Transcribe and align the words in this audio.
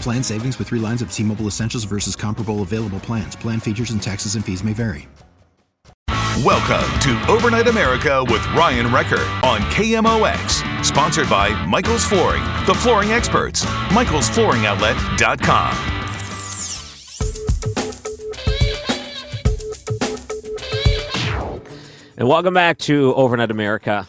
Plan 0.00 0.22
savings 0.22 0.58
with 0.58 0.68
three 0.68 0.80
lines 0.80 1.02
of 1.02 1.12
T 1.12 1.22
Mobile 1.22 1.46
Essentials 1.46 1.84
versus 1.84 2.16
comparable 2.16 2.62
available 2.62 3.00
plans. 3.00 3.36
Plan 3.36 3.60
features 3.60 3.90
and 3.90 4.02
taxes 4.02 4.34
and 4.34 4.42
fees 4.44 4.64
may 4.64 4.72
vary. 4.72 5.06
Welcome 6.44 7.00
to 7.00 7.18
Overnight 7.30 7.66
America 7.66 8.22
with 8.28 8.46
Ryan 8.48 8.88
Recker 8.88 9.24
on 9.42 9.60
KMOX. 9.70 10.84
Sponsored 10.84 11.30
by 11.30 11.48
Michael's 11.64 12.04
Flooring, 12.04 12.42
the 12.66 12.74
flooring 12.74 13.12
experts. 13.12 13.64
Michael'sFlooringOutlet.com. 13.64 15.92
And 22.18 22.28
welcome 22.28 22.54
back 22.54 22.78
to 22.78 23.14
Overnight 23.14 23.50
America. 23.50 24.06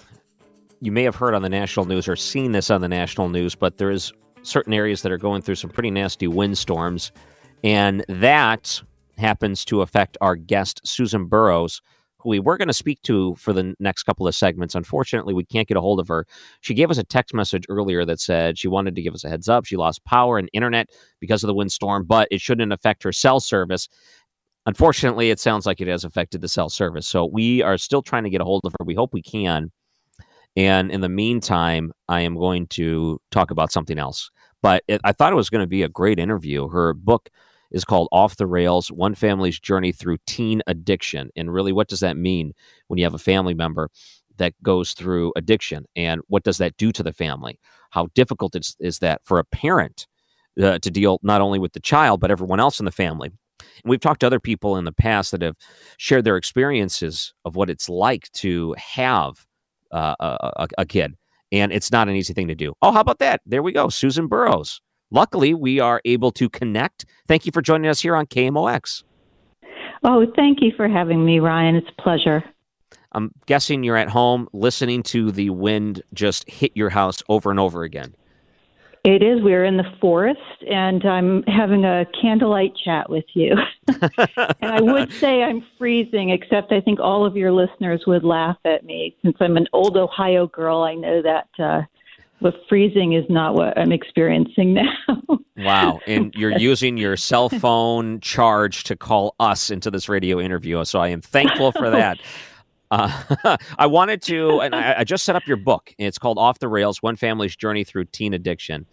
You 0.80 0.92
may 0.92 1.04
have 1.04 1.16
heard 1.16 1.34
on 1.34 1.42
the 1.42 1.50
national 1.50 1.86
news 1.86 2.08
or 2.08 2.16
seen 2.16 2.52
this 2.52 2.70
on 2.70 2.82
the 2.82 2.88
national 2.88 3.30
news, 3.30 3.56
but 3.56 3.78
there 3.78 3.90
is 3.90 4.14
certain 4.44 4.74
areas 4.74 5.02
that 5.02 5.12
are 5.12 5.18
going 5.18 5.42
through 5.42 5.56
some 5.56 5.72
pretty 5.72 5.90
nasty 5.90 6.28
windstorms. 6.28 7.12
And 7.64 8.06
that 8.08 8.82
happens 9.18 9.66
to 9.66 9.82
affect 9.82 10.18
our 10.22 10.36
guest, 10.36 10.82
Susan 10.86 11.26
Burrowes, 11.26 11.82
who 12.20 12.30
we 12.30 12.40
were 12.40 12.58
going 12.58 12.68
to 12.68 12.74
speak 12.74 13.02
to 13.04 13.34
for 13.36 13.54
the 13.54 13.74
next 13.80 14.04
couple 14.04 14.28
of 14.28 14.36
segments. 14.36 14.76
Unfortunately, 14.76 15.34
we 15.34 15.44
can't 15.44 15.68
get 15.68 15.78
a 15.78 15.82
hold 15.82 16.00
of 16.00 16.08
her. 16.08 16.28
She 16.62 16.76
gave 16.76 16.92
us 16.92 17.00
a 17.00 17.04
text 17.04 17.34
message 17.34 17.66
earlier 17.70 18.06
that 18.06 18.20
said 18.20 18.60
she 18.60 18.68
wanted 18.68 18.96
to 18.96 19.02
give 19.02 19.16
us 19.16 19.24
a 19.24 19.30
heads 19.30 19.50
up. 19.50 19.66
She 19.66 19.78
lost 19.78 20.06
power 20.06 20.38
and 20.38 20.50
internet 20.54 20.90
because 21.20 21.44
of 21.44 21.48
the 21.48 21.56
windstorm, 21.56 22.06
but 22.06 22.28
it 22.30 22.40
shouldn't 22.40 22.72
affect 22.72 23.02
her 23.02 23.12
cell 23.12 23.40
service. 23.40 23.90
Unfortunately, 24.68 25.32
it 25.32 25.40
sounds 25.40 25.66
like 25.66 25.82
it 25.82 25.88
has 25.88 26.04
affected 26.04 26.42
the 26.42 26.48
cell 26.48 26.70
service. 26.70 27.08
So 27.08 27.26
we 27.26 27.64
are 27.64 27.80
still 27.80 28.04
trying 28.04 28.26
to 28.26 28.30
get 28.30 28.42
a 28.42 28.46
hold 28.46 28.62
of 28.66 28.74
her. 28.74 28.86
We 28.86 28.96
hope 28.96 29.14
we 29.14 29.24
can. 29.24 29.72
And 30.58 30.92
in 30.92 31.02
the 31.02 31.08
meantime, 31.08 31.94
I 32.10 32.22
am 32.22 32.36
going 32.36 32.66
to 32.70 33.22
talk 33.32 33.52
about 33.52 33.72
something 33.72 34.00
else. 34.00 34.32
But 34.64 34.84
it, 34.88 35.00
I 35.04 35.12
thought 35.12 35.32
it 35.32 35.38
was 35.38 35.52
going 35.52 35.64
to 35.64 35.68
be 35.68 35.84
a 35.84 35.88
great 35.88 36.18
interview. 36.18 36.68
Her 36.68 36.96
book 36.96 37.30
is 37.70 37.86
called 37.86 38.10
Off 38.12 38.38
the 38.38 38.48
Rails 38.48 38.92
One 38.92 39.14
Family's 39.14 39.60
Journey 39.60 39.92
Through 39.92 40.18
Teen 40.26 40.64
Addiction. 40.66 41.30
And 41.36 41.54
really, 41.54 41.72
what 41.72 41.88
does 41.88 42.00
that 42.00 42.18
mean 42.18 42.54
when 42.88 42.98
you 42.98 43.06
have 43.06 43.14
a 43.14 43.20
family 43.20 43.54
member 43.54 43.92
that 44.38 44.54
goes 44.64 44.94
through 44.94 45.32
addiction? 45.36 45.86
And 45.96 46.22
what 46.28 46.44
does 46.44 46.58
that 46.58 46.76
do 46.78 46.92
to 46.92 47.04
the 47.04 47.14
family? 47.14 47.60
How 47.92 48.08
difficult 48.16 48.56
is, 48.56 48.76
is 48.80 49.00
that 49.00 49.22
for 49.24 49.38
a 49.38 49.46
parent 49.46 50.08
uh, 50.62 50.80
to 50.80 50.90
deal 50.90 51.20
not 51.22 51.42
only 51.42 51.60
with 51.60 51.74
the 51.74 51.80
child, 51.80 52.20
but 52.20 52.32
everyone 52.32 52.60
else 52.60 52.80
in 52.80 52.86
the 52.86 52.92
family? 52.92 53.30
And 53.60 53.92
we've 53.92 54.00
talked 54.00 54.22
to 54.22 54.28
other 54.28 54.40
people 54.40 54.76
in 54.78 54.86
the 54.86 54.92
past 54.92 55.32
that 55.32 55.44
have 55.44 55.56
shared 55.98 56.24
their 56.24 56.38
experiences 56.38 57.34
of 57.46 57.56
what 57.56 57.70
it's 57.70 57.90
like 57.90 58.32
to 58.34 58.74
have 58.78 59.47
uh, 59.92 60.16
a, 60.20 60.68
a, 60.78 60.86
kid. 60.86 61.16
And 61.52 61.72
it's 61.72 61.92
not 61.92 62.10
an 62.10 62.16
easy 62.16 62.34
thing 62.34 62.48
to 62.48 62.56
do. 62.56 62.74
Oh, 62.82 62.92
how 62.92 63.02
about 63.02 63.20
that? 63.20 63.42
There 63.46 63.64
we 63.64 63.72
go. 63.72 63.90
Susan 63.90 64.28
Burrowes. 64.28 64.82
Luckily, 65.12 65.54
we 65.54 65.80
are 65.80 66.02
able 66.04 66.32
to 66.34 66.50
connect. 66.50 67.06
Thank 67.28 67.46
you 67.46 67.52
for 67.52 67.62
joining 67.62 67.90
us 67.90 68.02
here 68.02 68.16
on 68.16 68.26
KMOX. 68.26 69.04
Oh, 70.04 70.26
thank 70.36 70.60
you 70.62 70.72
for 70.76 70.88
having 70.88 71.26
me, 71.26 71.40
Ryan. 71.40 71.76
It's 71.76 71.88
a 71.98 72.02
pleasure. 72.02 72.44
I'm 73.14 73.32
guessing 73.46 73.84
you're 73.84 73.98
at 73.98 74.10
home 74.10 74.48
listening 74.54 75.04
to 75.04 75.32
the 75.32 75.50
wind 75.50 76.04
just 76.14 76.50
hit 76.50 76.72
your 76.76 76.90
house 76.90 77.24
over 77.30 77.50
and 77.50 77.60
over 77.60 77.84
again. 77.84 78.16
It 79.08 79.24
is. 79.24 79.42
We're 79.42 79.64
in 79.64 79.78
the 79.78 79.90
forest, 80.02 80.42
and 80.70 81.06
I'm 81.06 81.42
having 81.44 81.86
a 81.86 82.06
candlelight 82.22 82.74
chat 82.84 83.10
with 83.10 83.24
you. 83.36 83.56
and 83.88 84.58
I 84.62 84.82
would 84.82 85.14
say 85.14 85.44
I'm 85.44 85.66
freezing, 85.78 86.32
except 86.32 86.74
I 86.74 86.82
think 86.82 87.00
all 87.00 87.26
of 87.26 87.38
your 87.38 87.54
listeners 87.54 88.04
would 88.06 88.26
laugh 88.26 88.58
at 88.66 88.84
me. 88.84 89.16
Since 89.24 89.38
I'm 89.40 89.56
an 89.56 89.66
old 89.72 89.96
Ohio 89.96 90.48
girl, 90.48 90.84
I 90.84 90.96
know 90.96 91.22
that 91.22 91.48
uh, 91.58 91.84
the 92.42 92.52
freezing 92.68 93.14
is 93.14 93.24
not 93.30 93.54
what 93.54 93.78
I'm 93.78 93.94
experiencing 93.94 94.74
now. 94.74 95.40
wow. 95.58 96.02
And 96.06 96.36
you're 96.36 96.58
using 96.58 96.98
your 96.98 97.16
cell 97.16 97.48
phone 97.48 98.20
charge 98.20 98.84
to 98.84 98.98
call 98.98 99.36
us 99.40 99.70
into 99.70 99.90
this 99.90 100.10
radio 100.10 100.38
interview. 100.38 100.84
So 100.84 101.00
I 101.00 101.08
am 101.08 101.22
thankful 101.22 101.72
for 101.72 101.90
that. 101.92 102.20
Uh, 102.92 103.58
I 103.78 103.86
wanted 103.86 104.22
to, 104.24 104.62
and 104.62 104.74
I, 104.74 105.00
I, 105.00 105.04
just 105.04 105.26
set 105.26 105.36
up 105.36 105.46
your 105.46 105.58
book. 105.58 105.94
It's 105.98 106.18
called 106.18 106.38
Off 106.38 106.60
the 106.60 106.70
Rails 106.70 107.02
One 107.04 107.16
Family's 107.16 107.56
Journey 107.56 107.84
Through 107.84 108.06
Teen 108.06 108.34
Addiction. 108.34 108.86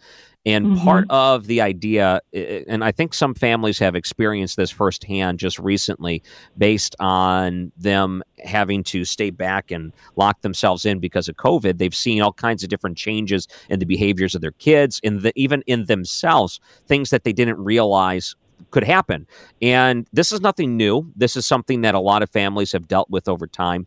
And 0.47 0.67
mm-hmm. 0.67 0.85
part 0.85 1.07
of 1.09 1.47
the 1.47 1.63
idea, 1.63 2.21
and 2.35 2.85
I 2.85 2.93
think 2.93 3.15
some 3.15 3.35
families 3.35 3.79
have 3.79 3.95
experienced 3.95 4.57
this 4.57 4.71
firsthand 4.71 5.39
just 5.39 5.59
recently, 5.59 6.23
based 6.59 6.95
on 7.01 7.73
them 7.79 8.23
having 8.45 8.85
to 8.85 9.07
stay 9.07 9.31
back 9.31 9.71
and 9.71 9.91
lock 10.17 10.43
themselves 10.43 10.85
in 10.85 10.99
because 10.99 11.29
of 11.31 11.37
COVID. 11.37 11.79
They've 11.79 11.95
seen 11.95 12.21
all 12.21 12.33
kinds 12.33 12.63
of 12.63 12.69
different 12.69 12.99
changes 12.99 13.49
in 13.71 13.79
the 13.79 13.87
behaviors 13.87 14.35
of 14.35 14.43
their 14.43 14.53
kids, 14.53 15.01
and 15.03 15.23
the, 15.23 15.33
even 15.35 15.63
in 15.67 15.87
themselves, 15.87 16.61
things 16.87 17.09
that 17.09 17.25
they 17.25 17.33
didn't 17.33 17.63
realize 17.65 18.37
could 18.71 18.85
happen. 18.85 19.27
And 19.63 20.07
this 20.13 20.33
is 20.33 20.41
nothing 20.41 20.77
new. 20.77 21.11
This 21.17 21.37
is 21.37 21.47
something 21.47 21.83
that 21.83 21.95
a 21.95 22.01
lot 22.01 22.23
of 22.23 22.31
families 22.31 22.73
have 22.73 22.89
dealt 22.89 23.11
with 23.11 23.29
over 23.29 23.47
time. 23.47 23.87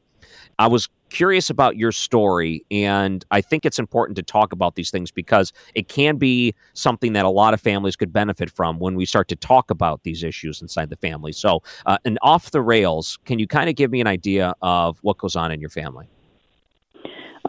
I 0.59 0.67
was 0.67 0.89
curious 1.09 1.50
about 1.50 1.78
your 1.78 1.91
story, 1.91 2.66
and 2.72 3.23
I 3.31 3.41
think 3.41 3.66
it's 3.66 3.79
important 3.79 4.16
to 4.17 4.23
talk 4.23 4.51
about 4.51 4.75
these 4.75 4.91
things 4.91 5.11
because 5.11 5.53
it 5.75 5.88
can 5.88 6.17
be 6.17 6.53
something 6.73 7.13
that 7.13 7.25
a 7.25 7.29
lot 7.29 7.53
of 7.53 7.61
families 7.61 7.95
could 7.95 8.11
benefit 8.11 8.50
from 8.50 8.79
when 8.79 8.95
we 8.95 9.06
start 9.06 9.27
to 9.29 9.35
talk 9.35 9.72
about 9.72 10.03
these 10.03 10.23
issues 10.23 10.61
inside 10.61 10.89
the 10.89 10.97
family. 10.97 11.31
So, 11.31 11.61
uh, 11.85 11.97
and 12.06 12.17
off 12.22 12.51
the 12.51 12.61
rails, 12.61 13.19
can 13.25 13.39
you 13.39 13.47
kind 13.47 13.69
of 13.69 13.75
give 13.75 13.91
me 13.91 14.01
an 14.01 14.07
idea 14.07 14.53
of 14.61 14.97
what 15.01 15.17
goes 15.17 15.35
on 15.35 15.51
in 15.51 15.61
your 15.61 15.69
family? 15.69 16.07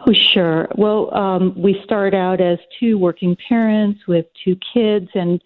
Oh, 0.07 0.13
sure. 0.13 0.69
Well, 0.77 1.13
um, 1.15 1.61
we 1.61 1.81
start 1.85 2.15
out 2.15 2.41
as 2.41 2.59
two 2.79 2.99
working 2.99 3.37
parents 3.49 4.07
with 4.07 4.27
two 4.45 4.57
kids, 4.73 5.09
and 5.15 5.43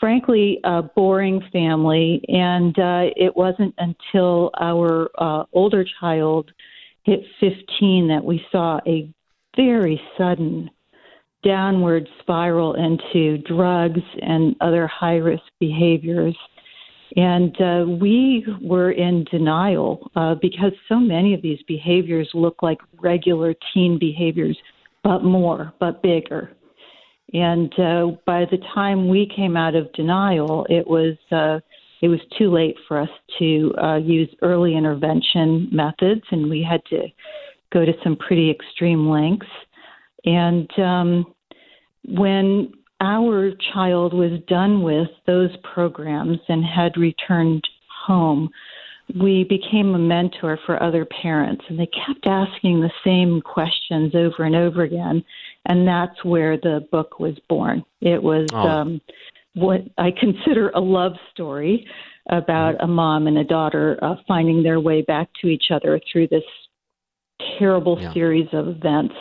frankly, 0.00 0.58
a 0.64 0.82
boring 0.82 1.42
family. 1.52 2.22
And 2.28 2.76
uh, 2.78 3.12
it 3.16 3.36
wasn't 3.36 3.74
until 3.78 4.50
our 4.58 5.10
uh, 5.18 5.44
older 5.52 5.84
child 6.00 6.50
hit 7.04 7.20
15 7.38 8.08
that 8.08 8.24
we 8.24 8.42
saw 8.50 8.80
a 8.86 9.08
very 9.56 10.00
sudden 10.18 10.70
downward 11.44 12.08
spiral 12.20 12.74
into 12.74 13.38
drugs 13.38 14.00
and 14.20 14.56
other 14.60 14.86
high 14.86 15.16
risk 15.16 15.44
behaviors. 15.58 16.36
And 17.16 17.60
uh, 17.60 17.84
we 18.00 18.46
were 18.60 18.92
in 18.92 19.24
denial 19.30 20.10
uh, 20.14 20.36
because 20.40 20.72
so 20.88 20.98
many 21.00 21.34
of 21.34 21.42
these 21.42 21.58
behaviors 21.66 22.30
look 22.34 22.62
like 22.62 22.78
regular 23.00 23.54
teen 23.74 23.98
behaviors, 23.98 24.56
but 25.02 25.24
more, 25.24 25.72
but 25.80 26.02
bigger. 26.02 26.52
And 27.32 27.72
uh, 27.78 28.06
by 28.26 28.44
the 28.50 28.58
time 28.74 29.08
we 29.08 29.30
came 29.34 29.56
out 29.56 29.74
of 29.74 29.92
denial, 29.92 30.66
it 30.68 30.86
was 30.86 31.16
uh, 31.30 31.60
it 32.02 32.08
was 32.08 32.20
too 32.38 32.50
late 32.50 32.76
for 32.88 32.98
us 32.98 33.10
to 33.38 33.74
uh, 33.80 33.96
use 33.96 34.28
early 34.42 34.74
intervention 34.76 35.68
methods, 35.70 36.22
and 36.30 36.48
we 36.48 36.62
had 36.62 36.84
to 36.86 37.08
go 37.72 37.84
to 37.84 37.92
some 38.02 38.16
pretty 38.16 38.50
extreme 38.50 39.08
lengths. 39.08 39.46
And 40.24 40.68
um, 40.78 41.34
when 42.06 42.72
our 43.00 43.52
child 43.72 44.12
was 44.12 44.40
done 44.48 44.82
with 44.82 45.08
those 45.26 45.50
programs 45.74 46.38
and 46.48 46.64
had 46.64 46.96
returned 46.96 47.62
home, 48.06 48.50
we 49.20 49.44
became 49.44 49.94
a 49.94 49.98
mentor 49.98 50.58
for 50.64 50.82
other 50.82 51.04
parents, 51.04 51.64
and 51.68 51.78
they 51.78 51.88
kept 51.88 52.26
asking 52.26 52.80
the 52.80 52.90
same 53.04 53.40
questions 53.40 54.14
over 54.14 54.44
and 54.44 54.54
over 54.54 54.82
again. 54.82 55.24
And 55.66 55.86
that's 55.86 56.24
where 56.24 56.56
the 56.56 56.86
book 56.90 57.20
was 57.20 57.38
born. 57.48 57.84
It 58.00 58.22
was 58.22 58.48
Oh. 58.52 58.68
um, 58.68 59.00
what 59.54 59.82
I 59.98 60.10
consider 60.10 60.70
a 60.70 60.80
love 60.80 61.12
story 61.32 61.86
about 62.28 62.74
Mm-hmm. 62.76 62.84
a 62.84 62.88
mom 62.88 63.26
and 63.26 63.38
a 63.38 63.44
daughter 63.44 63.98
uh, 64.02 64.16
finding 64.28 64.62
their 64.62 64.80
way 64.80 65.02
back 65.02 65.28
to 65.40 65.48
each 65.48 65.70
other 65.70 66.00
through 66.10 66.28
this 66.28 66.44
terrible 67.58 67.98
Yeah. 68.00 68.12
series 68.12 68.48
of 68.52 68.68
events. 68.68 69.14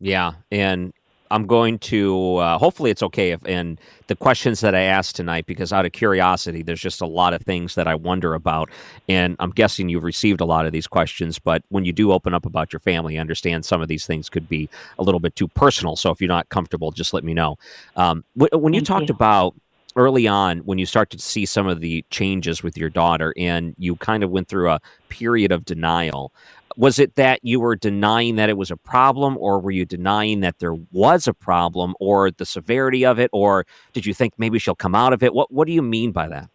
Yeah, 0.00 0.32
and 0.50 0.92
I'm 1.30 1.46
going 1.46 1.78
to 1.80 2.36
uh, 2.36 2.58
hopefully 2.58 2.90
it's 2.90 3.02
okay 3.02 3.30
if 3.32 3.40
and 3.46 3.80
the 4.06 4.16
questions 4.16 4.60
that 4.60 4.74
I 4.74 4.82
asked 4.82 5.16
tonight 5.16 5.46
because 5.46 5.72
out 5.72 5.86
of 5.86 5.92
curiosity, 5.92 6.62
there's 6.62 6.80
just 6.80 7.00
a 7.00 7.06
lot 7.06 7.32
of 7.34 7.42
things 7.42 7.74
that 7.74 7.88
I 7.88 7.94
wonder 7.94 8.34
about, 8.34 8.70
and 9.08 9.36
I'm 9.38 9.50
guessing 9.50 9.88
you've 9.88 10.04
received 10.04 10.40
a 10.40 10.44
lot 10.44 10.66
of 10.66 10.72
these 10.72 10.86
questions. 10.86 11.38
But 11.38 11.62
when 11.68 11.84
you 11.84 11.92
do 11.92 12.12
open 12.12 12.34
up 12.34 12.46
about 12.46 12.72
your 12.72 12.80
family, 12.80 13.18
I 13.18 13.20
understand 13.20 13.64
some 13.64 13.80
of 13.80 13.88
these 13.88 14.06
things 14.06 14.28
could 14.28 14.48
be 14.48 14.68
a 14.98 15.02
little 15.02 15.20
bit 15.20 15.36
too 15.36 15.48
personal. 15.48 15.96
So 15.96 16.10
if 16.10 16.20
you're 16.20 16.28
not 16.28 16.48
comfortable, 16.50 16.90
just 16.90 17.14
let 17.14 17.24
me 17.24 17.34
know. 17.34 17.56
Um, 17.96 18.24
wh- 18.34 18.52
when 18.52 18.74
you 18.74 18.80
Thank 18.80 18.88
talked 18.88 19.08
you. 19.08 19.14
about 19.14 19.54
early 19.96 20.26
on 20.26 20.58
when 20.58 20.78
you 20.78 20.86
start 20.86 21.10
to 21.10 21.18
see 21.18 21.46
some 21.46 21.66
of 21.66 21.80
the 21.80 22.04
changes 22.10 22.62
with 22.62 22.76
your 22.76 22.90
daughter 22.90 23.32
and 23.36 23.74
you 23.78 23.96
kind 23.96 24.24
of 24.24 24.30
went 24.30 24.48
through 24.48 24.68
a 24.68 24.80
period 25.08 25.52
of 25.52 25.64
denial 25.64 26.32
was 26.76 26.98
it 26.98 27.14
that 27.14 27.40
you 27.42 27.60
were 27.60 27.76
denying 27.76 28.36
that 28.36 28.48
it 28.48 28.56
was 28.56 28.70
a 28.70 28.76
problem 28.76 29.36
or 29.38 29.60
were 29.60 29.70
you 29.70 29.84
denying 29.84 30.40
that 30.40 30.58
there 30.58 30.74
was 30.92 31.26
a 31.26 31.34
problem 31.34 31.94
or 32.00 32.30
the 32.30 32.46
severity 32.46 33.04
of 33.04 33.18
it 33.18 33.30
or 33.32 33.64
did 33.92 34.06
you 34.06 34.14
think 34.14 34.34
maybe 34.38 34.58
she'll 34.58 34.74
come 34.74 34.94
out 34.94 35.12
of 35.12 35.22
it 35.22 35.34
what 35.34 35.52
what 35.52 35.66
do 35.66 35.72
you 35.72 35.82
mean 35.82 36.12
by 36.12 36.28
that 36.28 36.48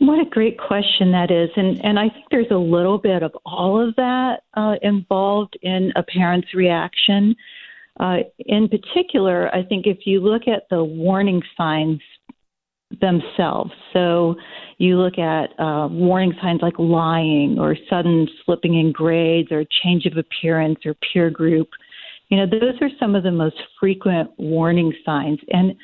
What 0.00 0.20
a 0.20 0.30
great 0.30 0.58
question 0.58 1.10
that 1.12 1.30
is, 1.30 1.50
and 1.56 1.84
and 1.84 1.98
I 1.98 2.08
think 2.08 2.26
there's 2.30 2.52
a 2.52 2.56
little 2.56 2.98
bit 2.98 3.22
of 3.24 3.32
all 3.44 3.80
of 3.80 3.96
that 3.96 4.42
uh, 4.54 4.76
involved 4.82 5.58
in 5.62 5.92
a 5.96 6.04
parent's 6.04 6.54
reaction. 6.54 7.34
Uh, 7.98 8.18
in 8.38 8.68
particular, 8.68 9.52
I 9.52 9.64
think 9.64 9.86
if 9.86 10.06
you 10.06 10.20
look 10.20 10.46
at 10.46 10.68
the 10.70 10.84
warning 10.84 11.42
signs 11.56 12.00
themselves, 13.00 13.72
so 13.92 14.36
you 14.78 14.96
look 14.96 15.18
at 15.18 15.50
uh, 15.58 15.88
warning 15.90 16.32
signs 16.40 16.60
like 16.62 16.78
lying 16.78 17.58
or 17.58 17.76
sudden 17.90 18.28
slipping 18.44 18.78
in 18.78 18.92
grades 18.92 19.52
or 19.52 19.64
change 19.82 20.06
of 20.06 20.16
appearance 20.16 20.78
or 20.86 20.94
peer 21.12 21.30
group, 21.30 21.68
you 22.28 22.36
know 22.36 22.46
those 22.46 22.74
are 22.80 22.90
some 22.98 23.14
of 23.14 23.22
the 23.22 23.30
most 23.30 23.56
frequent 23.80 24.30
warning 24.38 24.92
signs, 25.04 25.40
and 25.50 25.74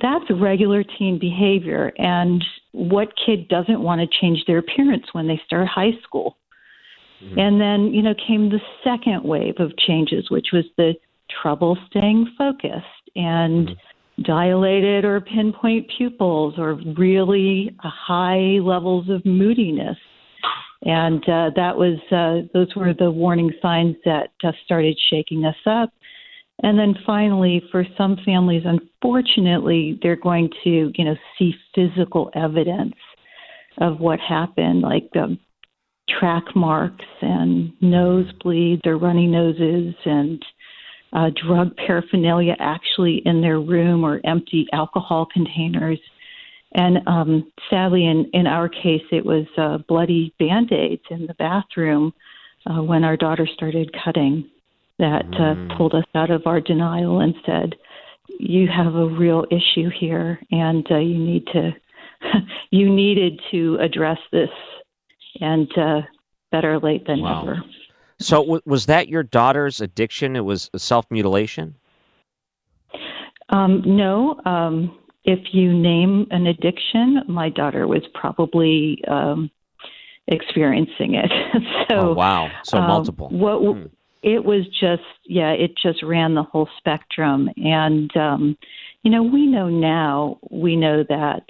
that's 0.00 0.24
regular 0.30 0.84
teen 0.84 1.18
behavior. 1.18 1.92
And 1.98 2.44
what 2.72 3.08
kid 3.24 3.48
doesn't 3.48 3.80
want 3.80 4.00
to 4.00 4.18
change 4.20 4.44
their 4.46 4.58
appearance 4.58 5.06
when 5.12 5.26
they 5.26 5.40
start 5.46 5.66
high 5.66 5.92
school? 6.02 6.36
And 7.36 7.60
then, 7.60 7.92
you 7.92 8.02
know, 8.02 8.14
came 8.28 8.48
the 8.48 8.60
second 8.84 9.24
wave 9.24 9.54
of 9.58 9.76
changes, 9.76 10.30
which 10.30 10.48
was 10.52 10.64
the 10.76 10.94
trouble 11.42 11.76
staying 11.90 12.32
focused 12.38 12.84
and 13.16 13.70
dilated 14.22 15.04
or 15.04 15.20
pinpoint 15.20 15.86
pupils 15.96 16.54
or 16.58 16.80
really 16.96 17.74
high 17.80 18.58
levels 18.60 19.08
of 19.08 19.24
moodiness. 19.24 19.96
And 20.82 21.22
uh, 21.24 21.50
that 21.56 21.76
was, 21.76 21.98
uh, 22.12 22.48
those 22.54 22.74
were 22.76 22.94
the 22.94 23.10
warning 23.10 23.52
signs 23.60 23.96
that 24.04 24.30
uh, 24.44 24.52
started 24.64 24.96
shaking 25.10 25.44
us 25.44 25.56
up. 25.66 25.90
And 26.62 26.78
then 26.78 26.94
finally, 27.06 27.62
for 27.70 27.84
some 27.96 28.16
families, 28.24 28.62
unfortunately, 28.64 29.98
they're 30.02 30.16
going 30.16 30.50
to, 30.64 30.92
you 30.94 31.04
know, 31.04 31.16
see 31.38 31.54
physical 31.74 32.30
evidence 32.34 32.94
of 33.80 34.00
what 34.00 34.18
happened, 34.18 34.82
like 34.82 35.08
um, 35.16 35.38
track 36.18 36.44
marks 36.56 37.04
and 37.22 37.72
nosebleeds 37.82 38.86
or 38.86 38.98
runny 38.98 39.26
noses 39.26 39.94
and 40.04 40.44
uh, 41.12 41.30
drug 41.46 41.74
paraphernalia 41.76 42.54
actually 42.58 43.22
in 43.24 43.40
their 43.40 43.60
room 43.60 44.04
or 44.04 44.20
empty 44.24 44.66
alcohol 44.72 45.26
containers. 45.32 45.98
And 46.72 46.98
um, 47.06 47.50
sadly, 47.70 48.06
in, 48.06 48.28
in 48.34 48.46
our 48.46 48.68
case, 48.68 49.02
it 49.10 49.24
was 49.24 49.46
uh, 49.56 49.78
bloody 49.88 50.34
band 50.38 50.70
aids 50.72 51.02
in 51.10 51.26
the 51.26 51.34
bathroom 51.34 52.12
uh, 52.66 52.82
when 52.82 53.04
our 53.04 53.16
daughter 53.16 53.48
started 53.54 53.94
cutting 54.04 54.48
that 54.98 55.24
uh, 55.38 55.76
pulled 55.76 55.94
us 55.94 56.04
out 56.14 56.30
of 56.30 56.42
our 56.46 56.60
denial 56.60 57.20
and 57.20 57.34
said, 57.46 57.74
"You 58.38 58.66
have 58.68 58.94
a 58.94 59.06
real 59.06 59.46
issue 59.50 59.88
here, 59.98 60.40
and 60.50 60.86
uh, 60.90 60.98
you 60.98 61.16
need 61.16 61.46
to, 61.52 61.70
you 62.70 62.92
needed 62.92 63.40
to 63.52 63.78
address 63.80 64.18
this, 64.32 64.50
and 65.40 65.68
uh, 65.78 66.00
better 66.50 66.78
late 66.78 67.06
than 67.06 67.20
Wow. 67.20 67.44
never." 67.44 67.62
So 68.20 68.38
w- 68.42 68.62
was 68.66 68.86
that 68.86 69.08
your 69.08 69.22
daughter's 69.22 69.80
addiction 69.80 70.36
it 70.36 70.44
was 70.44 70.70
self-mutilation 70.76 71.74
Um, 73.50 73.82
no, 73.86 74.40
um, 74.44 74.98
if 75.24 75.52
you 75.52 75.72
name 75.72 76.26
an 76.30 76.46
addiction, 76.46 77.22
my 77.28 77.48
daughter 77.48 77.86
was 77.86 78.02
probably 78.14 79.02
um, 79.08 79.50
experiencing 80.26 81.14
it. 81.14 81.30
so, 81.90 82.12
oh 82.12 82.14
wow 82.14 82.50
so 82.62 82.78
um, 82.78 82.86
multiple 82.86 83.28
What 83.30 83.62
Hmm. 83.76 83.86
it 84.22 84.44
was 84.44 84.66
just, 84.80 85.02
yeah, 85.26 85.52
it 85.52 85.72
just 85.80 86.02
ran 86.02 86.34
the 86.34 86.42
whole 86.42 86.68
spectrum. 86.78 87.48
And 87.56 88.14
um, 88.16 88.58
you 89.02 89.10
know, 89.10 89.22
we 89.22 89.46
know 89.46 89.68
now, 89.68 90.38
we 90.50 90.76
know 90.76 91.04
that 91.08 91.44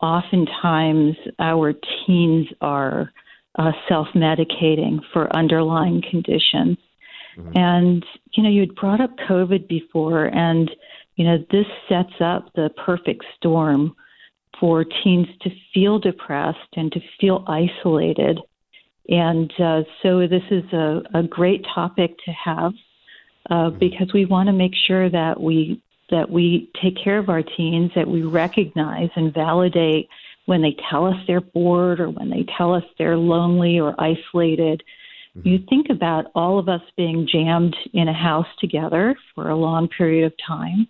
oftentimes 0.00 1.16
our 1.38 1.72
teens 2.06 2.48
are 2.60 3.12
uh, 3.58 3.72
self-medicating 3.88 5.00
for 5.12 5.34
underlying 5.36 6.02
conditions. 6.10 6.78
And 7.54 8.04
you 8.32 8.42
know, 8.42 8.50
you 8.50 8.60
had 8.60 8.74
brought 8.74 9.00
up 9.00 9.16
COVID 9.28 9.68
before, 9.68 10.26
and 10.26 10.70
you 11.16 11.24
know, 11.24 11.38
this 11.50 11.66
sets 11.88 12.20
up 12.20 12.52
the 12.54 12.70
perfect 12.84 13.24
storm 13.36 13.94
for 14.60 14.84
teens 14.84 15.26
to 15.42 15.50
feel 15.72 15.98
depressed 15.98 16.58
and 16.76 16.92
to 16.92 17.00
feel 17.20 17.44
isolated. 17.48 18.38
And 19.08 19.52
uh, 19.58 19.82
so 20.02 20.26
this 20.28 20.42
is 20.50 20.64
a, 20.72 21.02
a 21.14 21.22
great 21.22 21.64
topic 21.74 22.16
to 22.24 22.32
have 22.32 22.72
uh, 23.50 23.70
because 23.70 24.12
we 24.12 24.24
want 24.24 24.46
to 24.48 24.52
make 24.52 24.74
sure 24.86 25.10
that 25.10 25.40
we 25.40 25.80
that 26.10 26.28
we 26.30 26.70
take 26.82 27.02
care 27.02 27.18
of 27.18 27.30
our 27.30 27.42
teens, 27.42 27.90
that 27.94 28.06
we 28.06 28.22
recognize 28.22 29.08
and 29.16 29.32
validate 29.32 30.08
when 30.46 30.62
they 30.62 30.76
tell 30.90 31.06
us 31.06 31.16
they're 31.26 31.40
bored 31.40 32.00
or 32.00 32.10
when 32.10 32.30
they 32.30 32.44
tell 32.56 32.74
us 32.74 32.84
they're 32.98 33.16
lonely 33.16 33.78
or 33.78 33.94
isolated. 33.98 34.82
You 35.44 35.60
think 35.68 35.86
about 35.88 36.26
all 36.34 36.58
of 36.58 36.68
us 36.68 36.82
being 36.96 37.26
jammed 37.30 37.74
in 37.94 38.08
a 38.08 38.12
house 38.12 38.46
together 38.60 39.16
for 39.34 39.48
a 39.48 39.56
long 39.56 39.88
period 39.88 40.26
of 40.26 40.34
time, 40.46 40.86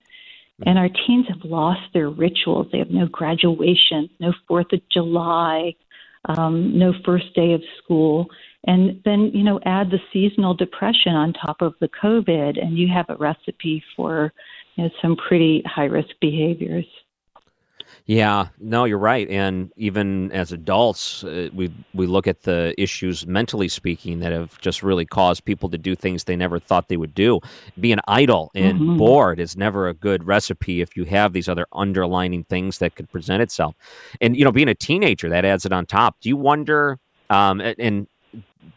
and 0.66 0.78
our 0.78 0.88
teens 0.88 1.26
have 1.28 1.44
lost 1.44 1.80
their 1.94 2.10
rituals. 2.10 2.66
They 2.72 2.78
have 2.78 2.90
no 2.90 3.06
graduation, 3.06 4.10
no 4.18 4.32
Fourth 4.48 4.72
of 4.72 4.80
July, 4.90 5.74
um, 6.24 6.76
no 6.76 6.92
first 7.04 7.34
day 7.34 7.52
of 7.52 7.62
school. 7.82 8.26
And 8.66 9.00
then, 9.04 9.30
you 9.32 9.44
know, 9.44 9.60
add 9.64 9.90
the 9.90 9.98
seasonal 10.12 10.54
depression 10.54 11.14
on 11.14 11.32
top 11.32 11.62
of 11.62 11.74
the 11.80 11.88
COVID, 11.88 12.60
and 12.60 12.76
you 12.76 12.88
have 12.92 13.06
a 13.08 13.16
recipe 13.16 13.82
for 13.96 14.32
you 14.76 14.84
know, 14.84 14.90
some 15.00 15.16
pretty 15.16 15.62
high 15.66 15.84
risk 15.84 16.10
behaviors. 16.20 16.86
Yeah, 18.06 18.48
no, 18.58 18.84
you're 18.84 18.98
right. 18.98 19.28
And 19.30 19.70
even 19.76 20.32
as 20.32 20.50
adults, 20.50 21.22
uh, 21.22 21.50
we 21.52 21.70
we 21.92 22.06
look 22.06 22.26
at 22.26 22.42
the 22.42 22.74
issues 22.76 23.26
mentally 23.28 23.68
speaking 23.68 24.18
that 24.18 24.32
have 24.32 24.58
just 24.60 24.82
really 24.82 25.06
caused 25.06 25.44
people 25.44 25.68
to 25.70 25.78
do 25.78 25.94
things 25.94 26.24
they 26.24 26.34
never 26.34 26.58
thought 26.58 26.88
they 26.88 26.96
would 26.96 27.14
do. 27.14 27.38
Being 27.78 27.98
idle 28.08 28.50
and 28.56 28.80
Mhm. 28.80 28.96
bored 28.96 29.38
is 29.38 29.56
never 29.56 29.86
a 29.88 29.94
good 29.94 30.24
recipe 30.24 30.80
if 30.80 30.96
you 30.96 31.04
have 31.04 31.32
these 31.32 31.48
other 31.48 31.66
underlining 31.72 32.42
things 32.44 32.78
that 32.78 32.96
could 32.96 33.10
present 33.12 33.40
itself. 33.40 33.76
And 34.20 34.36
you 34.36 34.44
know, 34.44 34.52
being 34.52 34.68
a 34.68 34.74
teenager, 34.74 35.28
that 35.28 35.44
adds 35.44 35.64
it 35.64 35.72
on 35.72 35.86
top. 35.86 36.16
Do 36.20 36.28
you 36.28 36.36
wonder? 36.36 36.98
Um, 37.30 37.60
and, 37.60 37.76
and 37.78 38.06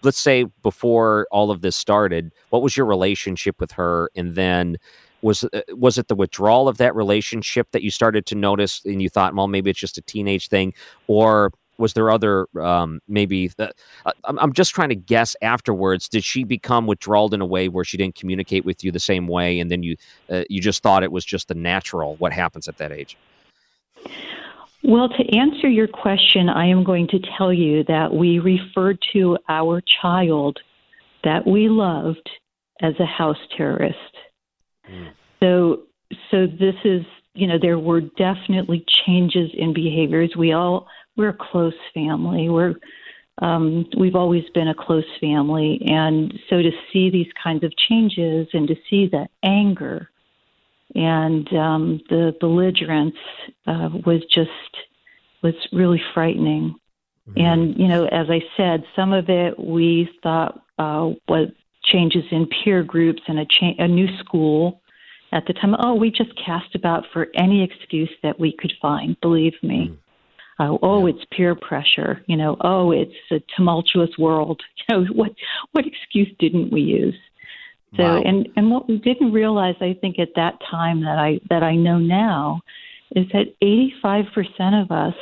let's 0.03 0.20
say 0.20 0.46
before 0.63 1.27
all 1.32 1.51
of 1.51 1.62
this 1.62 1.75
started, 1.75 2.32
what 2.50 2.62
was 2.62 2.75
your 2.77 2.86
relationship 2.86 3.55
with 3.60 3.72
her? 3.74 4.10
And 4.15 4.36
then 4.36 4.77
was 5.25 5.44
uh, 5.44 5.62
was 5.70 5.98
it 5.98 6.08
the 6.08 6.15
withdrawal 6.15 6.67
of 6.67 6.77
that 6.77 6.96
relationship 6.96 7.67
that 7.72 7.82
you 7.82 7.89
started 7.89 8.25
to 8.27 8.36
notice 8.36 8.82
and 8.86 9.01
you 9.01 9.10
thought 9.10 9.36
well 9.36 9.48
maybe 9.48 9.70
it's 9.70 9.79
just 9.79 9.98
a 9.98 10.01
teenage 10.01 10.48
thing 10.48 10.74
or 11.08 11.51
was 11.77 11.94
there 11.94 12.10
other 12.10 12.48
um, 12.62 13.01
maybe 13.08 13.51
uh, 13.60 13.67
I'm, 14.24 14.53
just 14.53 14.74
trying 14.74 14.89
to 14.89 14.96
guess 14.96 15.36
afterwards 15.41 16.08
did 16.08 16.24
she 16.24 16.44
become 16.44 16.86
withdrawal 16.86 17.34
in 17.34 17.41
a 17.41 17.46
way 17.46 17.67
where 17.67 17.84
she 17.84 17.98
didn't 17.98 18.15
communicate 18.15 18.63
with 18.63 18.84
you 18.84 18.91
the 18.91 19.00
same 19.00 19.27
way 19.27 19.60
and 19.60 19.70
then 19.72 19.84
you 19.84 19.98
uh, 20.29 20.44
you 20.50 20.62
just 20.62 20.84
thought 20.84 21.03
it 21.03 21.12
was 21.12 21.25
just 21.25 21.48
the 21.48 21.55
natural 21.55 22.15
what 22.17 22.32
happens 22.32 22.67
at 22.67 22.77
that 22.77 22.91
age 22.91 23.17
Well, 24.84 25.10
to 25.10 25.36
answer 25.36 25.67
your 25.67 25.88
question, 25.88 26.48
I 26.48 26.67
am 26.67 26.84
going 26.84 27.08
to 27.08 27.20
tell 27.36 27.51
you 27.51 27.84
that 27.86 28.13
we 28.13 28.38
referred 28.38 29.00
to 29.13 29.39
our 29.50 29.82
child 29.82 30.60
that 31.24 31.48
we 31.48 31.70
loved 31.70 32.29
as 32.84 32.94
a 33.00 33.05
house 33.05 33.39
terrorist. 33.58 33.98
So, 35.42 35.84
so 36.32 36.48
this 36.48 36.75
is, 36.84 37.04
you 37.34 37.48
know, 37.48 37.58
there 37.62 37.80
were 37.80 38.01
definitely 38.01 38.86
changes 39.06 39.51
in 39.54 39.74
behaviors. 39.74 40.36
We 40.38 40.54
all 40.54 40.88
we're 41.15 41.30
a 41.30 41.34
close 41.34 41.74
family. 41.94 42.50
We're 42.50 42.75
um, 43.42 43.86
we've 43.98 44.15
always 44.15 44.46
been 44.54 44.70
a 44.70 44.74
close 44.74 45.04
family, 45.20 45.82
and 45.86 46.34
so 46.50 46.62
to 46.62 46.72
see 46.92 47.10
these 47.10 47.27
kinds 47.42 47.65
of 47.65 47.75
changes 47.75 48.48
and 48.54 48.68
to 48.70 48.75
see 48.89 49.08
the 49.08 49.27
anger 49.44 50.10
and 50.94 51.51
um, 51.54 52.01
the 52.10 52.34
belligerence 52.39 53.18
uh, 53.68 53.89
was 54.06 54.24
just 54.25 54.50
was 55.42 55.54
really 55.74 56.01
frightening. 56.13 56.75
Mm-hmm. 57.30 57.42
And 57.42 57.77
you 57.77 57.88
know, 57.88 58.06
as 58.06 58.27
I 58.30 58.42
said, 58.56 58.86
some 58.96 59.12
of 59.12 59.30
it 59.30 59.60
we 59.60 60.10
thought 60.24 60.62
uh, 60.80 61.12
was 61.27 61.50
changes 61.86 62.24
in 62.32 62.48
peer 62.63 62.84
groups 62.84 63.22
and 63.27 63.39
a, 63.39 63.46
cha- 63.46 63.84
a 63.84 63.88
new 63.88 64.08
school 64.20 64.82
at 65.32 65.44
the 65.48 65.54
time. 65.54 65.75
Oh, 65.80 65.96
we 65.96 66.10
just 66.10 66.32
cast 66.44 66.75
about 66.75 67.06
for 67.12 67.27
any 67.36 67.63
excuse 67.63 68.12
that 68.24 68.39
we 68.39 68.56
could 68.58 68.74
find. 68.82 69.20
Believe 69.22 69.54
me. 69.62 69.89
Mm. 69.92 69.98
Uh, 70.58 70.77
oh, 70.82 71.06
it's 71.06 71.20
peer 71.36 71.54
pressure. 71.54 72.24
You 72.27 72.38
know, 72.38 72.56
oh, 72.62 72.92
it's 72.92 73.12
a 73.32 73.39
tumultuous 73.56 74.12
world. 74.18 74.62
You 74.88 74.98
know, 74.98 75.06
what 75.13 75.32
what 75.72 75.86
excuse 75.88 76.27
didn't 76.38 76.72
we 76.72 76.82
use? 76.82 77.15
So, 77.98 78.04
wow. 78.04 78.22
and 78.24 78.48
and 78.56 78.70
what 78.70 78.88
we 78.88 79.00
didn't 79.00 79.34
realize, 79.34 79.74
I 79.82 79.98
think, 80.00 80.20
at 80.20 80.30
that 80.36 80.60
time 80.70 81.01
that 81.01 81.18
I 81.18 81.39
that 81.50 81.63
I 81.63 81.75
know 81.75 81.98
now, 81.98 82.62
is 83.15 83.25
that 83.34 83.56
85% 83.63 84.84
of 84.84 84.92
us 84.92 85.15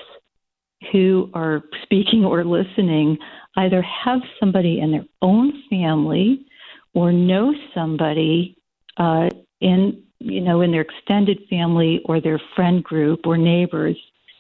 who 0.92 1.30
are 1.34 1.64
speaking 1.84 2.26
or 2.26 2.44
listening 2.44 3.18
either 3.56 3.82
have 3.82 4.20
somebody 4.40 4.82
in 4.82 4.92
their 4.92 5.06
own 5.22 5.64
family 5.70 6.46
or 6.94 7.12
know 7.12 7.54
somebody 7.74 8.58
uh, 8.98 9.30
in 9.62 10.04
you 10.20 10.42
know 10.42 10.62
in 10.62 10.72
their 10.72 10.82
extended 10.82 11.40
family 11.50 12.02
or 12.06 12.22
their 12.22 12.42
friend 12.56 12.84
group 12.84 13.26
or 13.26 13.38
neighbors 13.38 13.98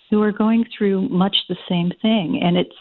who 0.09 0.21
are 0.21 0.31
going 0.31 0.63
through 0.77 1.09
much 1.09 1.35
the 1.49 1.57
same 1.67 1.91
thing. 2.01 2.39
And 2.43 2.57
it's 2.57 2.75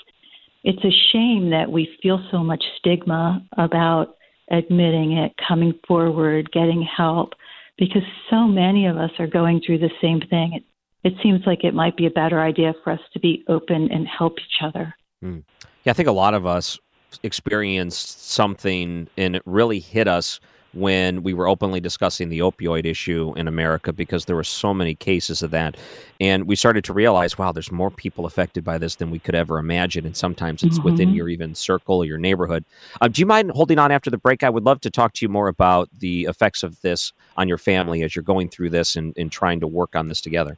it's 0.65 0.85
a 0.85 1.11
shame 1.13 1.51
that 1.51 1.71
we 1.71 1.89
feel 2.03 2.23
so 2.31 2.39
much 2.39 2.63
stigma 2.79 3.45
about 3.57 4.17
admitting 4.51 5.13
it 5.13 5.33
coming 5.49 5.73
forward 5.89 6.51
getting 6.53 6.83
help 6.83 7.33
because 7.79 8.03
so 8.29 8.47
many 8.47 8.87
of 8.87 8.97
us 8.99 9.11
are 9.19 9.27
going 9.27 9.61
through 9.65 9.79
the 9.79 9.91
same 10.01 10.21
thing. 10.21 10.53
It, 10.53 10.65
it 11.05 11.15
seems 11.23 11.41
like 11.47 11.65
it 11.65 11.75
might 11.75 11.97
be 11.97 12.07
a 12.07 12.11
better 12.11 12.41
idea 12.41 12.75
for 12.85 12.93
us 12.93 13.01
to 13.15 13.19
be 13.19 13.45
open 13.49 13.91
and 13.91 14.07
help 14.07 14.35
each 14.39 14.63
other. 14.63 14.95
Mm. 15.25 15.45
yeah 15.85 15.93
i 15.93 15.95
think 15.95 16.09
a 16.09 16.13
lot 16.13 16.35
of 16.35 16.47
us 16.47 16.79
experienced 17.23 18.31
something 18.31 19.09
and 19.17 19.37
it 19.37 19.43
really 19.45 19.81
hit 19.81 20.09
us 20.09 20.41
when 20.75 21.23
we 21.23 21.35
were 21.35 21.47
openly 21.47 21.81
discussing 21.81 22.29
the 22.29 22.39
opioid 22.39 22.87
issue 22.87 23.33
in 23.37 23.47
America 23.47 23.93
because 23.93 24.25
there 24.25 24.37
were 24.37 24.45
so 24.45 24.73
many 24.73 24.95
cases 24.95 25.43
of 25.43 25.51
that. 25.51 25.77
And 26.21 26.47
we 26.47 26.57
started 26.57 26.85
to 26.85 26.93
realize, 26.93 27.37
wow, 27.37 27.53
there's 27.53 27.71
more 27.71 27.91
people 27.91 28.25
affected 28.25 28.65
by 28.65 28.79
this 28.79 28.97
than 28.97 29.11
we 29.11 29.19
could 29.19 29.35
ever 29.35 29.59
imagine. 29.59 30.07
And 30.07 30.17
sometimes 30.17 30.63
it's 30.63 30.79
mm-hmm. 30.79 30.91
within 30.91 31.15
your 31.15 31.29
even 31.29 31.55
circle 31.55 31.99
or 31.99 32.05
your 32.07 32.19
neighborhood. 32.19 32.65
Uh, 33.01 33.09
do 33.09 33.21
you 33.21 33.27
mind 33.27 33.51
holding 33.51 33.79
on 33.79 33.93
after 33.93 34.11
the 34.11 34.19
break? 34.19 34.43
I 34.43 34.51
would 34.51 34.65
love 34.65 34.81
to 34.81 34.91
talk 34.91 35.13
to 35.15 35.25
you 35.25 35.29
more 35.29 35.49
about 35.49 35.89
the 35.99 36.25
effects 36.25 36.63
of 36.63 36.81
this 36.81 37.13
on 37.37 37.49
your 37.49 37.59
family 37.59 38.03
as 38.03 38.17
you're 38.17 38.23
going 38.23 38.49
through 38.49 38.71
this 38.71 38.97
and, 38.97 39.13
and 39.17 39.31
trying 39.31 39.61
to 39.61 39.67
work 39.67 39.95
on 39.95 40.09
this 40.09 40.21
together. 40.21 40.57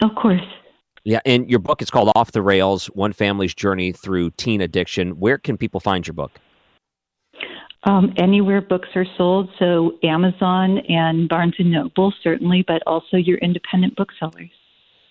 Of 0.00 0.14
course. 0.14 0.40
Yeah, 1.04 1.20
and 1.24 1.50
your 1.50 1.58
book 1.58 1.82
is 1.82 1.90
called 1.90 2.10
Off 2.14 2.32
the 2.32 2.42
Rails 2.42 2.86
One 2.86 3.12
Family's 3.12 3.54
Journey 3.54 3.92
Through 3.92 4.30
Teen 4.32 4.60
Addiction. 4.60 5.18
Where 5.18 5.38
can 5.38 5.56
people 5.56 5.80
find 5.80 6.06
your 6.06 6.14
book? 6.14 6.32
Um, 7.84 8.14
anywhere 8.16 8.60
books 8.60 8.88
are 8.94 9.06
sold, 9.16 9.50
so 9.58 9.98
Amazon 10.04 10.78
and 10.88 11.28
Barnes 11.28 11.54
and 11.58 11.72
Noble 11.72 12.14
certainly, 12.22 12.64
but 12.66 12.80
also 12.86 13.16
your 13.16 13.38
independent 13.38 13.96
booksellers. 13.96 14.50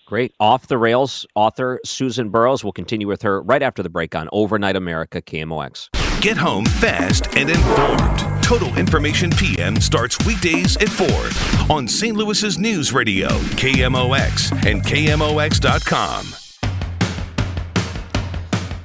Great. 0.06 0.34
Off 0.40 0.66
the 0.66 0.78
Rails 0.78 1.26
author 1.34 1.80
Susan 1.84 2.30
Burrowes. 2.30 2.64
We'll 2.64 2.72
continue 2.72 3.06
with 3.06 3.22
her 3.22 3.42
right 3.42 3.62
after 3.62 3.82
the 3.82 3.90
break 3.90 4.14
on 4.14 4.28
Overnight 4.32 4.76
America 4.76 5.20
KMOX. 5.20 5.88
Get 6.20 6.36
home 6.36 6.64
fast 6.66 7.34
and 7.36 7.50
informed. 7.50 8.31
Total 8.52 8.76
Information 8.76 9.30
PM 9.30 9.80
starts 9.80 10.18
weekdays 10.26 10.76
at 10.76 10.90
4 10.90 11.74
on 11.74 11.88
St. 11.88 12.14
Louis's 12.14 12.58
News 12.58 12.92
Radio, 12.92 13.28
KMOX, 13.56 14.52
and 14.70 14.82
KMOX.com. 14.82 16.26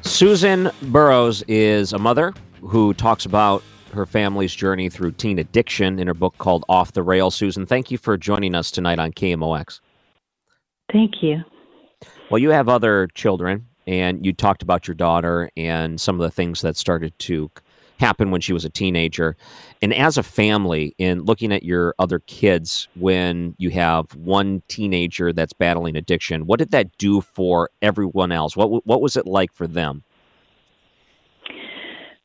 Susan 0.03 0.71
Burrowes 0.83 1.43
is 1.49 1.91
a 1.91 1.99
mother 1.99 2.33
who 2.61 2.93
talks 2.93 3.25
about 3.25 3.61
her 3.91 4.05
family's 4.05 4.55
journey 4.55 4.87
through 4.87 5.11
teen 5.11 5.37
addiction 5.37 5.99
in 5.99 6.07
her 6.07 6.13
book 6.13 6.37
called 6.37 6.63
Off 6.69 6.93
the 6.93 7.03
Rail. 7.03 7.29
Susan, 7.29 7.65
thank 7.65 7.91
you 7.91 7.97
for 7.97 8.15
joining 8.15 8.55
us 8.55 8.71
tonight 8.71 8.99
on 8.99 9.11
KMOX. 9.11 9.81
Thank 10.93 11.21
you. 11.21 11.41
Well, 12.31 12.39
you 12.39 12.51
have 12.51 12.69
other 12.69 13.09
children, 13.15 13.67
and 13.85 14.25
you 14.25 14.31
talked 14.31 14.63
about 14.63 14.87
your 14.87 14.95
daughter 14.95 15.49
and 15.57 15.99
some 15.99 16.15
of 16.15 16.21
the 16.21 16.31
things 16.31 16.61
that 16.61 16.77
started 16.77 17.19
to 17.19 17.51
happen 17.97 18.31
when 18.31 18.41
she 18.41 18.53
was 18.53 18.65
a 18.65 18.69
teenager. 18.69 19.35
And 19.81 19.93
as 19.93 20.17
a 20.17 20.23
family, 20.23 20.95
in 20.97 21.23
looking 21.23 21.51
at 21.51 21.63
your 21.63 21.93
other 21.99 22.19
kids, 22.19 22.87
when 22.95 23.55
you 23.57 23.69
have 23.71 24.13
one 24.15 24.61
teenager 24.67 25.33
that's 25.33 25.53
battling 25.53 25.95
addiction, 25.95 26.45
what 26.45 26.59
did 26.59 26.71
that 26.71 26.97
do 26.97 27.21
for 27.21 27.69
everyone 27.81 28.31
else? 28.31 28.55
What 28.55 28.85
what 28.85 29.01
was 29.01 29.17
it 29.17 29.25
like 29.25 29.53
for 29.53 29.67
them? 29.67 30.03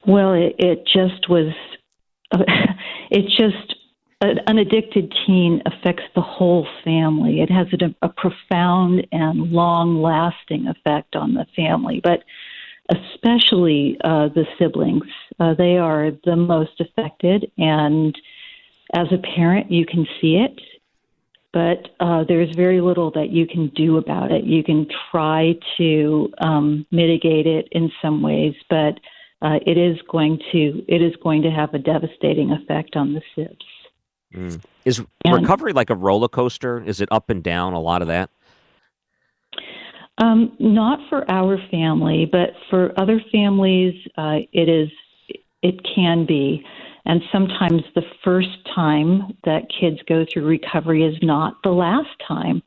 Well, 0.07 0.33
it, 0.33 0.55
it 0.59 0.85
just 0.87 1.29
was. 1.29 1.53
Uh, 2.31 2.45
it 3.11 3.27
just 3.29 3.77
an 4.23 4.59
addicted 4.59 5.13
teen 5.27 5.63
affects 5.67 6.05
the 6.15 6.21
whole 6.21 6.67
family. 6.85 7.41
It 7.41 7.51
has 7.51 7.67
a, 7.73 8.07
a 8.07 8.09
profound 8.09 9.07
and 9.11 9.51
long-lasting 9.51 10.69
effect 10.69 11.17
on 11.17 11.35
the 11.35 11.45
family, 11.57 12.01
but 12.03 12.23
especially 12.89 13.99
uh, 14.05 14.29
the 14.29 14.45
siblings. 14.59 15.05
Uh, 15.39 15.55
they 15.55 15.79
are 15.79 16.11
the 16.25 16.37
most 16.37 16.81
affected, 16.81 17.51
and 17.59 18.17
as 18.95 19.07
a 19.13 19.19
parent, 19.19 19.71
you 19.71 19.87
can 19.87 20.07
see 20.21 20.37
it. 20.37 20.61
But 21.53 21.91
uh, 22.01 22.25
there's 22.27 22.55
very 22.57 22.81
little 22.81 23.11
that 23.11 23.31
you 23.31 23.47
can 23.47 23.69
do 23.77 23.99
about 23.99 24.33
it. 24.33 24.45
You 24.45 24.65
can 24.65 24.87
try 25.11 25.55
to 25.77 26.33
um, 26.39 26.87
mitigate 26.91 27.47
it 27.47 27.69
in 27.73 27.93
some 28.01 28.23
ways, 28.23 28.55
but 28.71 28.99
uh, 29.43 29.59
it 29.67 29.77
is 29.77 29.99
going 30.11 30.41
to 30.53 30.83
it 30.89 31.03
is 31.03 31.15
going 31.23 31.43
to 31.43 31.51
have 31.51 31.75
a 31.75 31.79
devastating 31.79 32.53
effect 32.53 32.97
on 32.97 33.13
the 33.13 33.23
SIBs. 33.37 33.57
Mm. 34.35 34.65
Is 34.85 35.03
and, 35.25 35.35
recovery 35.35 35.73
like 35.73 35.91
a 35.91 35.95
roller 35.95 36.29
coaster? 36.29 36.83
Is 36.83 37.01
it 37.01 37.09
up 37.11 37.29
and 37.29 37.43
down? 37.43 37.75
A 37.75 37.81
lot 37.81 38.01
of 38.01 38.09
that. 38.09 38.31
Um, 40.19 40.57
not 40.59 41.01
for 41.09 41.31
our 41.31 41.59
family, 41.71 42.29
but 42.31 42.51
for 42.71 42.93
other 42.99 43.21
families, 43.31 43.95
uh, 44.17 44.39
it 44.53 44.69
is. 44.69 44.89
It 45.63 45.81
can 45.95 46.27
be, 46.27 46.65
and 47.07 47.23
sometimes 47.31 47.83
the 47.95 48.05
first 48.25 48.65
time 48.75 49.37
that 49.45 49.71
kids 49.81 49.99
go 50.09 50.25
through 50.33 50.47
recovery 50.47 51.05
is 51.05 51.17
not 51.23 51.63
the 51.63 51.71
last 51.71 52.11
time. 52.27 52.63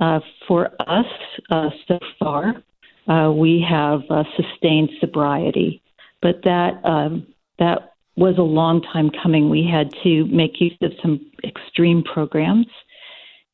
Uh, 0.00 0.20
for 0.48 0.70
us, 0.88 1.06
uh, 1.50 1.70
so 1.86 1.98
far, 2.18 2.62
uh, 3.08 3.30
we 3.32 3.64
have 3.68 4.02
uh, 4.08 4.24
sustained 4.36 4.90
sobriety 5.00 5.82
but 6.22 6.42
that 6.44 6.84
um, 6.84 7.26
that 7.58 7.94
was 8.16 8.36
a 8.38 8.42
long 8.42 8.82
time 8.82 9.10
coming. 9.22 9.48
We 9.48 9.66
had 9.70 9.92
to 10.02 10.24
make 10.26 10.60
use 10.60 10.76
of 10.82 10.92
some 11.00 11.30
extreme 11.44 12.02
programs. 12.02 12.66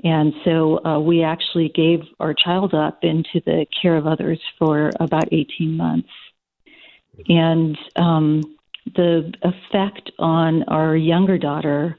And 0.05 0.35
so 0.45 0.85
uh, 0.85 0.99
we 0.99 1.23
actually 1.23 1.69
gave 1.69 2.01
our 2.21 2.35
child 2.35 2.75
up 2.75 2.99
into 3.03 3.41
the 3.47 3.67
care 3.81 3.97
of 3.97 4.07
others 4.07 4.41
for 4.59 4.91
about 5.01 5.33
18 5.33 5.77
months. 5.77 6.09
And 7.29 7.79
um, 7.97 8.56
the 8.95 9.33
effect 9.43 10.11
on 10.19 10.63
our 10.65 10.97
younger 10.97 11.39
daughter 11.39 11.99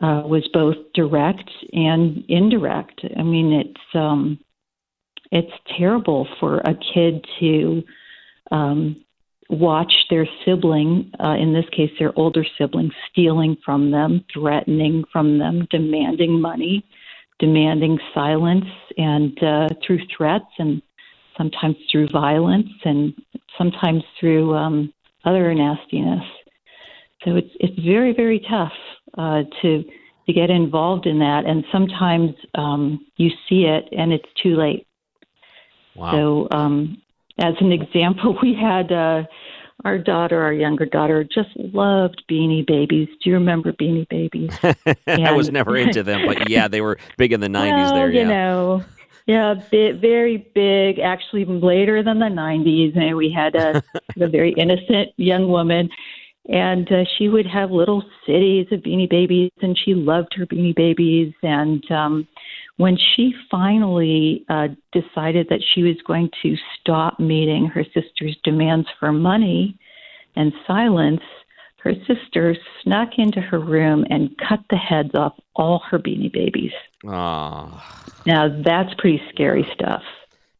uh, 0.00 0.22
was 0.24 0.48
both 0.52 0.76
direct 0.94 1.50
and 1.72 2.24
indirect. 2.28 3.02
I 3.16 3.22
mean, 3.22 3.52
it's 3.52 3.94
um, 3.94 4.38
it's 5.30 5.52
terrible 5.78 6.26
for 6.40 6.58
a 6.58 6.74
kid 6.94 7.24
to 7.40 7.82
um, 8.50 9.04
watch 9.48 9.92
their 10.10 10.26
sibling, 10.44 11.12
uh, 11.22 11.36
in 11.38 11.52
this 11.52 11.68
case 11.70 11.90
their 11.98 12.18
older 12.18 12.44
sibling, 12.58 12.90
stealing 13.10 13.56
from 13.64 13.90
them, 13.90 14.24
threatening 14.32 15.04
from 15.12 15.38
them, 15.38 15.66
demanding 15.70 16.40
money, 16.40 16.84
demanding 17.38 17.98
silence, 18.14 18.64
and 18.96 19.42
uh, 19.42 19.68
through 19.86 20.00
threats 20.16 20.50
and 20.58 20.82
sometimes 21.36 21.76
through 21.90 22.08
violence 22.08 22.70
and 22.84 23.14
sometimes 23.56 24.02
through 24.18 24.54
um, 24.54 24.92
other 25.24 25.54
nastiness. 25.54 26.24
So 27.24 27.36
it's 27.36 27.50
it's 27.60 27.78
very 27.80 28.12
very 28.12 28.40
tough 28.50 28.72
uh, 29.16 29.42
to 29.62 29.84
to 30.26 30.32
get 30.32 30.50
involved 30.50 31.06
in 31.06 31.18
that, 31.18 31.44
and 31.46 31.64
sometimes 31.72 32.30
um, 32.54 33.04
you 33.16 33.30
see 33.48 33.64
it 33.64 33.88
and 33.96 34.12
it's 34.12 34.28
too 34.42 34.56
late. 34.56 34.86
Wow. 35.94 36.12
So 36.12 36.48
um, 36.56 37.02
as 37.38 37.54
an 37.60 37.72
example, 37.80 38.38
we 38.42 38.54
had 38.54 38.92
uh, 38.92 39.24
our 39.84 39.98
daughter, 39.98 40.40
our 40.40 40.52
younger 40.52 40.86
daughter, 40.86 41.24
just 41.24 41.50
loved 41.56 42.22
Beanie 42.30 42.66
Babies. 42.66 43.08
Do 43.22 43.30
you 43.30 43.34
remember 43.34 43.72
Beanie 43.72 44.08
Babies? 44.08 44.56
And, 45.06 45.26
I 45.26 45.32
was 45.32 45.50
never 45.50 45.76
into 45.76 46.02
them, 46.02 46.26
but 46.26 46.48
yeah, 46.50 46.68
they 46.68 46.80
were 46.80 46.98
big 47.18 47.32
in 47.32 47.40
the 47.40 47.48
'90s. 47.48 47.72
Well, 47.72 47.94
there, 47.94 48.10
you 48.12 48.24
know, 48.24 48.84
Yeah, 49.26 49.54
bit, 49.70 50.00
very 50.00 50.50
big. 50.54 50.98
Actually, 50.98 51.42
even 51.42 51.60
later 51.60 52.02
than 52.02 52.18
the 52.18 52.26
'90s, 52.26 52.96
and 52.96 53.16
we 53.16 53.30
had 53.30 53.54
a, 53.54 53.82
a 54.20 54.28
very 54.28 54.52
innocent 54.52 55.10
young 55.16 55.48
woman, 55.48 55.88
and 56.48 56.90
uh, 56.90 57.04
she 57.16 57.28
would 57.28 57.46
have 57.46 57.70
little 57.70 58.02
cities 58.26 58.66
of 58.72 58.80
Beanie 58.80 59.08
Babies, 59.08 59.52
and 59.60 59.78
she 59.78 59.94
loved 59.94 60.34
her 60.34 60.46
Beanie 60.46 60.74
Babies. 60.74 61.32
And 61.42 61.88
um, 61.90 62.26
when 62.78 62.96
she 62.96 63.32
finally 63.50 64.44
uh, 64.48 64.68
decided 64.92 65.46
that 65.50 65.62
she 65.72 65.82
was 65.82 65.96
going 66.06 66.30
to 66.42 66.56
stop 66.80 67.20
meeting 67.20 67.66
her 67.66 67.84
sister's 67.84 68.36
demands 68.42 68.88
for 68.98 69.12
money 69.12 69.78
and 70.34 70.52
silence, 70.66 71.20
her 71.82 71.94
sister 72.06 72.56
snuck 72.82 73.10
into 73.18 73.40
her 73.40 73.58
room 73.58 74.04
and 74.08 74.30
cut 74.38 74.60
the 74.70 74.76
heads 74.76 75.10
off 75.14 75.34
all 75.56 75.82
her 75.90 75.98
beanie 75.98 76.32
babies. 76.32 76.72
Oh. 77.04 77.82
Now 78.24 78.62
that's 78.62 78.94
pretty 78.98 79.20
scary 79.30 79.66
stuff. 79.74 80.02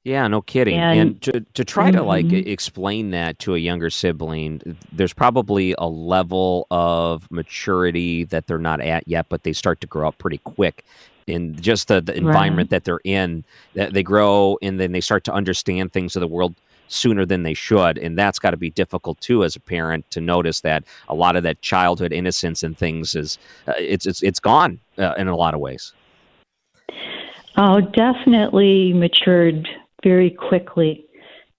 Yeah, 0.05 0.27
no 0.27 0.43
kidding. 0.43 0.81
And, 0.81 0.99
and 0.99 1.23
to 1.23 1.41
to 1.55 1.65
try 1.65 1.91
mm-hmm. 1.91 1.99
to 1.99 2.03
like 2.03 2.27
mm-hmm. 2.27 2.49
explain 2.51 3.13
that 3.13 3.39
to 3.41 3.55
a 3.55 3.59
younger 3.59 3.89
sibling, 3.89 4.77
there's 4.91 5.13
probably 5.13 5.77
a 5.79 5.87
level 5.87 6.67
of 6.73 7.31
maturity 7.31 8.25
that 8.25 8.49
they're 8.49 8.59
not 8.59 8.81
at 8.81 9.07
yet, 9.07 9.27
but 9.29 9.45
they 9.45 9.53
start 9.53 9.81
to 9.83 9.87
grow 9.87 10.09
up 10.09 10.19
pretty 10.19 10.39
quick 10.39 10.85
in 11.29 11.55
just 11.55 11.87
the, 11.87 12.01
the 12.01 12.17
environment 12.17 12.67
right. 12.67 12.71
that 12.71 12.85
they're 12.85 13.01
in. 13.05 13.45
That 13.75 13.95
they 13.95 14.03
grow 14.03 14.59
and 14.61 14.81
then 14.81 14.91
they 14.91 15.01
start 15.01 15.23
to 15.25 15.33
understand 15.33 15.93
things 15.93 16.17
of 16.17 16.21
the 16.21 16.27
world 16.27 16.57
sooner 16.93 17.25
than 17.25 17.43
they 17.43 17.55
should 17.55 17.99
and 17.99 18.19
that's 18.19 18.39
got 18.39 18.51
to 18.51 18.57
be 18.57 18.71
difficult 18.71 19.21
too 19.21 19.45
as 19.45 19.57
a 19.57 19.61
parent 19.61 20.09
to 20.11 20.21
notice 20.21 20.61
that 20.61 20.85
a 21.09 21.15
lot 21.15 21.37
of 21.37 21.43
that 21.43 21.61
childhood 21.63 22.13
innocence 22.13 22.63
and 22.63 22.77
things 22.77 23.15
is 23.15 23.39
uh, 23.67 23.73
it's 23.79 24.07
it's 24.07 24.23
it's 24.23 24.41
gone 24.41 24.79
uh, 24.99 25.15
in 25.17 25.29
a 25.29 25.37
lot 25.37 25.55
of 25.55 25.61
ways. 25.61 25.93
Oh 27.57 27.81
definitely 27.81 28.93
matured 28.93 29.69
very 30.03 30.31
quickly. 30.31 31.05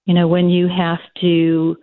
You 0.06 0.14
know 0.14 0.28
when 0.28 0.48
you 0.48 0.68
have 0.68 1.00
to 1.20 1.76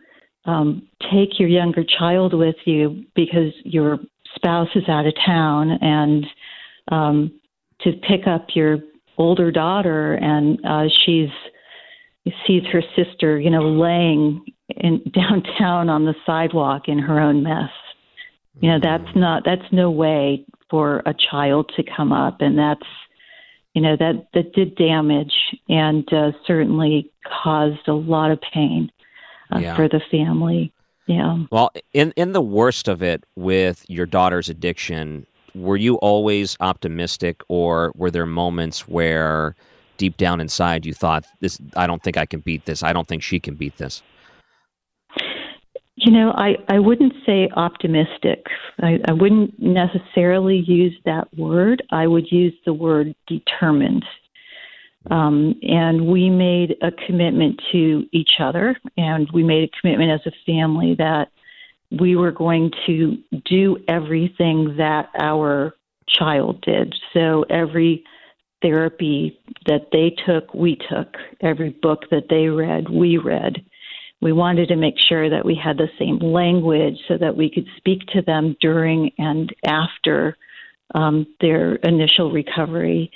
um, 0.46 0.88
take 1.12 1.40
your 1.40 1.50
younger 1.50 1.84
child 1.84 2.34
with 2.34 2.56
you 2.66 3.04
because 3.16 3.54
your 3.64 4.00
spouse 4.36 4.70
is 4.76 4.84
out 4.88 5.06
of 5.06 5.14
town 5.26 5.72
and 5.82 6.26
um, 6.92 7.40
to 7.82 7.94
pick 8.08 8.28
up 8.28 8.48
your 8.54 8.80
older 9.18 9.52
daughter 9.52 10.16
and 10.16 10.60
uh, 10.66 10.86
she's 11.06 11.30
sees 12.46 12.64
her 12.72 12.84
sister, 12.96 13.40
you 13.40 13.50
know, 13.50 13.64
laying 13.64 14.44
in 14.70 15.02
downtown 15.14 15.90
on 15.90 16.06
the 16.06 16.16
sidewalk 16.26 16.88
in 16.88 17.00
her 17.00 17.20
own 17.20 17.44
mess. 17.44 17.70
You 18.60 18.70
know, 18.70 18.80
that's 18.82 19.04
mm-hmm. 19.04 19.20
not 19.20 19.44
that's 19.46 19.72
no 19.72 19.90
way 19.90 20.46
for 20.70 21.02
a 21.06 21.14
child 21.14 21.72
to 21.76 21.84
come 21.84 22.12
up, 22.12 22.42
and 22.42 22.58
that's 22.58 22.86
you 23.74 23.82
know 23.82 23.96
that 23.98 24.28
that 24.34 24.54
did 24.54 24.76
damage 24.76 25.34
and 25.70 26.12
uh, 26.14 26.32
certainly 26.46 27.10
caused 27.44 27.88
a 27.88 27.94
lot 27.94 28.30
of 28.30 28.40
pain 28.54 28.92
uh, 29.54 29.60
yeah. 29.60 29.76
for 29.76 29.88
the 29.88 30.02
family. 30.12 30.72
Yeah. 31.08 31.46
Well, 31.50 31.72
in 31.94 32.14
in 32.18 32.34
the 32.34 32.42
worst 32.42 32.88
of 32.88 33.02
it 33.02 33.24
with 33.36 33.86
your 33.90 34.06
daughter's 34.06 34.50
addiction, 34.50 35.26
were 35.56 35.78
you 35.78 35.96
always 35.96 36.58
optimistic, 36.60 37.42
or 37.48 37.92
were 37.96 38.12
there 38.12 38.26
moments 38.26 38.88
where 38.88 39.56
deep 40.02 40.18
down 40.18 40.42
inside 40.42 40.84
you 40.84 40.96
thought 40.96 41.24
this 41.42 41.62
I 41.76 41.86
don't 41.86 42.02
think 42.02 42.18
I 42.18 42.26
can 42.26 42.40
beat 42.40 42.66
this. 42.66 42.82
I 42.82 42.92
don't 42.92 43.08
think 43.08 43.22
she 43.22 43.40
can 43.40 43.54
beat 43.54 43.78
this? 43.78 44.02
You 45.96 46.12
know, 46.12 46.32
I, 46.32 46.56
I 46.68 46.80
wouldn't 46.80 47.14
say 47.24 47.48
optimistic. 47.56 48.48
I, 48.82 48.98
I 49.08 49.14
wouldn't 49.14 49.60
necessarily 49.60 50.64
use 50.66 50.98
that 51.06 51.28
word. 51.38 51.84
I 51.92 52.08
would 52.08 52.32
use 52.32 52.56
the 52.66 52.74
word 52.74 53.14
determined. 53.28 54.04
Um, 55.12 55.54
and 55.62 56.08
we 56.08 56.32
made 56.32 56.78
a 56.82 56.92
commitment 57.06 57.62
to 57.72 58.06
each 58.12 58.40
other, 58.40 58.76
and 58.98 59.30
we 59.32 59.44
made 59.44 59.70
a 59.70 59.80
commitment 59.80 60.10
as 60.10 60.26
a 60.26 60.36
family 60.52 60.96
that 60.98 61.28
we 61.92 62.16
were 62.16 62.32
going 62.32 62.72
to 62.88 63.18
do 63.46 63.78
everything 63.88 64.78
that 64.78 65.10
our 65.20 65.76
child 66.08 66.62
did. 66.62 66.96
So 67.14 67.46
every 67.52 68.04
therapy 68.62 69.40
that 69.66 69.88
they 69.92 70.16
took, 70.26 70.54
we 70.54 70.78
took. 70.90 71.16
Every 71.42 71.70
book 71.70 72.04
that 72.12 72.28
they 72.30 72.48
read, 72.48 72.90
we 72.90 73.18
read. 73.18 73.64
We 74.22 74.34
wanted 74.34 74.68
to 74.68 74.76
make 74.76 74.96
sure 75.00 75.30
that 75.30 75.46
we 75.46 75.60
had 75.62 75.78
the 75.78 75.90
same 75.98 76.20
language 76.20 76.98
so 77.08 77.18
that 77.18 77.36
we 77.36 77.50
could 77.50 77.68
speak 77.78 78.02
to 78.14 78.22
them 78.22 78.56
during 78.62 79.12
and 79.18 79.54
after 79.66 80.38
um, 80.94 81.26
their 81.40 81.76
initial 81.76 82.32
recovery, 82.32 83.12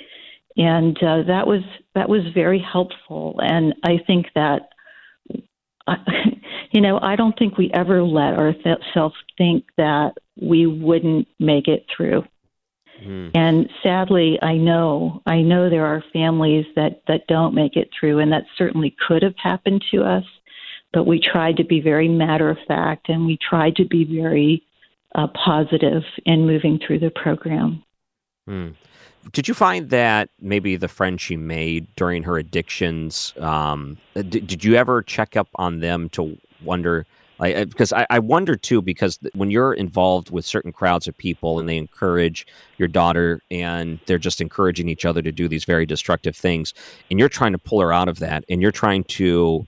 and 0.56 0.96
uh, 1.02 1.22
that 1.28 1.46
was 1.46 1.62
that 1.94 2.08
was 2.08 2.22
very 2.34 2.58
helpful. 2.58 3.38
And 3.38 3.74
I 3.84 3.98
think 4.06 4.26
that, 4.34 4.70
you 6.72 6.80
know, 6.80 6.98
I 7.00 7.16
don't 7.16 7.38
think 7.38 7.56
we 7.56 7.70
ever 7.72 8.02
let 8.02 8.34
ourselves 8.34 9.14
think 9.36 9.64
that 9.76 10.12
we 10.40 10.66
wouldn't 10.66 11.28
make 11.38 11.68
it 11.68 11.86
through. 11.94 12.24
Mm. 13.02 13.30
And 13.34 13.70
sadly, 13.82 14.38
I 14.42 14.56
know 14.56 15.22
I 15.26 15.42
know 15.42 15.68
there 15.68 15.86
are 15.86 16.02
families 16.12 16.66
that 16.76 17.02
that 17.08 17.26
don't 17.26 17.54
make 17.54 17.76
it 17.76 17.90
through, 17.98 18.18
and 18.20 18.32
that 18.32 18.44
certainly 18.56 18.96
could 19.06 19.22
have 19.22 19.36
happened 19.36 19.84
to 19.90 20.02
us. 20.02 20.24
But 20.92 21.04
we 21.04 21.20
tried 21.20 21.56
to 21.58 21.64
be 21.64 21.80
very 21.80 22.08
matter 22.08 22.48
of 22.48 22.58
fact, 22.66 23.08
and 23.08 23.26
we 23.26 23.38
tried 23.38 23.76
to 23.76 23.84
be 23.84 24.04
very 24.04 24.62
uh, 25.14 25.26
positive 25.28 26.02
in 26.24 26.46
moving 26.46 26.78
through 26.78 27.00
the 27.00 27.10
program. 27.10 27.82
Mm. 28.48 28.74
Did 29.32 29.48
you 29.48 29.54
find 29.54 29.90
that 29.90 30.30
maybe 30.40 30.76
the 30.76 30.88
friends 30.88 31.20
she 31.20 31.36
made 31.36 31.88
during 31.96 32.22
her 32.22 32.38
addictions? 32.38 33.34
Um, 33.38 33.96
did, 34.14 34.46
did 34.46 34.64
you 34.64 34.76
ever 34.76 35.02
check 35.02 35.36
up 35.36 35.48
on 35.56 35.80
them 35.80 36.08
to 36.10 36.38
wonder? 36.62 37.06
Like, 37.38 37.68
because 37.68 37.92
I, 37.92 38.06
I 38.08 38.18
wonder 38.18 38.56
too, 38.56 38.80
because 38.80 39.18
when 39.34 39.50
you're 39.50 39.74
involved 39.74 40.30
with 40.30 40.46
certain 40.46 40.72
crowds 40.72 41.06
of 41.06 41.16
people 41.16 41.58
and 41.58 41.68
they 41.68 41.76
encourage 41.76 42.46
your 42.78 42.88
daughter 42.88 43.42
and 43.50 43.98
they're 44.06 44.18
just 44.18 44.40
encouraging 44.40 44.88
each 44.88 45.04
other 45.04 45.20
to 45.22 45.32
do 45.32 45.46
these 45.46 45.64
very 45.64 45.84
destructive 45.84 46.34
things, 46.34 46.72
and 47.10 47.18
you're 47.18 47.28
trying 47.28 47.52
to 47.52 47.58
pull 47.58 47.80
her 47.80 47.92
out 47.92 48.08
of 48.08 48.18
that, 48.20 48.44
and 48.48 48.62
you're 48.62 48.72
trying 48.72 49.04
to 49.04 49.66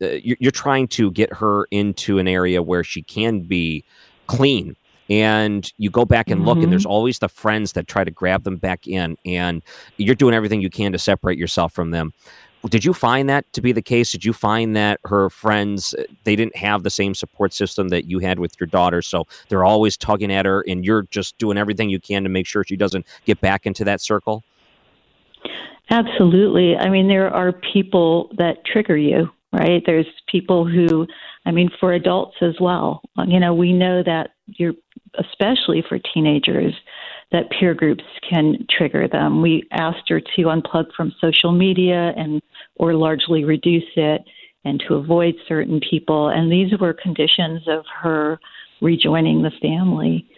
uh, 0.00 0.06
you're 0.22 0.50
trying 0.52 0.86
to 0.86 1.10
get 1.10 1.32
her 1.32 1.66
into 1.70 2.18
an 2.18 2.28
area 2.28 2.62
where 2.62 2.84
she 2.84 3.02
can 3.02 3.40
be 3.40 3.84
clean 4.26 4.76
and 5.08 5.72
you 5.76 5.90
go 5.90 6.04
back 6.04 6.30
and 6.30 6.44
look 6.44 6.56
mm-hmm. 6.56 6.64
and 6.64 6.72
there's 6.72 6.86
always 6.86 7.18
the 7.18 7.28
friends 7.28 7.72
that 7.72 7.88
try 7.88 8.04
to 8.04 8.10
grab 8.10 8.44
them 8.44 8.56
back 8.56 8.86
in 8.86 9.16
and 9.24 9.62
you're 9.96 10.14
doing 10.14 10.34
everything 10.34 10.60
you 10.60 10.70
can 10.70 10.92
to 10.92 10.98
separate 10.98 11.36
yourself 11.36 11.72
from 11.72 11.90
them 11.90 12.12
did 12.68 12.84
you 12.84 12.92
find 12.92 13.28
that 13.28 13.50
to 13.54 13.62
be 13.62 13.72
the 13.72 13.82
case? 13.82 14.12
Did 14.12 14.24
you 14.24 14.32
find 14.32 14.76
that 14.76 15.00
her 15.04 15.30
friends 15.30 15.94
uh, 15.98 16.04
they 16.24 16.36
didn't 16.36 16.56
have 16.56 16.82
the 16.82 16.90
same 16.90 17.14
support 17.14 17.52
system 17.52 17.88
that 17.88 18.04
you 18.04 18.18
had 18.18 18.38
with 18.38 18.52
your 18.60 18.66
daughter, 18.66 19.00
so 19.02 19.26
they're 19.48 19.64
always 19.64 19.96
tugging 19.96 20.32
at 20.32 20.44
her, 20.44 20.64
and 20.68 20.84
you're 20.84 21.02
just 21.04 21.38
doing 21.38 21.56
everything 21.56 21.88
you 21.88 22.00
can 22.00 22.22
to 22.22 22.28
make 22.28 22.46
sure 22.46 22.64
she 22.64 22.76
doesn't 22.76 23.06
get 23.24 23.40
back 23.40 23.66
into 23.66 23.84
that 23.84 24.00
circle? 24.00 24.44
Absolutely. 25.90 26.76
I 26.76 26.88
mean, 26.88 27.08
there 27.08 27.32
are 27.34 27.52
people 27.52 28.30
that 28.38 28.64
trigger 28.64 28.96
you, 28.96 29.28
right? 29.52 29.82
There's 29.84 30.06
people 30.30 30.64
who, 30.64 31.06
I 31.46 31.50
mean, 31.50 31.70
for 31.80 31.92
adults 31.92 32.36
as 32.42 32.54
well. 32.60 33.02
You 33.26 33.40
know, 33.40 33.54
we 33.54 33.72
know 33.72 34.02
that 34.04 34.30
you're, 34.46 34.74
especially 35.18 35.82
for 35.88 35.98
teenagers, 35.98 36.74
that 37.32 37.50
peer 37.50 37.74
groups 37.74 38.04
can 38.28 38.66
trigger 38.68 39.06
them. 39.06 39.42
We 39.42 39.64
asked 39.70 40.08
her 40.08 40.20
to 40.20 40.42
unplug 40.42 40.92
from 40.96 41.14
social 41.20 41.52
media 41.52 42.12
and 42.16 42.42
or 42.76 42.94
largely 42.94 43.44
reduce 43.44 43.84
it 43.96 44.22
and 44.64 44.82
to 44.86 44.94
avoid 44.94 45.34
certain 45.46 45.80
people. 45.80 46.28
And 46.28 46.50
these 46.50 46.76
were 46.78 46.92
conditions 46.92 47.62
of 47.68 47.84
her 48.02 48.40
rejoining 48.80 49.42
the 49.42 49.52
family. 49.62 50.28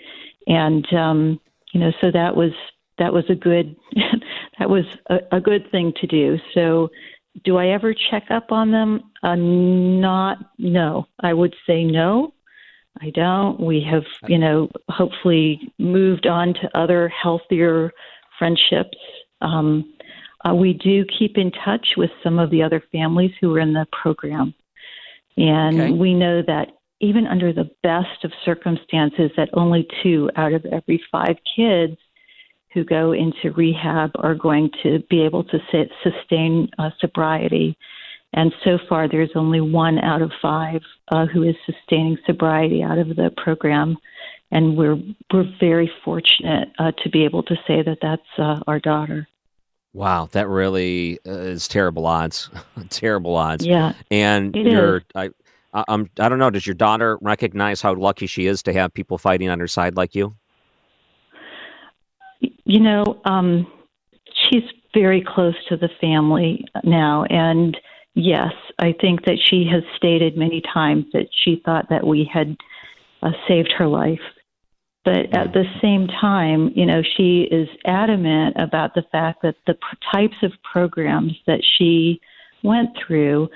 And 0.46 0.86
um, 0.92 1.40
you 1.72 1.80
know, 1.80 1.92
so 2.00 2.10
that 2.10 2.36
was 2.36 2.52
that 2.98 3.12
was 3.12 3.24
a 3.28 3.34
good 3.34 3.76
that 4.58 4.68
was 4.68 4.84
a, 5.08 5.18
a 5.32 5.40
good 5.40 5.70
thing 5.70 5.92
to 6.00 6.06
do. 6.06 6.38
So 6.54 6.90
do 7.44 7.56
I 7.56 7.68
ever 7.68 7.94
check 7.94 8.24
up 8.30 8.52
on 8.52 8.70
them? 8.70 9.10
Uh, 9.22 9.36
not 9.36 10.38
no. 10.58 11.06
I 11.20 11.32
would 11.32 11.54
say 11.66 11.84
no. 11.84 12.34
I 13.00 13.10
don't. 13.10 13.58
We 13.58 13.84
have, 13.90 14.04
you 14.28 14.38
know, 14.38 14.68
hopefully 14.88 15.60
moved 15.78 16.26
on 16.26 16.54
to 16.54 16.78
other 16.78 17.08
healthier 17.08 17.92
friendships. 18.38 18.96
Um, 19.40 19.94
uh, 20.44 20.54
we 20.54 20.74
do 20.74 21.04
keep 21.18 21.38
in 21.38 21.50
touch 21.64 21.86
with 21.96 22.10
some 22.22 22.38
of 22.38 22.50
the 22.50 22.62
other 22.62 22.82
families 22.92 23.32
who 23.40 23.54
are 23.54 23.60
in 23.60 23.72
the 23.72 23.86
program. 23.92 24.54
And 25.36 25.80
okay. 25.80 25.92
we 25.92 26.14
know 26.14 26.42
that 26.46 26.68
even 27.00 27.26
under 27.26 27.52
the 27.52 27.70
best 27.82 28.24
of 28.24 28.32
circumstances, 28.44 29.30
that 29.36 29.48
only 29.54 29.86
two 30.02 30.30
out 30.36 30.52
of 30.52 30.64
every 30.66 31.02
five 31.10 31.36
kids 31.56 31.96
who 32.72 32.84
go 32.84 33.12
into 33.12 33.52
rehab 33.52 34.10
are 34.16 34.34
going 34.34 34.70
to 34.82 35.00
be 35.10 35.22
able 35.22 35.44
to 35.44 35.58
sit, 35.70 35.90
sustain 36.02 36.68
uh, 36.78 36.90
sobriety. 37.00 37.76
And 38.34 38.52
so 38.64 38.78
far, 38.88 39.08
there's 39.08 39.32
only 39.34 39.60
one 39.60 39.98
out 39.98 40.22
of 40.22 40.32
five 40.40 40.80
uh, 41.08 41.26
who 41.26 41.42
is 41.42 41.54
sustaining 41.66 42.16
sobriety 42.26 42.82
out 42.82 42.98
of 42.98 43.08
the 43.08 43.30
program. 43.36 43.96
And 44.50 44.76
we're 44.76 44.98
we're 45.32 45.50
very 45.60 45.90
fortunate 46.04 46.68
uh, 46.78 46.92
to 47.02 47.10
be 47.10 47.24
able 47.24 47.42
to 47.44 47.54
say 47.66 47.82
that 47.82 47.98
that's 48.02 48.22
uh, 48.38 48.60
our 48.66 48.78
daughter. 48.78 49.26
Wow, 49.94 50.28
that 50.32 50.48
really 50.48 51.18
uh, 51.26 51.32
is 51.32 51.68
terrible 51.68 52.06
odds. 52.06 52.50
terrible 52.90 53.36
odds. 53.36 53.66
Yeah. 53.66 53.92
And 54.10 54.54
your. 54.54 55.02
I 55.14 55.30
I- 55.74 55.84
I'm 55.88 56.10
I 56.18 56.28
don't 56.28 56.38
know, 56.38 56.50
does 56.50 56.66
your 56.66 56.74
daughter 56.74 57.18
recognize 57.22 57.80
how 57.80 57.94
lucky 57.94 58.26
she 58.26 58.46
is 58.46 58.62
to 58.64 58.72
have 58.74 58.92
people 58.92 59.16
fighting 59.18 59.48
on 59.48 59.58
her 59.58 59.66
side 59.66 59.96
like 59.96 60.14
you? 60.14 60.34
You 62.64 62.80
know, 62.80 63.20
um, 63.24 63.66
she's 64.34 64.64
very 64.94 65.24
close 65.26 65.54
to 65.68 65.76
the 65.76 65.88
family 66.00 66.66
now, 66.84 67.24
and 67.24 67.76
yes, 68.14 68.52
I 68.78 68.94
think 69.00 69.24
that 69.24 69.38
she 69.44 69.66
has 69.70 69.82
stated 69.96 70.36
many 70.36 70.62
times 70.72 71.06
that 71.12 71.28
she 71.44 71.60
thought 71.64 71.88
that 71.90 72.06
we 72.06 72.28
had 72.32 72.56
uh, 73.22 73.30
saved 73.48 73.72
her 73.76 73.86
life. 73.86 74.20
But 75.04 75.36
at 75.36 75.52
the 75.52 75.64
same 75.80 76.06
time, 76.06 76.70
you 76.76 76.86
know, 76.86 77.02
she 77.16 77.42
is 77.50 77.68
adamant 77.84 78.56
about 78.58 78.94
the 78.94 79.02
fact 79.10 79.42
that 79.42 79.56
the 79.66 79.74
pr- 79.74 79.96
types 80.16 80.36
of 80.42 80.52
programs 80.62 81.32
that 81.46 81.60
she 81.76 82.20
went 82.62 82.90
through 83.04 83.48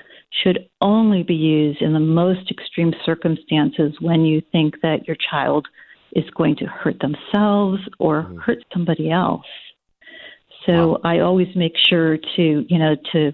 should 0.43 0.67
only 0.81 1.23
be 1.23 1.35
used 1.35 1.81
in 1.81 1.93
the 1.93 1.99
most 1.99 2.51
extreme 2.51 2.93
circumstances 3.05 3.93
when 4.01 4.25
you 4.25 4.41
think 4.51 4.75
that 4.81 5.07
your 5.07 5.15
child 5.31 5.67
is 6.13 6.25
going 6.31 6.55
to 6.57 6.65
hurt 6.65 6.99
themselves 6.99 7.81
or 7.99 8.23
hurt 8.45 8.59
somebody 8.73 9.09
else. 9.09 9.45
So 10.65 10.99
I 11.05 11.19
always 11.19 11.47
make 11.55 11.77
sure 11.77 12.17
to, 12.17 12.65
you 12.67 12.77
know, 12.77 12.95
to 13.13 13.31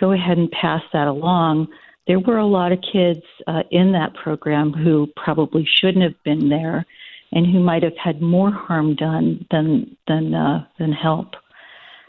go 0.00 0.12
ahead 0.12 0.38
and 0.38 0.50
pass 0.50 0.82
that 0.92 1.06
along. 1.06 1.68
There 2.06 2.20
were 2.20 2.38
a 2.38 2.46
lot 2.46 2.72
of 2.72 2.78
kids 2.80 3.22
uh, 3.46 3.62
in 3.70 3.92
that 3.92 4.14
program 4.14 4.72
who 4.72 5.08
probably 5.16 5.66
shouldn't 5.80 6.04
have 6.04 6.22
been 6.22 6.48
there, 6.48 6.86
and 7.32 7.46
who 7.46 7.60
might 7.60 7.82
have 7.82 7.96
had 7.96 8.22
more 8.22 8.50
harm 8.50 8.94
done 8.94 9.44
than 9.50 9.96
than 10.06 10.34
uh, 10.34 10.64
than 10.78 10.92
help. 10.92 11.34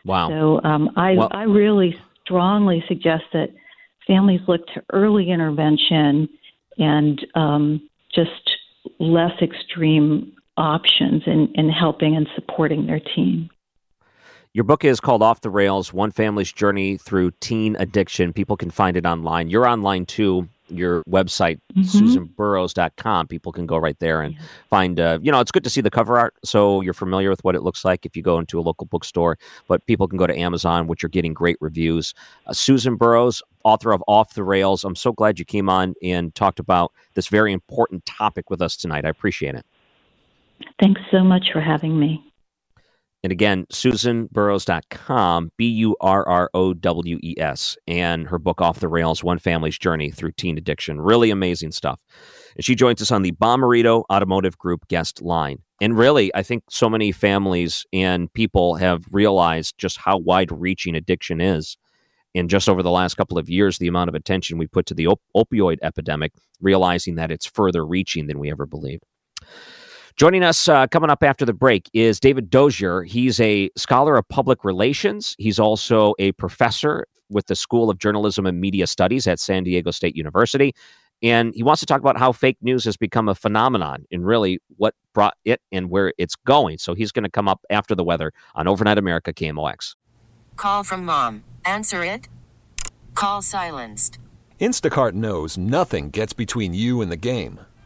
Wow. 0.06 0.30
So 0.30 0.62
um, 0.64 0.92
I 0.96 1.14
Well- 1.14 1.30
I 1.32 1.44
really 1.44 1.98
strongly 2.24 2.84
suggest 2.88 3.24
that 3.34 3.50
families 4.06 4.42
look 4.48 4.66
to 4.68 4.84
early 4.94 5.30
intervention 5.32 6.30
and 6.78 7.26
um, 7.36 7.90
just 8.14 8.52
less 9.00 9.34
extreme 9.42 10.32
options 10.58 11.24
in, 11.26 11.52
in 11.56 11.70
helping 11.70 12.16
and 12.16 12.28
supporting 12.36 12.86
their 12.88 13.00
teen. 13.00 13.50
Your 14.58 14.64
book 14.64 14.84
is 14.84 15.00
called 15.00 15.22
Off 15.22 15.42
the 15.42 15.52
Rails 15.52 15.94
One 15.94 16.10
Family's 16.10 16.52
Journey 16.52 16.98
Through 16.98 17.30
Teen 17.42 17.76
Addiction. 17.76 18.34
People 18.34 18.58
can 18.58 18.72
find 18.72 18.98
it 18.98 19.06
online. 19.06 19.50
You're 19.50 19.68
online 19.68 20.08
too. 20.08 20.50
Your 20.68 21.04
website, 21.04 21.60
susanburrowes.com. 21.78 23.28
People 23.28 23.52
can 23.52 23.68
go 23.68 23.78
right 23.78 24.00
there 24.00 24.24
and 24.24 24.36
find, 24.68 25.00
uh, 25.00 25.20
you 25.22 25.32
know, 25.32 25.40
it's 25.42 25.52
good 25.52 25.64
to 25.64 25.70
see 25.70 25.80
the 25.80 25.92
cover 25.92 26.18
art 26.18 26.34
so 26.44 26.82
you're 26.82 26.96
familiar 26.96 27.30
with 27.30 27.44
what 27.44 27.54
it 27.54 27.62
looks 27.62 27.86
like 27.86 28.04
if 28.04 28.18
you 28.18 28.24
go 28.24 28.40
into 28.40 28.60
a 28.60 28.62
local 28.62 28.88
bookstore. 28.88 29.38
But 29.68 29.86
people 29.86 30.08
can 30.08 30.18
go 30.18 30.26
to 30.26 30.36
Amazon, 30.36 30.88
which 30.88 31.04
are 31.04 31.10
getting 31.10 31.36
great 31.36 31.58
reviews. 31.62 32.16
Uh, 32.48 32.54
Susan 32.54 32.96
Burrowes, 32.96 33.44
author 33.64 33.92
of 33.92 34.04
Off 34.08 34.34
the 34.34 34.44
Rails. 34.44 34.84
I'm 34.84 34.96
so 34.96 35.12
glad 35.12 35.38
you 35.38 35.46
came 35.46 35.70
on 35.70 35.94
and 36.02 36.34
talked 36.34 36.60
about 36.60 36.92
this 37.14 37.28
very 37.28 37.54
important 37.54 38.08
topic 38.08 38.50
with 38.50 38.64
us 38.64 38.76
tonight. 38.76 39.06
I 39.06 39.10
appreciate 39.10 39.54
it. 39.54 39.68
Thanks 40.82 41.02
so 41.12 41.24
much 41.24 41.52
for 41.54 41.62
having 41.62 42.00
me. 42.00 42.27
And 43.24 43.32
again, 43.32 43.66
susanburrowes.com, 43.72 45.52
B 45.58 45.68
U 45.68 45.96
R 46.00 46.28
R 46.28 46.50
O 46.54 46.74
W 46.74 47.20
E 47.24 47.36
S, 47.40 47.78
and 47.88 48.28
her 48.28 48.38
book, 48.38 48.62
Off 48.62 48.80
the 48.80 48.88
Rails 48.88 49.24
One 49.24 49.40
Family's 49.40 49.78
Journey 49.78 50.12
Through 50.12 50.34
Teen 50.34 50.58
Addiction. 50.58 51.02
Really 51.02 51.32
amazing 51.32 51.72
stuff. 51.72 52.00
And 52.56 52.64
she 52.64 52.76
joins 52.76 53.02
us 53.02 53.12
on 53.12 53.24
the 53.24 53.32
Bommarito 53.34 54.04
Automotive 54.12 54.58
Group 54.58 54.88
guest 54.88 55.22
line. 55.22 55.60
And 55.82 55.98
really, 55.98 56.34
I 56.36 56.44
think 56.44 56.64
so 56.70 56.90
many 56.90 57.12
families 57.12 57.86
and 57.92 58.32
people 58.34 58.76
have 58.76 59.06
realized 59.12 59.76
just 59.78 59.98
how 59.98 60.18
wide 60.18 60.52
reaching 60.52 60.96
addiction 60.96 61.42
is. 61.42 61.78
And 62.36 62.50
just 62.50 62.70
over 62.70 62.84
the 62.84 62.92
last 62.92 63.16
couple 63.16 63.38
of 63.38 63.50
years, 63.50 63.78
the 63.78 63.88
amount 63.88 64.10
of 64.10 64.16
attention 64.16 64.58
we 64.58 64.68
put 64.68 64.86
to 64.88 64.94
the 64.94 65.08
op- 65.08 65.22
opioid 65.36 65.78
epidemic, 65.82 66.34
realizing 66.62 67.16
that 67.16 67.32
it's 67.32 67.46
further 67.46 67.86
reaching 67.86 68.28
than 68.28 68.40
we 68.40 68.52
ever 68.52 68.66
believed. 68.66 69.04
Joining 70.18 70.42
us 70.42 70.68
uh, 70.68 70.88
coming 70.88 71.12
up 71.12 71.22
after 71.22 71.46
the 71.46 71.54
break 71.54 71.92
is 71.94 72.20
David 72.20 72.50
Dozier. 72.50 73.04
He's 73.04 73.40
a 73.40 73.70
scholar 73.78 74.18
of 74.18 74.28
public 74.28 74.66
relations. 74.66 75.36
He's 75.38 75.60
also 75.60 76.16
a 76.18 76.32
professor 76.32 77.06
with 77.30 77.46
the 77.46 77.56
School 77.56 77.88
of 77.92 78.00
Journalism 78.00 78.48
and 78.48 78.60
Media 78.60 78.88
Studies 78.88 79.28
at 79.28 79.40
San 79.40 79.64
Diego 79.64 79.92
State 79.92 80.16
University. 80.16 80.74
And 81.22 81.54
he 81.54 81.62
wants 81.62 81.82
to 81.82 81.86
talk 81.86 82.02
about 82.02 82.18
how 82.18 82.32
fake 82.32 82.58
news 82.62 82.84
has 82.86 82.98
become 82.98 83.30
a 83.30 83.36
phenomenon 83.36 84.06
and 84.12 84.26
really 84.26 84.60
what 84.78 84.96
brought 85.14 85.38
it 85.46 85.62
and 85.72 85.92
where 85.92 86.12
it's 86.18 86.36
going. 86.36 86.80
So 86.80 86.96
he's 86.96 87.12
going 87.12 87.26
to 87.26 87.30
come 87.30 87.48
up 87.48 87.64
after 87.70 87.94
the 87.94 88.04
weather 88.04 88.32
on 88.56 88.68
Overnight 88.68 88.98
America 88.98 89.32
KMOX. 89.32 89.94
Call 90.56 90.84
from 90.84 91.06
mom. 91.06 91.44
Answer 91.64 92.04
it. 92.04 92.28
Call 93.14 93.44
silenced. 93.44 94.18
Instacart 94.60 95.14
knows 95.14 95.60
nothing 95.60 96.10
gets 96.10 96.34
between 96.34 96.74
you 96.74 97.02
and 97.02 97.12
the 97.12 97.18
game. 97.18 97.60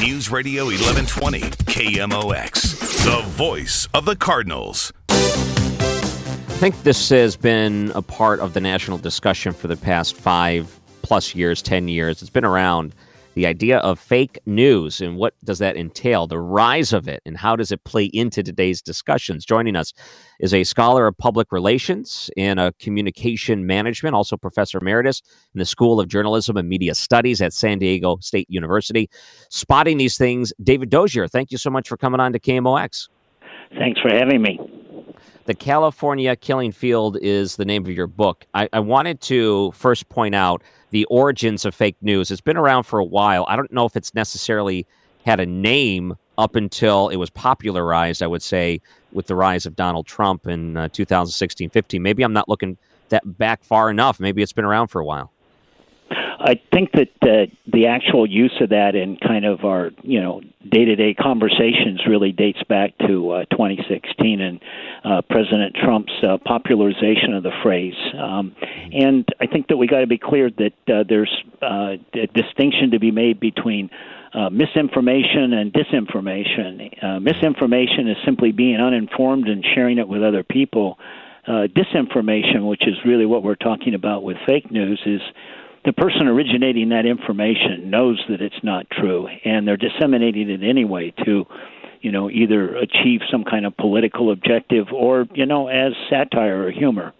News 0.00 0.30
Radio 0.30 0.66
1120, 0.66 1.40
KMOX, 1.40 3.04
the 3.04 3.26
voice 3.28 3.88
of 3.94 4.04
the 4.04 4.14
Cardinals. 4.14 4.92
I 5.08 6.58
think 6.58 6.82
this 6.82 7.08
has 7.08 7.34
been 7.34 7.92
a 7.94 8.02
part 8.02 8.40
of 8.40 8.52
the 8.52 8.60
national 8.60 8.98
discussion 8.98 9.54
for 9.54 9.68
the 9.68 9.76
past 9.76 10.14
five 10.14 10.78
plus 11.00 11.34
years, 11.34 11.62
10 11.62 11.88
years. 11.88 12.20
It's 12.20 12.30
been 12.30 12.44
around 12.44 12.94
the 13.36 13.46
idea 13.46 13.78
of 13.78 14.00
fake 14.00 14.40
news 14.46 15.02
and 15.02 15.18
what 15.18 15.34
does 15.44 15.58
that 15.58 15.76
entail, 15.76 16.26
the 16.26 16.40
rise 16.40 16.94
of 16.94 17.06
it, 17.06 17.20
and 17.26 17.36
how 17.36 17.54
does 17.54 17.70
it 17.70 17.84
play 17.84 18.06
into 18.06 18.42
today's 18.42 18.80
discussions. 18.80 19.44
Joining 19.44 19.76
us 19.76 19.92
is 20.40 20.54
a 20.54 20.64
scholar 20.64 21.06
of 21.06 21.16
public 21.18 21.52
relations 21.52 22.30
and 22.38 22.58
a 22.58 22.72
communication 22.80 23.66
management, 23.66 24.14
also 24.14 24.38
professor 24.38 24.78
emeritus 24.78 25.20
in 25.54 25.58
the 25.58 25.66
School 25.66 26.00
of 26.00 26.08
Journalism 26.08 26.56
and 26.56 26.66
Media 26.66 26.94
Studies 26.94 27.42
at 27.42 27.52
San 27.52 27.78
Diego 27.78 28.16
State 28.22 28.48
University. 28.48 29.10
Spotting 29.50 29.98
these 29.98 30.16
things, 30.16 30.54
David 30.62 30.88
Dozier, 30.88 31.28
thank 31.28 31.52
you 31.52 31.58
so 31.58 31.68
much 31.68 31.90
for 31.90 31.98
coming 31.98 32.20
on 32.20 32.32
to 32.32 32.40
KMOX. 32.40 33.08
Thanks 33.76 34.00
for 34.00 34.08
having 34.08 34.40
me. 34.40 34.58
The 35.44 35.54
California 35.54 36.34
Killing 36.34 36.72
Field 36.72 37.18
is 37.20 37.54
the 37.54 37.64
name 37.64 37.84
of 37.84 37.90
your 37.90 38.08
book. 38.08 38.46
I, 38.54 38.68
I, 38.72 38.80
wanted 38.80 39.20
to 39.22 39.70
first 39.72 40.08
point 40.08 40.34
out 40.34 40.62
the 40.90 41.04
origins 41.06 41.64
of 41.64 41.74
fake 41.74 41.96
news. 42.00 42.30
It's 42.30 42.40
been 42.40 42.56
around 42.56 42.84
for 42.84 42.98
a 42.98 43.04
while. 43.04 43.44
I 43.48 43.56
don't 43.56 43.72
know 43.72 43.86
if 43.86 43.96
it's 43.96 44.14
necessarily 44.14 44.86
had 45.24 45.40
a 45.40 45.46
name 45.46 46.16
up 46.38 46.54
until 46.54 47.08
it 47.08 47.16
was 47.16 47.30
popularized, 47.30 48.22
I 48.22 48.26
would 48.26 48.42
say, 48.42 48.80
with 49.12 49.26
the 49.26 49.34
rise 49.34 49.66
of 49.66 49.74
Donald 49.74 50.06
Trump 50.06 50.46
in 50.46 50.76
uh, 50.76 50.88
2016 50.92 51.70
15. 51.70 52.02
Maybe 52.02 52.22
I'm 52.22 52.32
not 52.32 52.48
looking 52.48 52.76
that 53.08 53.38
back 53.38 53.64
far 53.64 53.90
enough. 53.90 54.20
Maybe 54.20 54.42
it's 54.42 54.52
been 54.52 54.64
around 54.64 54.88
for 54.88 55.00
a 55.00 55.04
while. 55.04 55.32
I 56.38 56.60
think 56.72 56.92
that 56.92 57.08
the 57.22 57.46
the 57.66 57.86
actual 57.86 58.26
use 58.26 58.52
of 58.60 58.70
that 58.70 58.94
in 58.94 59.16
kind 59.16 59.44
of 59.44 59.64
our 59.64 59.90
you 60.02 60.20
know 60.20 60.42
day 60.68 60.84
to 60.84 60.96
day 60.96 61.14
conversations 61.14 62.02
really 62.06 62.32
dates 62.32 62.62
back 62.68 62.96
to 63.06 63.30
uh, 63.30 63.44
2016 63.46 64.40
and 64.40 64.60
uh, 65.04 65.22
President 65.30 65.74
Trump's 65.82 66.12
uh, 66.22 66.36
popularization 66.44 67.32
of 67.34 67.42
the 67.42 67.52
phrase. 67.62 67.94
Um, 68.18 68.54
and 68.92 69.26
I 69.40 69.46
think 69.46 69.68
that 69.68 69.76
we 69.78 69.86
got 69.86 70.00
to 70.00 70.06
be 70.06 70.18
clear 70.18 70.50
that 70.50 70.92
uh, 70.92 71.04
there's 71.08 71.32
uh, 71.62 71.96
a 72.14 72.26
distinction 72.34 72.90
to 72.92 72.98
be 72.98 73.10
made 73.10 73.40
between. 73.40 73.90
Uh, 74.34 74.50
misinformation 74.50 75.54
and 75.54 75.72
disinformation. 75.72 77.22
Misinformation 77.22 78.06
is 78.06 78.18
simply 78.22 78.52
being 78.52 78.76
uninformed 78.78 79.48
and 79.48 79.64
sharing 79.74 79.96
it 79.96 80.06
with 80.06 80.22
other 80.22 80.42
people. 80.42 80.98
Disinformation, 81.48 82.68
which 82.68 82.86
is 82.86 82.96
really 83.06 83.24
what 83.24 83.42
we're 83.42 83.54
talking 83.54 83.94
about 83.94 84.24
with 84.24 84.36
fake 84.46 84.70
news, 84.70 85.00
is 85.06 85.22
the 85.86 85.92
person 85.92 86.26
originating 86.26 86.88
that 86.88 87.06
information 87.06 87.88
knows 87.88 88.20
that 88.28 88.42
it's 88.42 88.62
not 88.64 88.90
true, 88.90 89.28
and 89.44 89.66
they're 89.66 89.76
disseminating 89.76 90.50
it 90.50 90.62
anyway 90.62 91.14
to, 91.24 91.46
you 92.02 92.10
know, 92.10 92.28
either 92.28 92.74
achieve 92.76 93.20
some 93.30 93.44
kind 93.44 93.64
of 93.64 93.74
political 93.76 94.32
objective 94.32 94.88
or, 94.92 95.26
you 95.32 95.46
know, 95.46 95.68
as 95.68 95.92
satire 96.10 96.66
or 96.66 96.70
humor. 96.72 97.14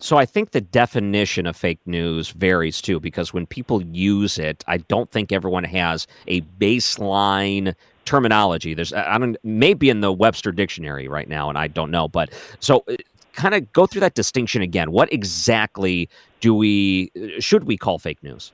So 0.00 0.16
I 0.16 0.26
think 0.26 0.50
the 0.50 0.60
definition 0.60 1.46
of 1.46 1.56
fake 1.56 1.78
news 1.86 2.30
varies 2.30 2.80
too, 2.80 2.98
because 2.98 3.32
when 3.32 3.46
people 3.46 3.82
use 3.82 4.38
it, 4.38 4.64
I 4.66 4.78
don't 4.78 5.08
think 5.10 5.30
everyone 5.30 5.64
has 5.64 6.08
a 6.26 6.40
baseline 6.58 7.74
terminology. 8.04 8.74
There's 8.74 8.92
I 8.92 9.16
don't 9.18 9.36
maybe 9.44 9.90
in 9.90 10.00
the 10.00 10.12
Webster 10.12 10.52
dictionary 10.52 11.06
right 11.06 11.28
now, 11.28 11.48
and 11.48 11.58
I 11.58 11.68
don't 11.68 11.90
know. 11.90 12.08
But 12.08 12.30
so 12.60 12.82
uh, 12.88 12.96
kind 13.34 13.54
of 13.54 13.70
go 13.74 13.86
through 13.86 14.00
that 14.00 14.14
distinction 14.14 14.62
again. 14.62 14.90
What 14.90 15.12
exactly 15.12 16.08
do 16.40 16.54
we 16.54 17.10
should 17.38 17.64
we 17.64 17.76
call 17.76 17.98
fake 17.98 18.22
news? 18.22 18.52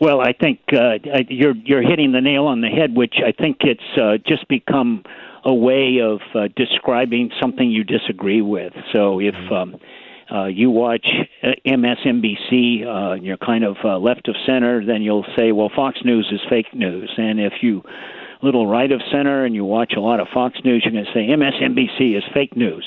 Well, 0.00 0.20
I 0.20 0.32
think 0.32 0.60
uh, 0.72 0.98
you're 1.28 1.54
you're 1.54 1.82
hitting 1.82 2.12
the 2.12 2.20
nail 2.20 2.46
on 2.46 2.60
the 2.60 2.68
head, 2.68 2.94
which 2.94 3.16
I 3.24 3.32
think 3.32 3.58
it's 3.60 3.98
uh, 4.00 4.18
just 4.26 4.48
become 4.48 5.04
a 5.44 5.54
way 5.54 6.00
of 6.00 6.20
uh, 6.34 6.48
describing 6.56 7.30
something 7.40 7.70
you 7.70 7.84
disagree 7.84 8.40
with. 8.40 8.72
So 8.92 9.20
if 9.20 9.34
mm-hmm. 9.34 9.52
um, 9.52 9.76
uh, 10.32 10.46
you 10.46 10.70
watch 10.70 11.06
uh, 11.42 11.48
MSNBC, 11.66 12.86
uh, 12.86 13.14
you're 13.14 13.36
kind 13.36 13.64
of 13.64 13.76
uh, 13.84 13.98
left 13.98 14.26
of 14.28 14.36
center, 14.46 14.84
then 14.84 15.02
you'll 15.02 15.26
say, 15.36 15.52
well, 15.52 15.70
Fox 15.74 15.98
News 16.04 16.28
is 16.32 16.40
fake 16.48 16.74
news. 16.74 17.12
And 17.16 17.38
if 17.38 17.52
you 17.60 17.82
little 18.42 18.66
right 18.66 18.90
of 18.90 19.00
center 19.10 19.44
and 19.44 19.54
you 19.54 19.64
watch 19.64 19.94
a 19.96 20.00
lot 20.00 20.20
of 20.20 20.28
Fox 20.32 20.58
News, 20.64 20.82
you're 20.84 20.92
going 20.92 21.04
to 21.04 21.12
say 21.12 21.28
MSNBC 21.28 22.16
is 22.16 22.24
fake 22.32 22.56
news. 22.56 22.84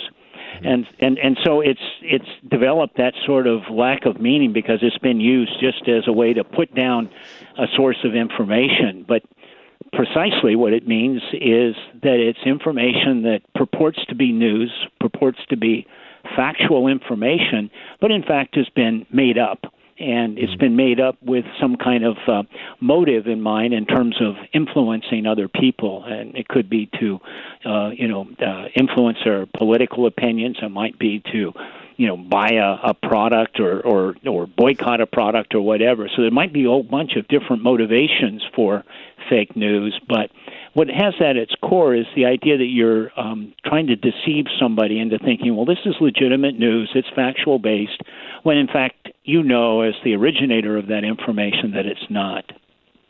Mm-hmm. 0.57 0.67
And 0.67 0.87
and 0.99 1.17
and 1.19 1.37
so 1.43 1.61
it's 1.61 1.81
it's 2.01 2.27
developed 2.49 2.97
that 2.97 3.13
sort 3.25 3.47
of 3.47 3.61
lack 3.69 4.05
of 4.05 4.19
meaning 4.19 4.53
because 4.53 4.79
it's 4.81 4.97
been 4.97 5.19
used 5.19 5.53
just 5.59 5.87
as 5.87 6.07
a 6.07 6.11
way 6.11 6.33
to 6.33 6.43
put 6.43 6.73
down 6.73 7.09
a 7.57 7.65
source 7.75 7.97
of 8.03 8.15
information, 8.15 9.05
but 9.07 9.23
precisely 9.93 10.55
what 10.55 10.73
it 10.73 10.87
means 10.87 11.21
is 11.33 11.75
that 12.01 12.19
it's 12.19 12.39
information 12.45 13.23
that 13.23 13.41
purports 13.55 13.99
to 14.09 14.15
be 14.15 14.31
news, 14.31 14.71
purports 14.99 15.39
to 15.49 15.57
be 15.57 15.87
factual 16.35 16.87
information, 16.87 17.69
but 18.01 18.11
in 18.11 18.23
fact 18.23 18.55
has 18.55 18.67
been 18.69 19.05
made 19.11 19.37
up 19.37 19.59
and 19.99 20.37
it's 20.37 20.55
been 20.55 20.75
made 20.75 20.99
up 20.99 21.17
with 21.21 21.45
some 21.59 21.75
kind 21.75 22.05
of 22.05 22.17
uh, 22.27 22.43
motive 22.79 23.27
in 23.27 23.41
mind 23.41 23.73
in 23.73 23.85
terms 23.85 24.15
of 24.21 24.35
influencing 24.53 25.25
other 25.25 25.47
people, 25.47 26.03
and 26.05 26.35
it 26.35 26.47
could 26.47 26.69
be 26.69 26.89
to, 26.99 27.19
uh, 27.65 27.89
you 27.89 28.07
know, 28.07 28.27
uh, 28.39 28.67
influence 28.75 29.17
their 29.23 29.45
political 29.45 30.05
opinions. 30.05 30.57
It 30.61 30.69
might 30.69 30.99
be 30.99 31.21
to, 31.31 31.53
you 31.95 32.07
know, 32.07 32.17
buy 32.17 32.49
a, 32.49 32.89
a 32.89 32.93
product 32.93 33.59
or, 33.59 33.81
or 33.81 34.15
or 34.25 34.45
boycott 34.45 35.01
a 35.01 35.07
product 35.07 35.55
or 35.55 35.61
whatever. 35.61 36.09
So 36.15 36.21
there 36.21 36.31
might 36.31 36.53
be 36.53 36.65
a 36.65 36.67
whole 36.67 36.83
bunch 36.83 37.15
of 37.15 37.27
different 37.27 37.63
motivations 37.63 38.43
for 38.55 38.83
fake 39.29 39.55
news, 39.55 39.99
but 40.07 40.29
what 40.73 40.89
it 40.89 40.95
has 40.95 41.15
at 41.19 41.37
its 41.37 41.55
core 41.55 41.95
is 41.95 42.05
the 42.15 42.25
idea 42.25 42.55
that 42.57 42.65
you're 42.65 43.11
um, 43.19 43.53
trying 43.65 43.87
to 43.87 43.95
deceive 43.95 44.45
somebody 44.59 44.99
into 44.99 45.17
thinking, 45.17 45.55
well, 45.55 45.65
this 45.65 45.79
is 45.85 45.95
legitimate 45.99 46.57
news, 46.57 46.91
it's 46.93 47.07
factual 47.15 47.57
based, 47.57 48.01
when 48.43 48.57
in 48.57 48.67
fact 48.67 49.06
you 49.27 49.43
know, 49.43 49.81
as 49.81 49.93
the 50.05 50.15
originator 50.15 50.77
of 50.77 50.87
that 50.87 51.03
information, 51.03 51.71
that 51.71 51.85
it's 51.85 52.09
not. 52.09 52.45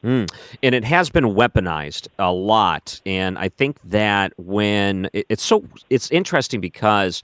Mm. 0.03 0.27
And 0.63 0.75
it 0.75 0.83
has 0.83 1.09
been 1.09 1.25
weaponized 1.25 2.07
a 2.17 2.31
lot, 2.31 2.99
and 3.05 3.37
I 3.37 3.49
think 3.49 3.77
that 3.83 4.33
when 4.37 5.09
it, 5.13 5.27
it's 5.29 5.43
so 5.43 5.63
it's 5.89 6.09
interesting 6.11 6.59
because 6.59 7.23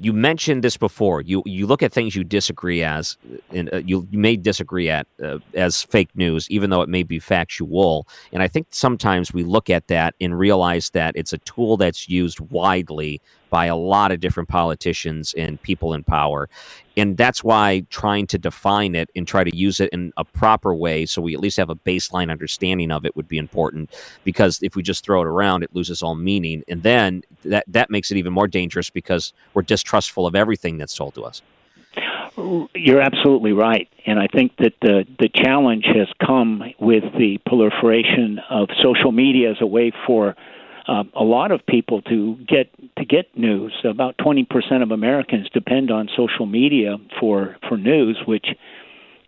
you 0.00 0.12
mentioned 0.12 0.64
this 0.64 0.76
before. 0.76 1.20
You 1.20 1.42
you 1.46 1.66
look 1.66 1.82
at 1.82 1.92
things 1.92 2.16
you 2.16 2.24
disagree 2.24 2.82
as, 2.82 3.16
and 3.50 3.72
uh, 3.72 3.78
you, 3.78 4.06
you 4.10 4.18
may 4.18 4.36
disagree 4.36 4.90
at 4.90 5.06
uh, 5.22 5.38
as 5.54 5.82
fake 5.82 6.10
news, 6.14 6.50
even 6.50 6.70
though 6.70 6.82
it 6.82 6.88
may 6.88 7.04
be 7.04 7.18
factual. 7.18 8.06
And 8.32 8.42
I 8.42 8.48
think 8.48 8.68
sometimes 8.70 9.32
we 9.32 9.44
look 9.44 9.70
at 9.70 9.86
that 9.88 10.14
and 10.20 10.38
realize 10.38 10.90
that 10.90 11.14
it's 11.16 11.32
a 11.32 11.38
tool 11.38 11.76
that's 11.76 12.08
used 12.08 12.40
widely 12.40 13.20
by 13.54 13.66
a 13.66 13.76
lot 13.76 14.10
of 14.10 14.18
different 14.18 14.48
politicians 14.48 15.32
and 15.38 15.62
people 15.62 15.94
in 15.94 16.02
power. 16.02 16.48
And 16.96 17.16
that's 17.16 17.44
why 17.44 17.86
trying 17.88 18.26
to 18.26 18.36
define 18.36 18.96
it 18.96 19.10
and 19.14 19.28
try 19.28 19.44
to 19.44 19.56
use 19.56 19.78
it 19.78 19.90
in 19.92 20.12
a 20.16 20.24
proper 20.24 20.74
way 20.74 21.06
so 21.06 21.22
we 21.22 21.34
at 21.34 21.40
least 21.40 21.56
have 21.58 21.70
a 21.70 21.76
baseline 21.76 22.32
understanding 22.32 22.90
of 22.90 23.06
it 23.06 23.14
would 23.14 23.28
be 23.28 23.38
important 23.38 23.94
because 24.24 24.58
if 24.60 24.74
we 24.74 24.82
just 24.82 25.04
throw 25.04 25.20
it 25.20 25.28
around 25.28 25.62
it 25.62 25.70
loses 25.72 26.02
all 26.02 26.16
meaning 26.16 26.64
and 26.66 26.82
then 26.82 27.22
that 27.44 27.64
that 27.68 27.90
makes 27.90 28.10
it 28.10 28.16
even 28.16 28.32
more 28.32 28.48
dangerous 28.48 28.90
because 28.90 29.32
we're 29.54 29.62
distrustful 29.62 30.26
of 30.26 30.34
everything 30.34 30.76
that's 30.76 30.96
told 30.96 31.14
to 31.14 31.22
us. 31.22 31.40
You're 32.74 33.00
absolutely 33.00 33.52
right, 33.52 33.88
and 34.04 34.18
I 34.18 34.26
think 34.26 34.56
that 34.56 34.72
the 34.82 35.06
the 35.20 35.28
challenge 35.28 35.84
has 35.86 36.08
come 36.26 36.50
with 36.80 37.04
the 37.16 37.38
proliferation 37.46 38.40
of 38.50 38.68
social 38.82 39.12
media 39.12 39.52
as 39.52 39.58
a 39.60 39.66
way 39.66 39.92
for 40.04 40.34
uh, 40.86 41.04
a 41.14 41.24
lot 41.24 41.50
of 41.50 41.64
people 41.66 42.02
to 42.02 42.36
get 42.46 42.70
to 42.96 43.04
get 43.04 43.36
news. 43.36 43.72
About 43.84 44.16
20% 44.18 44.46
of 44.82 44.90
Americans 44.90 45.48
depend 45.52 45.90
on 45.90 46.08
social 46.16 46.46
media 46.46 46.96
for 47.18 47.56
for 47.68 47.76
news, 47.76 48.18
which 48.26 48.46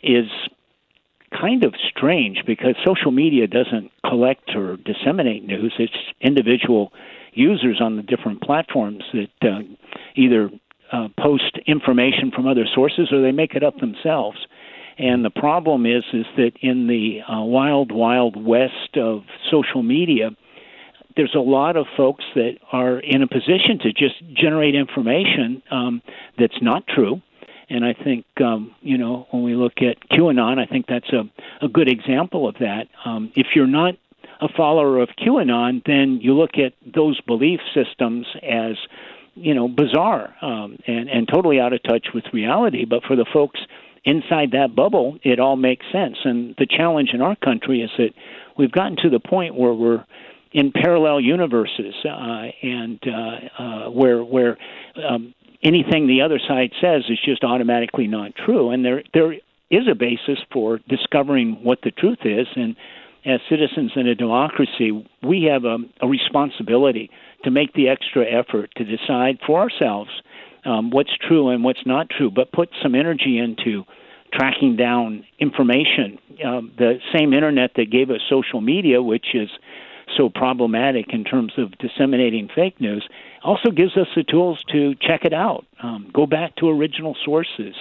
is 0.03 0.27
kind 1.38 1.64
of 1.64 1.75
strange 1.90 2.38
because 2.47 2.75
social 2.85 3.11
media 3.11 3.47
doesn't 3.47 3.90
collect 4.07 4.51
or 4.55 4.77
disseminate 4.77 5.45
news. 5.45 5.75
It's 5.79 5.92
individual 6.21 6.92
users 7.33 7.81
on 7.81 7.97
the 7.97 8.03
different 8.03 8.42
platforms 8.42 9.03
that 9.12 9.49
uh, 9.49 9.61
either 10.14 10.51
uh, 10.92 11.09
post 11.19 11.59
information 11.66 12.31
from 12.35 12.47
other 12.47 12.66
sources 12.73 13.09
or 13.12 13.21
they 13.21 13.33
make 13.33 13.55
it 13.55 13.62
up 13.62 13.79
themselves. 13.79 14.38
And 14.99 15.25
the 15.25 15.31
problem 15.31 15.85
is, 15.85 16.05
is 16.12 16.25
that 16.37 16.53
in 16.62 16.87
the 16.87 17.21
uh, 17.31 17.42
wild, 17.42 17.92
wild 17.92 18.42
west 18.42 18.97
of 18.97 19.25
social 19.51 19.83
media, 19.83 20.31
there's 21.17 21.35
a 21.35 21.41
lot 21.41 21.77
of 21.77 21.87
folks 21.97 22.25
that 22.35 22.59
are 22.73 22.99
in 22.99 23.23
a 23.23 23.27
position 23.27 23.79
to 23.81 23.93
just 23.93 24.15
generate 24.35 24.75
information 24.75 25.63
um, 25.71 26.03
that's 26.39 26.61
not 26.61 26.87
true. 26.87 27.23
And 27.69 27.85
I 27.85 27.95
think, 27.95 28.25
um, 28.41 28.75
you 28.81 28.97
know, 28.97 29.27
when 29.31 29.43
we 29.43 29.55
look 29.55 29.79
at 29.79 30.09
QAnon, 30.11 30.59
I 30.59 30.67
think 30.67 30.87
that's 30.87 31.11
a, 31.11 31.25
a 31.65 31.69
good 31.69 31.89
example 31.89 32.47
of 32.49 32.57
that. 32.61 32.89
Um, 33.05 33.33
if 33.35 33.49
you're 33.57 33.67
not 33.67 33.95
a 34.41 34.49
follower 34.49 35.01
of 35.01 35.09
QAnon, 35.19 35.83
then 35.85 36.21
you 36.23 36.35
look 36.35 36.59
at 36.59 36.75
those 36.95 37.21
belief 37.23 37.61
systems 37.75 38.27
as, 38.43 38.77
you 39.35 39.55
know, 39.55 39.67
bizarre 39.67 40.35
um, 40.43 40.79
and, 40.87 41.09
and 41.09 41.27
totally 41.27 41.59
out 41.59 41.73
of 41.73 41.83
touch 41.83 42.09
with 42.15 42.25
reality. 42.33 42.85
But 42.85 43.03
for 43.03 43.17
the 43.17 43.27
folks 43.33 43.61
inside 44.05 44.53
that 44.53 44.77
bubble, 44.77 45.19
it 45.25 45.41
all 45.41 45.57
makes 45.57 45.87
sense. 45.91 46.19
And 46.25 46.55
the 46.59 46.67
challenge 46.67 47.11
in 47.13 47.21
our 47.21 47.35
country 47.37 47.81
is 47.81 47.91
that 47.99 48.11
we've 48.57 48.71
gotten 48.71 48.97
to 49.03 49.11
the 49.11 49.19
point 49.19 49.57
where 49.57 49.75
we're 49.75 50.05
in 50.53 50.73
parallel 50.73 51.21
universes, 51.21 51.95
uh, 52.05 52.47
and 52.63 53.01
uh, 53.07 53.63
uh, 53.63 53.91
where 53.91 54.23
where 54.23 54.57
um, 55.09 55.35
anything 55.63 56.07
the 56.07 56.23
other 56.23 56.39
side 56.39 56.73
says 56.81 57.05
is 57.09 57.19
just 57.25 57.45
automatically 57.45 58.07
not 58.07 58.33
true, 58.35 58.71
and 58.71 58.85
there 58.85 59.03
there 59.13 59.35
is 59.71 59.89
a 59.91 59.95
basis 59.95 60.39
for 60.53 60.79
discovering 60.89 61.63
what 61.63 61.81
the 61.83 61.91
truth 61.91 62.21
is, 62.25 62.47
and 62.55 62.77
as 63.25 63.41
citizens 63.51 63.91
in 63.97 64.07
a 64.07 64.15
democracy, 64.15 65.05
we 65.23 65.49
have 65.51 65.65
a, 65.65 65.79
a 66.01 66.07
responsibility 66.07 67.11
to 67.43 67.51
make 67.51 67.73
the 67.73 67.89
extra 67.89 68.25
effort 68.25 68.71
to 68.77 68.85
decide 68.85 69.39
for 69.45 69.61
ourselves 69.61 70.11
um, 70.65 70.91
what's 70.91 71.11
true 71.27 71.49
and 71.49 71.65
what's 71.65 71.85
not 71.85 72.09
true, 72.09 72.31
but 72.31 72.53
put 72.53 72.71
some 72.83 72.95
energy 72.95 73.39
into 73.39 73.85
tracking 74.33 74.77
down 74.77 75.25
information. 75.39 76.19
Um, 76.45 76.73
the 76.77 76.99
same 77.15 77.33
internet 77.33 77.73
that 77.77 77.91
gave 77.91 78.11
us 78.11 78.21
social 78.29 78.61
media, 78.61 79.03
which 79.03 79.27
is 79.35 79.49
so 80.17 80.29
problematic 80.29 81.07
in 81.13 81.25
terms 81.25 81.53
of 81.59 81.77
disseminating 81.79 82.49
fake 82.55 82.81
news, 82.81 83.07
also 83.43 83.71
gives 83.71 83.97
us 83.97 84.09
the 84.17 84.25
tools 84.25 84.63
to 84.73 84.95
check 85.01 85.25
it 85.25 85.33
out, 85.33 85.65
um, 85.83 86.11
go 86.13 86.27
back 86.27 86.57
to 86.57 86.69
original 86.69 87.17
sources, 87.25 87.75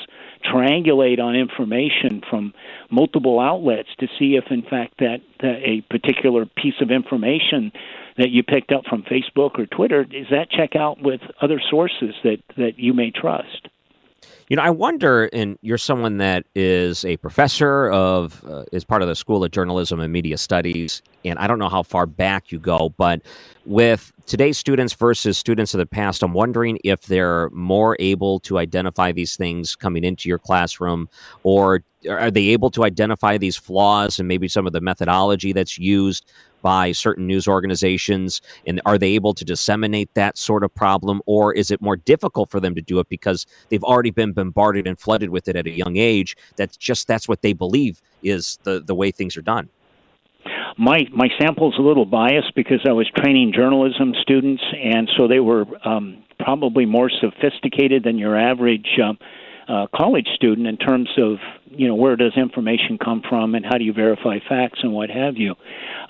triangulate 0.43 1.19
on 1.19 1.36
information 1.36 2.21
from 2.30 2.54
multiple 2.91 3.39
outlets 3.39 3.89
to 4.00 4.08
see 4.19 4.36
if, 4.36 4.45
in 4.52 4.62
fact, 4.62 4.95
that, 5.00 5.21
that 5.39 5.58
a 5.63 5.82
particular 5.89 6.45
piece 6.45 6.76
of 6.82 6.91
information 6.91 7.71
that 8.17 8.30
you 8.30 8.43
picked 8.43 8.71
up 8.71 8.84
from 8.88 9.04
Facebook 9.04 9.58
or 9.58 9.65
Twitter 9.65 10.02
is 10.12 10.28
that 10.30 10.50
check 10.52 10.76
out 10.76 11.02
with 11.02 11.21
other 11.41 11.62
sources 11.69 12.13
that, 12.24 12.38
that 12.58 12.78
you 12.78 12.93
may 12.93 13.12
trust. 13.12 13.67
You 14.49 14.55
know, 14.55 14.61
I 14.61 14.69
wonder, 14.69 15.25
and 15.33 15.57
you're 15.61 15.77
someone 15.77 16.17
that 16.17 16.45
is 16.53 17.03
a 17.03 17.17
professor 17.17 17.89
of, 17.89 18.43
uh, 18.47 18.63
is 18.71 18.83
part 18.83 19.01
of 19.01 19.07
the 19.07 19.15
School 19.15 19.43
of 19.43 19.51
Journalism 19.51 19.99
and 19.99 20.13
Media 20.13 20.38
Studies, 20.38 21.01
and 21.23 21.39
I 21.39 21.47
don't 21.47 21.57
know 21.57 21.69
how 21.69 21.81
far 21.81 22.05
back 22.05 22.51
you 22.51 22.59
go, 22.59 22.93
but 22.97 23.21
with 23.65 24.13
today's 24.27 24.57
students 24.57 24.93
versus 24.93 25.38
students 25.38 25.73
of 25.73 25.79
the 25.79 25.85
past, 25.88 26.21
I'm 26.21 26.33
wondering 26.33 26.77
if 26.83 27.01
they're 27.01 27.49
more 27.49 27.95
able 27.99 28.39
to 28.41 28.59
identify 28.59 29.11
these 29.11 29.35
things 29.35 29.75
coming 29.75 30.03
into 30.03 30.29
your 30.29 30.39
classroom, 30.39 31.09
or 31.43 31.83
are 32.07 32.29
they 32.29 32.49
able 32.49 32.69
to 32.71 32.83
identify 32.83 33.38
these 33.39 33.55
flaws 33.55 34.19
and 34.19 34.27
maybe 34.27 34.47
some 34.47 34.67
of 34.67 34.73
the 34.73 34.81
methodology 34.81 35.53
that's 35.53 35.79
used 35.79 36.31
by 36.65 36.91
certain 36.91 37.28
news 37.28 37.47
organizations? 37.47 38.41
And 38.65 38.82
are 38.88 38.97
they 38.97 39.12
able 39.13 39.36
to 39.36 39.45
disseminate 39.45 40.12
that 40.15 40.36
sort 40.36 40.63
of 40.63 40.73
problem? 40.73 41.21
Or 41.28 41.54
is 41.54 41.69
it 41.69 41.80
more 41.80 41.95
difficult 41.95 42.49
for 42.49 42.60
them 42.60 42.73
to 42.73 42.82
do 42.82 42.97
it 42.99 43.08
because 43.08 43.45
they've 43.69 43.84
already 43.84 44.10
been 44.10 44.32
bombarded 44.32 44.88
and 44.88 44.99
flooded 44.99 45.30
with 45.30 45.47
it 45.47 45.56
at 45.56 45.67
a 45.67 45.69
young 45.69 45.97
age? 45.97 46.36
That's 46.56 46.75
just 46.75 47.08
that's 47.08 47.28
what 47.28 47.43
they 47.43 47.54
believe 47.54 48.01
is 48.23 48.58
the, 48.63 48.82
the 48.84 48.95
way 48.95 49.12
things 49.12 49.38
are 49.38 49.43
done. 49.43 49.69
My 50.80 51.01
my 51.13 51.30
sample's 51.39 51.75
a 51.78 51.84
little 51.84 52.06
biased 52.06 52.56
because 52.56 52.82
I 52.89 52.93
was 52.93 53.08
training 53.15 53.54
journalism 53.56 54.15
students, 54.23 54.63
and 54.84 55.08
so 55.15 55.28
they 55.28 55.39
were 55.39 55.65
um, 55.88 56.23
probably 56.39 56.86
more 56.88 57.12
sophisticated 57.12 58.04
than 58.04 58.17
your 58.17 58.36
average 58.36 58.88
uh, 59.01 59.13
uh, 59.67 59.88
college 59.95 60.28
student 60.36 60.67
in 60.67 60.78
terms 60.78 61.10
of 61.17 61.38
you 61.67 61.88
know 61.88 61.95
where 61.95 62.15
does 62.15 62.34
information 62.38 62.97
come 62.97 63.21
from 63.28 63.56
and 63.56 63.65
how 63.65 63.78
do 63.78 63.84
you 63.84 63.93
verify 63.93 64.38
facts 64.47 64.80
and 64.84 64.93
what 64.93 65.10
have 65.10 65.38
you. 65.38 65.56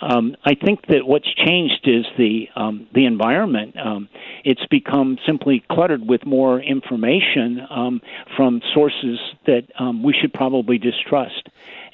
Um, 0.02 0.36
I 0.44 0.56
think 0.56 0.86
that 0.88 1.06
what's 1.06 1.32
changed 1.34 1.86
is 1.86 2.06
the 2.18 2.48
um, 2.56 2.88
the 2.94 3.06
environment. 3.06 3.76
Um, 3.78 4.10
it's 4.44 4.66
become 4.70 5.18
simply 5.26 5.64
cluttered 5.72 6.08
with 6.08 6.26
more 6.26 6.60
information 6.60 7.62
um, 7.70 8.02
from 8.36 8.62
sources 8.74 9.20
that 9.46 9.64
um, 9.80 10.04
we 10.04 10.14
should 10.14 10.34
probably 10.34 10.78
distrust, 10.78 11.48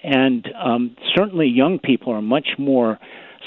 and 0.04 0.48
um, 0.56 0.96
certainly 1.16 1.48
young 1.48 1.80
people 1.80 2.14
are 2.14 2.22
much 2.22 2.50
more 2.58 3.00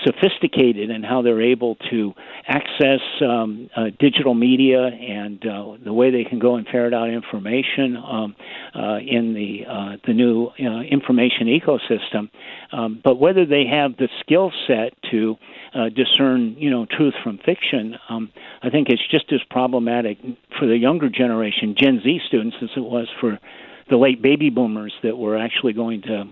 sophisticated 0.04 0.90
in 0.90 1.02
how 1.02 1.22
they're 1.22 1.42
able 1.42 1.76
to 1.90 2.12
access 2.46 3.00
um, 3.22 3.70
uh, 3.76 3.84
digital 3.98 4.34
media 4.34 4.86
and 4.86 5.44
uh, 5.46 5.76
the 5.84 5.92
way 5.92 6.10
they 6.10 6.24
can 6.24 6.38
go 6.38 6.56
and 6.56 6.66
ferret 6.66 6.92
out 6.92 7.08
information 7.10 7.96
um, 7.96 8.36
uh, 8.74 8.96
in 8.98 9.34
the 9.34 9.64
uh, 9.70 9.96
the 10.06 10.12
new 10.12 10.46
uh, 10.46 10.80
information 10.80 11.46
ecosystem. 11.46 12.30
Um, 12.72 13.00
but 13.02 13.16
whether 13.18 13.46
they 13.46 13.64
have 13.66 13.96
the 13.96 14.08
skill 14.20 14.52
set 14.66 14.92
to 15.10 15.36
uh, 15.74 15.88
discern, 15.88 16.56
you 16.58 16.70
know, 16.70 16.86
truth 16.86 17.14
from 17.22 17.38
fiction, 17.38 17.96
um, 18.08 18.30
I 18.62 18.70
think 18.70 18.88
it's 18.88 19.02
just 19.10 19.32
as 19.32 19.40
problematic 19.50 20.18
for 20.58 20.66
the 20.66 20.76
younger 20.76 21.08
generation, 21.08 21.74
Gen 21.78 22.00
Z 22.02 22.20
students, 22.28 22.56
as 22.62 22.70
it 22.76 22.80
was 22.80 23.08
for 23.20 23.38
the 23.90 23.96
late 23.96 24.22
baby 24.22 24.50
boomers 24.50 24.94
that 25.02 25.16
were 25.16 25.36
actually 25.36 25.72
going 25.72 26.02
to 26.02 26.24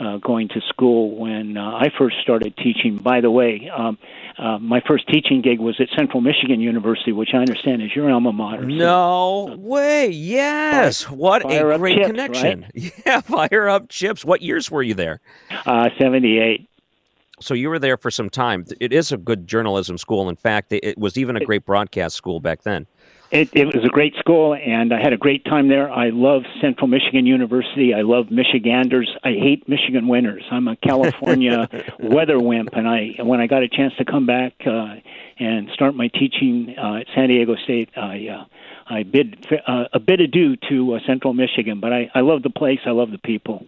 uh, 0.00 0.18
going 0.18 0.48
to 0.48 0.60
school 0.68 1.16
when 1.16 1.56
uh, 1.56 1.62
I 1.62 1.88
first 1.98 2.16
started 2.22 2.56
teaching. 2.56 2.96
By 2.96 3.20
the 3.20 3.30
way, 3.30 3.70
um, 3.76 3.98
uh, 4.38 4.58
my 4.58 4.80
first 4.86 5.08
teaching 5.08 5.42
gig 5.42 5.58
was 5.58 5.80
at 5.80 5.88
Central 5.96 6.20
Michigan 6.20 6.60
University, 6.60 7.12
which 7.12 7.30
I 7.34 7.38
understand 7.38 7.82
is 7.82 7.94
your 7.94 8.10
alma 8.10 8.32
mater. 8.32 8.64
No 8.64 9.46
so, 9.48 9.56
way! 9.56 10.08
Yes, 10.08 11.02
fire, 11.02 11.16
what 11.16 11.42
fire 11.42 11.72
a 11.72 11.78
great 11.78 11.96
chips, 11.96 12.06
connection! 12.06 12.66
Right? 12.74 12.92
Yeah, 13.06 13.20
fire 13.20 13.68
up 13.68 13.88
chips. 13.88 14.24
What 14.24 14.42
years 14.42 14.70
were 14.70 14.82
you 14.82 14.94
there? 14.94 15.20
Uh, 15.66 15.88
Seventy-eight. 15.98 16.68
So 17.40 17.54
you 17.54 17.68
were 17.68 17.78
there 17.78 17.96
for 17.96 18.10
some 18.10 18.28
time. 18.28 18.64
It 18.80 18.92
is 18.92 19.12
a 19.12 19.16
good 19.16 19.46
journalism 19.46 19.96
school. 19.96 20.28
In 20.28 20.36
fact, 20.36 20.72
it 20.72 20.98
was 20.98 21.16
even 21.16 21.36
a 21.36 21.44
great 21.44 21.64
broadcast 21.64 22.16
school 22.16 22.40
back 22.40 22.62
then. 22.62 22.86
It, 23.30 23.50
it 23.52 23.66
was 23.66 23.84
a 23.84 23.88
great 23.88 24.14
school, 24.18 24.54
and 24.54 24.92
I 24.92 25.02
had 25.02 25.12
a 25.12 25.18
great 25.18 25.44
time 25.44 25.68
there. 25.68 25.90
I 25.90 26.08
love 26.08 26.44
Central 26.62 26.86
Michigan 26.86 27.26
University. 27.26 27.92
I 27.92 28.00
love 28.00 28.30
Michiganders. 28.30 29.14
I 29.22 29.32
hate 29.32 29.68
Michigan 29.68 30.08
winters. 30.08 30.44
I'm 30.50 30.66
a 30.66 30.76
California 30.76 31.68
weather 32.00 32.40
wimp, 32.40 32.70
and 32.72 32.88
I 32.88 33.16
when 33.22 33.40
I 33.40 33.46
got 33.46 33.62
a 33.62 33.68
chance 33.68 33.92
to 33.98 34.06
come 34.06 34.24
back 34.24 34.54
uh, 34.66 34.94
and 35.38 35.68
start 35.74 35.94
my 35.94 36.08
teaching 36.08 36.74
uh, 36.78 37.00
at 37.00 37.06
San 37.14 37.28
Diego 37.28 37.56
State, 37.64 37.90
I 37.96 38.28
uh, 38.28 38.44
I 38.86 39.02
bid 39.02 39.46
uh, 39.66 39.84
a 39.92 40.00
bit 40.00 40.20
adieu 40.20 40.56
to 40.70 40.94
uh, 40.94 41.00
Central 41.06 41.34
Michigan. 41.34 41.80
But 41.80 41.92
I, 41.92 42.10
I 42.14 42.20
love 42.20 42.42
the 42.42 42.50
place. 42.50 42.80
I 42.86 42.92
love 42.92 43.10
the 43.10 43.18
people. 43.18 43.66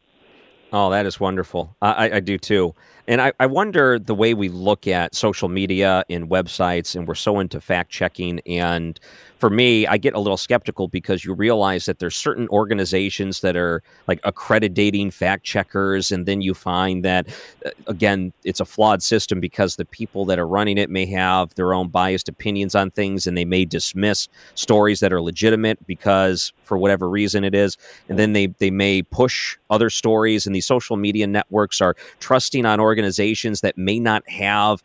Oh, 0.73 0.91
that 0.91 1.05
is 1.05 1.19
wonderful. 1.19 1.77
I, 1.83 2.11
I 2.13 2.21
do 2.21 2.39
too. 2.39 2.75
And 3.11 3.21
I, 3.21 3.33
I 3.41 3.47
wonder 3.47 3.99
the 3.99 4.15
way 4.15 4.35
we 4.35 4.49
look 4.49 4.87
at 4.87 5.17
social 5.17 5.49
media 5.49 6.05
and 6.09 6.31
websites, 6.31 6.95
and 6.95 7.09
we're 7.09 7.17
so 7.17 7.41
into 7.41 7.61
fact 7.61 7.91
checking. 7.91 8.39
And 8.47 9.01
for 9.39 9.51
me, 9.51 9.85
I 9.85 9.97
get 9.97 10.15
a 10.15 10.21
little 10.21 10.37
skeptical 10.37 10.87
because 10.87 11.25
you 11.25 11.35
realize 11.35 11.87
that 11.87 11.99
there's 11.99 12.15
certain 12.15 12.47
organizations 12.51 13.41
that 13.41 13.57
are 13.57 13.83
like 14.07 14.21
accrediting 14.23 15.11
fact 15.11 15.43
checkers, 15.43 16.13
and 16.13 16.25
then 16.25 16.41
you 16.41 16.55
find 16.55 17.05
that 17.05 17.27
uh, 17.67 17.71
again, 17.89 18.33
it's 18.45 18.61
a 18.61 18.65
flawed 18.65 19.03
system 19.03 19.41
because 19.41 19.75
the 19.75 19.85
people 19.85 20.25
that 20.27 20.39
are 20.39 20.47
running 20.47 20.79
it 20.79 20.89
may 20.89 21.07
have 21.07 21.53
their 21.57 21.75
own 21.75 21.89
biased 21.89 22.29
opinions 22.29 22.77
on 22.77 22.93
things, 22.93 23.27
and 23.27 23.37
they 23.37 23.45
may 23.45 23.65
dismiss 23.65 24.29
stories 24.55 25.01
that 25.01 25.13
are 25.13 25.21
legitimate 25.21 25.85
because 25.85 26.53
for 26.63 26.79
whatever 26.79 27.09
reason 27.09 27.43
it 27.43 27.57
is, 27.57 27.77
and 28.09 28.21
then 28.21 28.35
they 28.35 28.47
they 28.59 28.71
may 28.71 29.03
push 29.03 29.59
other 29.69 29.91
stories, 29.91 30.47
and 30.47 30.55
these 30.55 30.67
social 30.67 30.97
media 30.97 31.27
networks 31.27 31.81
are 31.81 31.97
trusting 32.21 32.65
on 32.65 32.79
organizations 32.79 33.00
that 33.05 33.77
may 33.77 33.99
not 33.99 34.29
have 34.29 34.83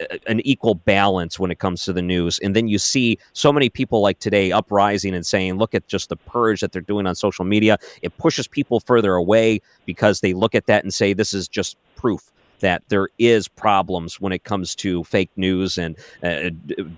uh, 0.00 0.04
uh, 0.10 0.18
an 0.26 0.40
equal 0.44 0.74
balance 0.74 1.38
when 1.38 1.50
it 1.50 1.58
comes 1.58 1.84
to 1.84 1.92
the 1.92 2.02
news. 2.02 2.40
And 2.40 2.56
then 2.56 2.66
you 2.66 2.78
see 2.78 3.18
so 3.32 3.52
many 3.52 3.68
people 3.68 4.00
like 4.00 4.18
today 4.18 4.50
uprising 4.50 5.14
and 5.14 5.24
saying, 5.24 5.54
look 5.54 5.74
at 5.74 5.86
just 5.86 6.08
the 6.08 6.16
purge 6.16 6.60
that 6.60 6.72
they're 6.72 6.82
doing 6.82 7.06
on 7.06 7.14
social 7.14 7.44
media. 7.44 7.78
It 8.02 8.16
pushes 8.18 8.48
people 8.48 8.80
further 8.80 9.14
away 9.14 9.60
because 9.86 10.20
they 10.20 10.34
look 10.34 10.54
at 10.54 10.66
that 10.66 10.82
and 10.82 10.92
say, 10.92 11.12
this 11.12 11.32
is 11.32 11.46
just 11.46 11.76
proof 11.94 12.32
that 12.60 12.82
there 12.88 13.08
is 13.18 13.46
problems 13.46 14.20
when 14.20 14.32
it 14.32 14.44
comes 14.44 14.74
to 14.74 15.04
fake 15.04 15.30
news 15.36 15.76
and 15.76 15.96
uh, 16.22 16.26
uh 16.26 16.50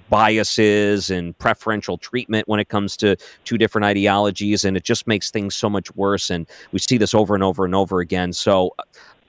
biases 0.09 1.11
and 1.11 1.37
preferential 1.39 1.99
treatment 1.99 2.47
when 2.47 2.61
it 2.61 2.69
comes 2.69 2.97
to 2.97 3.17
two 3.45 3.59
different 3.59 3.85
ideologies 3.85 4.65
and 4.65 4.77
it 4.77 4.85
just 4.85 5.07
makes 5.07 5.31
things 5.31 5.55
so 5.55 5.69
much 5.69 5.95
worse 5.97 6.31
and 6.31 6.47
we 6.73 6.79
see 6.79 6.99
this 6.99 7.15
over 7.15 7.35
and 7.35 7.43
over 7.43 7.65
and 7.65 7.75
over 7.75 8.01
again 8.01 8.33
so 8.33 8.75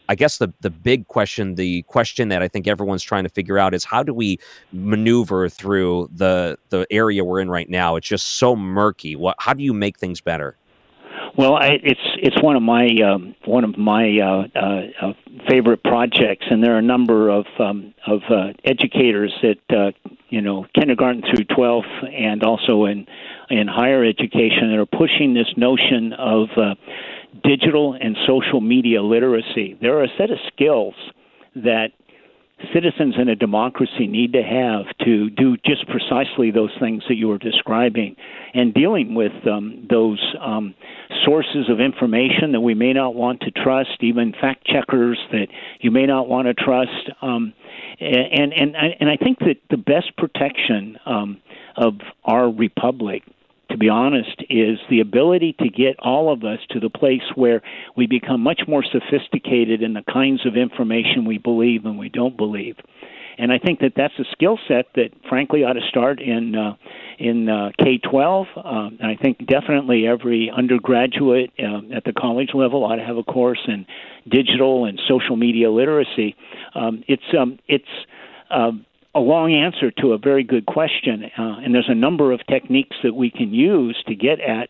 I 0.10 0.16
guess 0.16 0.38
the 0.38 0.54
the 0.62 0.70
big 0.70 1.08
question, 1.08 1.56
the 1.56 1.84
question 1.84 2.30
that 2.30 2.42
I 2.42 2.48
think 2.48 2.68
everyone's 2.68 3.04
trying 3.04 3.24
to 3.24 3.30
figure 3.30 3.58
out 3.58 3.74
is 3.74 3.84
how 3.84 4.04
do 4.04 4.14
we 4.14 4.40
maneuver 4.72 5.50
through 5.50 6.10
the 6.14 6.58
the 6.70 6.88
area 6.92 7.24
we're 7.24 7.40
in 7.40 7.50
right 7.50 7.70
now? 7.70 7.96
It's 7.96 8.08
just 8.08 8.28
so 8.40 8.56
murky. 8.56 9.16
What 9.16 9.36
how 9.40 9.54
do 9.54 9.64
you 9.64 9.74
make 9.74 10.00
things 10.00 10.22
better? 10.22 10.58
Well, 11.38 11.54
I, 11.54 11.78
it's 11.84 12.02
it's 12.18 12.42
one 12.42 12.56
of 12.56 12.64
my 12.64 12.88
um, 13.06 13.36
one 13.46 13.64
of 13.64 13.78
my 13.78 14.20
uh, 14.20 14.48
uh, 14.56 14.82
uh, 15.00 15.14
favorite 15.48 15.84
projects, 15.84 16.48
and 16.50 16.64
there 16.64 16.74
are 16.74 16.80
a 16.80 16.82
number 16.82 17.30
of 17.30 17.46
um, 17.60 17.94
of 18.08 18.22
uh, 18.30 18.54
educators 18.64 19.32
at 19.44 19.76
uh, 19.76 19.92
you 20.30 20.42
know 20.42 20.66
kindergarten 20.74 21.22
through 21.22 21.46
12th, 21.46 22.12
and 22.12 22.44
also 22.44 22.86
in 22.86 23.06
in 23.52 23.68
higher 23.68 24.04
education 24.04 24.72
that 24.72 24.80
are 24.80 24.88
pushing 24.88 25.36
this 25.36 25.48
notion 25.56 26.14
of 26.14 26.50
uh, 26.58 26.74
digital 27.44 27.94
and 28.00 28.16
social 28.26 28.62
media 28.62 29.02
literacy. 29.02 29.78
There 29.82 29.98
are 29.98 30.04
a 30.04 30.18
set 30.18 30.32
of 30.32 30.38
skills 30.54 30.96
that 31.56 31.90
citizens 32.74 33.16
in 33.20 33.30
a 33.30 33.36
democracy 33.36 34.08
need 34.08 34.34
to 34.34 34.42
have 34.42 34.86
to 35.06 35.30
do 35.30 35.58
just 35.58 35.88
precisely 35.88 36.50
those 36.50 36.72
things 36.80 37.04
that 37.08 37.16
you 37.16 37.28
were 37.28 37.38
describing 37.38 38.16
and 38.54 38.74
dealing 38.74 39.14
with 39.14 39.32
um, 39.48 39.86
those 39.90 40.20
um, 40.42 40.74
sources 41.24 41.70
of 41.70 41.80
information 41.80 42.54
that 42.54 42.62
we 42.62 42.74
may 42.74 42.94
not 42.94 43.14
want 43.14 43.42
to 43.42 43.52
trust, 43.52 43.98
even 44.02 44.34
fact 44.34 44.66
checkers 44.66 45.20
that 45.32 45.48
you 45.82 45.92
may 45.92 46.06
not 46.06 46.28
want 46.28 46.48
to 46.48 46.54
trust. 46.54 47.12
Um, 47.22 47.54
and, 48.00 48.54
and, 48.54 48.76
and 48.76 49.10
I 49.10 49.18
think 49.18 49.40
that 49.40 49.58
the 49.70 49.78
best 49.78 50.16
protection 50.18 50.98
um, 51.06 51.40
of 51.76 51.94
our 52.26 52.50
republic 52.50 53.24
to 53.70 53.78
be 53.78 53.90
honest, 53.90 54.44
is 54.50 54.80
the 54.90 55.02
ability 55.02 55.56
to 55.60 55.70
get 55.70 56.00
all 56.00 56.32
of 56.32 56.44
us 56.44 56.60
to 56.72 56.80
the 56.80 56.90
place 56.90 57.22
where 57.36 57.62
we 57.96 58.08
become 58.08 58.42
much 58.42 58.62
more 58.68 58.84
sophisticated 58.84 59.82
in 59.82 59.94
the 59.94 60.04
kinds 60.12 60.46
of 60.46 60.56
information 60.56 61.26
we 61.26 61.38
believe 61.38 61.86
and 61.86 61.98
we 61.98 62.10
don't 62.10 62.38
believe. 62.38 62.76
And 63.38 63.52
I 63.52 63.60
think 63.60 63.82
that 63.82 63.94
that's 63.96 64.18
a 64.18 64.24
skill 64.32 64.58
set 64.68 64.88
that, 64.96 65.10
frankly, 65.30 65.64
ought 65.64 65.74
to 65.74 65.88
start 65.88 66.20
in 66.20 66.56
uh, 66.56 66.76
in 67.20 67.48
uh, 67.48 67.70
K-12. 67.78 68.46
Um, 68.66 68.98
I 69.02 69.16
think 69.16 69.46
definitely 69.46 70.08
every 70.08 70.52
undergraduate 70.56 71.52
uh, 71.60 71.96
at 71.96 72.04
the 72.04 72.14
college 72.14 72.50
level 72.56 72.84
ought 72.84 72.96
to 72.96 73.04
have 73.04 73.18
a 73.18 73.24
course 73.24 73.62
in 73.68 73.86
digital 74.28 74.86
and 74.86 75.00
social 75.08 75.36
media 75.36 75.70
literacy. 75.70 76.36
Um, 76.74 77.04
it's 77.08 77.24
um, 77.40 77.60
it's 77.68 77.86
um, 78.50 78.87
a 79.16 79.20
long 79.20 79.54
answer 79.54 79.92
to 80.02 80.14
a 80.14 80.18
very 80.18 80.44
good 80.44 80.66
question, 80.66 81.24
uh, 81.38 81.58
and 81.64 81.74
there's 81.74 81.90
a 81.90 81.96
number 81.96 82.32
of 82.32 82.40
techniques 82.48 82.96
that 83.04 83.14
we 83.14 83.32
can 83.32 83.54
use 83.54 84.02
to 84.08 84.16
get 84.16 84.40
at 84.40 84.70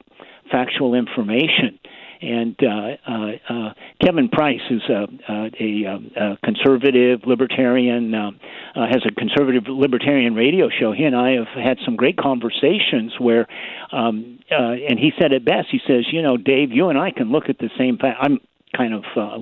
factual 0.51 0.93
information. 0.93 1.79
and 2.21 2.55
uh, 2.63 3.11
uh, 3.11 3.31
uh, 3.49 3.73
Kevin 4.03 4.29
Price, 4.29 4.61
who's 4.67 4.89
a, 4.89 5.07
a, 5.29 5.99
a 6.15 6.37
conservative 6.43 7.21
libertarian, 7.25 8.13
uh, 8.13 8.31
uh, 8.75 8.87
has 8.87 9.03
a 9.05 9.13
conservative 9.13 9.63
libertarian 9.67 10.35
radio 10.35 10.69
show. 10.69 10.91
He 10.91 11.03
and 11.03 11.15
I 11.15 11.31
have 11.31 11.47
had 11.47 11.77
some 11.85 11.95
great 11.95 12.17
conversations 12.17 13.13
where, 13.19 13.47
um, 13.91 14.39
and 14.49 14.99
he 14.99 15.11
said 15.19 15.31
it 15.31 15.45
best. 15.45 15.67
He 15.71 15.79
says, 15.87 16.05
"You 16.11 16.21
know, 16.21 16.37
Dave, 16.37 16.71
you 16.71 16.89
and 16.89 16.97
I 16.97 17.11
can 17.11 17.31
look 17.31 17.49
at 17.49 17.59
the 17.59 17.69
same 17.77 17.97
fact. 17.97 18.17
I'm 18.21 18.39
kind 18.75 18.93
of, 18.93 19.03
uh, 19.15 19.37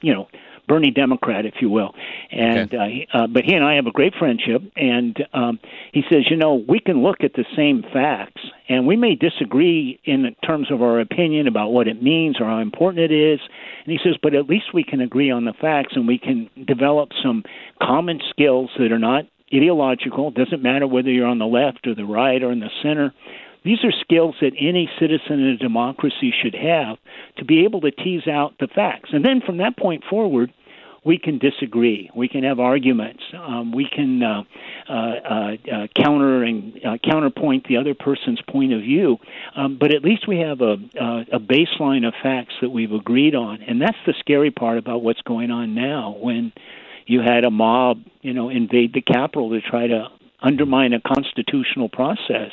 you 0.00 0.14
know." 0.14 0.28
Bernie 0.68 0.90
Democrat, 0.90 1.46
if 1.46 1.54
you 1.60 1.70
will. 1.70 1.94
And 2.30 2.72
okay. 2.72 3.08
uh, 3.12 3.18
uh, 3.18 3.26
but 3.26 3.44
he 3.44 3.54
and 3.54 3.64
I 3.64 3.74
have 3.74 3.86
a 3.86 3.90
great 3.90 4.14
friendship, 4.18 4.62
and 4.76 5.16
um, 5.32 5.58
he 5.92 6.02
says, 6.10 6.26
you 6.30 6.36
know, 6.36 6.62
we 6.68 6.78
can 6.78 7.02
look 7.02 7.24
at 7.24 7.32
the 7.32 7.44
same 7.56 7.82
facts, 7.92 8.42
and 8.68 8.86
we 8.86 8.96
may 8.96 9.14
disagree 9.14 9.98
in 10.04 10.36
terms 10.46 10.70
of 10.70 10.82
our 10.82 11.00
opinion 11.00 11.48
about 11.48 11.70
what 11.70 11.88
it 11.88 12.02
means 12.02 12.36
or 12.40 12.46
how 12.46 12.58
important 12.58 13.10
it 13.10 13.14
is. 13.14 13.40
And 13.84 13.92
he 13.92 13.98
says, 14.04 14.16
but 14.22 14.34
at 14.34 14.48
least 14.48 14.74
we 14.74 14.84
can 14.84 15.00
agree 15.00 15.30
on 15.30 15.44
the 15.44 15.54
facts, 15.58 15.94
and 15.96 16.06
we 16.06 16.18
can 16.18 16.50
develop 16.66 17.10
some 17.22 17.42
common 17.82 18.20
skills 18.30 18.70
that 18.78 18.92
are 18.92 18.98
not 18.98 19.24
ideological. 19.52 20.28
It 20.28 20.34
doesn't 20.34 20.62
matter 20.62 20.86
whether 20.86 21.10
you're 21.10 21.26
on 21.26 21.38
the 21.38 21.46
left 21.46 21.86
or 21.86 21.94
the 21.94 22.04
right 22.04 22.42
or 22.42 22.52
in 22.52 22.60
the 22.60 22.70
center. 22.82 23.14
These 23.64 23.84
are 23.84 23.92
skills 24.00 24.36
that 24.40 24.52
any 24.58 24.88
citizen 25.00 25.40
in 25.40 25.46
a 25.48 25.56
democracy 25.56 26.32
should 26.42 26.54
have 26.54 26.96
to 27.38 27.44
be 27.44 27.64
able 27.64 27.80
to 27.82 27.90
tease 27.90 28.26
out 28.26 28.54
the 28.60 28.68
facts. 28.68 29.10
And 29.12 29.24
then 29.24 29.40
from 29.44 29.58
that 29.58 29.76
point 29.76 30.04
forward, 30.08 30.52
we 31.08 31.18
can 31.18 31.38
disagree. 31.38 32.10
We 32.14 32.28
can 32.28 32.44
have 32.44 32.60
arguments. 32.60 33.22
Um, 33.34 33.72
we 33.72 33.88
can 33.88 34.22
uh, 34.22 34.42
uh, 34.86 34.92
uh, 34.92 35.56
uh, 35.72 35.86
counter 35.96 36.42
and 36.42 36.78
uh, 36.84 36.98
counterpoint 37.02 37.66
the 37.66 37.78
other 37.78 37.94
person's 37.94 38.42
point 38.42 38.74
of 38.74 38.82
view. 38.82 39.16
Um, 39.56 39.78
but 39.80 39.94
at 39.94 40.04
least 40.04 40.28
we 40.28 40.40
have 40.40 40.60
a, 40.60 40.74
a 41.32 41.40
baseline 41.40 42.06
of 42.06 42.12
facts 42.22 42.52
that 42.60 42.68
we've 42.68 42.92
agreed 42.92 43.34
on, 43.34 43.62
and 43.62 43.80
that's 43.80 43.96
the 44.06 44.12
scary 44.20 44.50
part 44.50 44.76
about 44.76 45.02
what's 45.02 45.22
going 45.22 45.50
on 45.50 45.74
now. 45.74 46.14
When 46.20 46.52
you 47.06 47.22
had 47.22 47.44
a 47.44 47.50
mob, 47.50 48.02
you 48.20 48.34
know, 48.34 48.50
invade 48.50 48.92
the 48.92 49.00
Capitol 49.00 49.48
to 49.48 49.62
try 49.62 49.86
to 49.86 50.08
undermine 50.42 50.92
a 50.92 51.00
constitutional 51.00 51.88
process. 51.88 52.52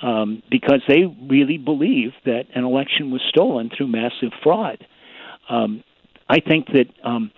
Um, 0.00 0.44
because 0.48 0.80
they 0.86 1.06
really 1.28 1.58
believe 1.58 2.12
that 2.24 2.44
an 2.54 2.62
election 2.62 3.10
was 3.10 3.20
stolen 3.30 3.68
through 3.76 3.88
massive 3.88 4.30
fraud. 4.44 4.86
Um, 5.48 5.82
I 6.28 6.40
think 6.40 6.66
that 6.68 6.86
um, 7.02 7.32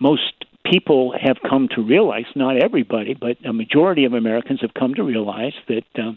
most 0.00 0.44
people 0.64 1.14
have 1.20 1.36
come 1.48 1.68
to 1.74 1.82
realize, 1.82 2.24
not 2.34 2.56
everybody, 2.62 3.14
but 3.14 3.36
a 3.44 3.52
majority 3.52 4.04
of 4.04 4.14
Americans 4.14 4.60
have 4.62 4.72
come 4.74 4.94
to 4.94 5.02
realize 5.02 5.52
that 5.68 5.84
uh, 5.98 6.12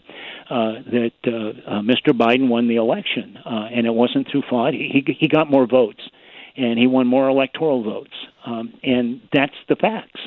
uh, 0.52 0.72
that 0.90 1.12
uh, 1.26 1.70
uh, 1.70 1.80
Mr. 1.82 2.12
Biden 2.12 2.48
won 2.48 2.68
the 2.68 2.76
election, 2.76 3.38
uh, 3.44 3.68
and 3.72 3.86
it 3.86 3.94
wasn't 3.94 4.26
through 4.30 4.42
fraud. 4.48 4.74
He 4.74 5.04
he 5.18 5.28
got 5.28 5.50
more 5.50 5.66
votes, 5.66 6.00
and 6.56 6.78
he 6.78 6.86
won 6.86 7.06
more 7.06 7.28
electoral 7.28 7.82
votes, 7.82 8.14
um, 8.46 8.72
and 8.82 9.20
that's 9.32 9.56
the 9.68 9.76
facts. 9.76 10.20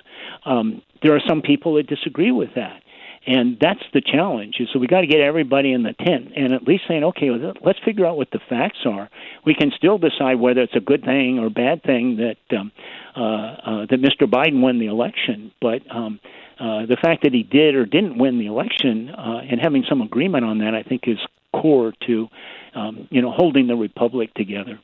Um, 0.45 0.81
there 1.01 1.15
are 1.15 1.21
some 1.27 1.41
people 1.41 1.75
that 1.75 1.87
disagree 1.87 2.31
with 2.31 2.49
that, 2.55 2.83
and 3.25 3.57
that's 3.59 3.83
the 3.93 4.01
challenge. 4.01 4.55
So 4.73 4.79
we 4.79 4.87
got 4.87 5.01
to 5.01 5.07
get 5.07 5.19
everybody 5.19 5.73
in 5.73 5.83
the 5.83 5.93
tent 5.93 6.31
and 6.35 6.53
at 6.53 6.63
least 6.63 6.83
saying, 6.87 7.03
okay, 7.03 7.29
let's 7.63 7.79
figure 7.85 8.05
out 8.05 8.17
what 8.17 8.31
the 8.31 8.39
facts 8.49 8.79
are. 8.85 9.09
We 9.45 9.53
can 9.53 9.71
still 9.75 9.97
decide 9.97 10.39
whether 10.39 10.61
it's 10.61 10.75
a 10.75 10.79
good 10.79 11.03
thing 11.03 11.39
or 11.39 11.49
bad 11.49 11.83
thing 11.83 12.17
that 12.17 12.57
um, 12.57 12.71
uh, 13.15 13.21
uh, 13.21 13.85
that 13.89 14.01
Mr. 14.01 14.27
Biden 14.29 14.61
won 14.61 14.79
the 14.79 14.87
election, 14.87 15.51
but. 15.61 15.81
Um, 15.89 16.19
uh, 16.59 16.85
the 16.85 16.97
fact 17.01 17.23
that 17.23 17.33
he 17.33 17.41
did 17.41 17.73
or 17.73 17.87
didn't 17.87 18.19
win 18.19 18.37
the 18.37 18.45
election 18.45 19.09
uh, 19.09 19.41
and 19.49 19.59
having 19.59 19.83
some 19.89 19.99
agreement 19.99 20.45
on 20.45 20.59
that, 20.59 20.75
I 20.75 20.83
think, 20.83 21.07
is 21.07 21.17
core 21.59 21.91
to, 22.05 22.27
um, 22.75 23.07
you 23.09 23.19
know, 23.19 23.31
holding 23.31 23.65
the 23.65 23.75
republic 23.75 24.31
together. 24.35 24.79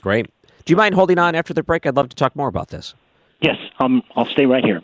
Great. 0.00 0.30
Do 0.64 0.72
you 0.72 0.76
mind 0.78 0.94
holding 0.94 1.18
on 1.18 1.34
after 1.34 1.52
the 1.52 1.62
break? 1.62 1.84
I'd 1.84 1.96
love 1.96 2.08
to 2.08 2.16
talk 2.16 2.34
more 2.34 2.48
about 2.48 2.68
this. 2.68 2.94
Yes, 3.40 3.56
um, 3.78 4.02
I'll 4.16 4.24
stay 4.26 4.46
right 4.46 4.64
here. 4.64 4.80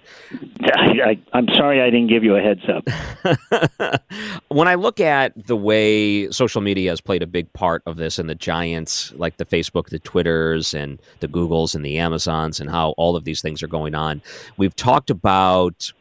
I, 0.61 1.19
am 1.33 1.47
sorry 1.55 1.81
I 1.81 1.89
didn't 1.89 2.05
give 2.05 2.23
you 2.23 2.35
a 2.35 2.39
heads 2.39 2.61
up. 2.69 4.03
when 4.49 4.67
I 4.67 4.75
look 4.75 4.99
at 4.99 5.33
the 5.47 5.55
way 5.57 6.29
social 6.29 6.61
media 6.61 6.91
has 6.91 7.01
played 7.01 7.23
a 7.23 7.27
big 7.27 7.51
part 7.53 7.81
of 7.87 7.97
this 7.97 8.19
and 8.19 8.29
the 8.29 8.35
giants 8.35 9.11
like 9.13 9.37
the 9.37 9.45
Facebook, 9.45 9.89
the 9.89 9.97
Twitters, 9.97 10.75
and 10.75 11.01
the 11.19 11.27
Googles 11.27 11.73
and 11.73 11.83
the 11.83 11.97
Amazons, 11.97 12.59
and 12.59 12.69
how 12.69 12.91
all 12.91 13.15
of 13.15 13.23
these 13.23 13.41
things 13.41 13.63
are 13.63 13.67
going 13.67 13.95
on, 13.95 14.21
we've 14.57 14.75
talked 14.75 15.09
about 15.09 15.91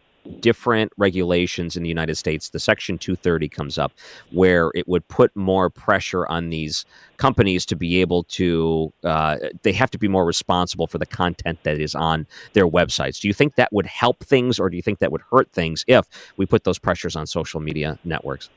different 0.41 0.93
regulations 0.97 1.77
in 1.77 1.83
the 1.83 1.89
United 1.89 2.17
States, 2.17 2.51
the 2.51 2.59
Section 2.59 2.99
230 2.99 3.49
comes 3.49 3.79
up, 3.79 3.93
where 4.31 4.71
it 4.75 4.89
would 4.89 5.07
put 5.09 5.35
more 5.35 5.71
pressure 5.71 6.27
on 6.27 6.51
these 6.51 6.85
companies 7.17 7.67
to 7.67 7.77
be 7.77 8.01
able 8.01 8.25
to, 8.25 8.93
uh, 9.05 9.37
they 9.63 9.73
have 9.73 9.91
to 9.91 9.99
be 9.99 10.09
more 10.09 10.25
responsible 10.25 10.87
for 10.87 10.99
the 10.99 11.07
content 11.07 11.59
that 11.65 11.79
is 11.79 11.95
on 11.95 12.27
their 12.53 12.69
websites. 12.69 13.21
Do 13.21 13.29
you 13.29 13.35
think 13.35 13.57
that 13.57 13.73
would 13.73 13.87
help 13.87 14.25
things, 14.25 14.59
or 14.59 14.71
do 14.71 14.77
you 14.77 14.83
think 14.83 14.99
that 15.01 15.13
would 15.13 15.23
hurt 15.31 15.51
things 15.53 15.85
if 15.89 16.07
we 16.37 16.47
put 16.47 16.65
those 16.65 16.79
pressures 16.79 17.17
on 17.17 17.27
social 17.27 17.61
media 17.61 17.99
networks? 18.05 18.51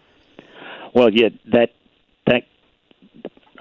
Well, 0.93 1.09
yeah, 1.11 1.29
that 1.51 1.69
that 2.27 2.43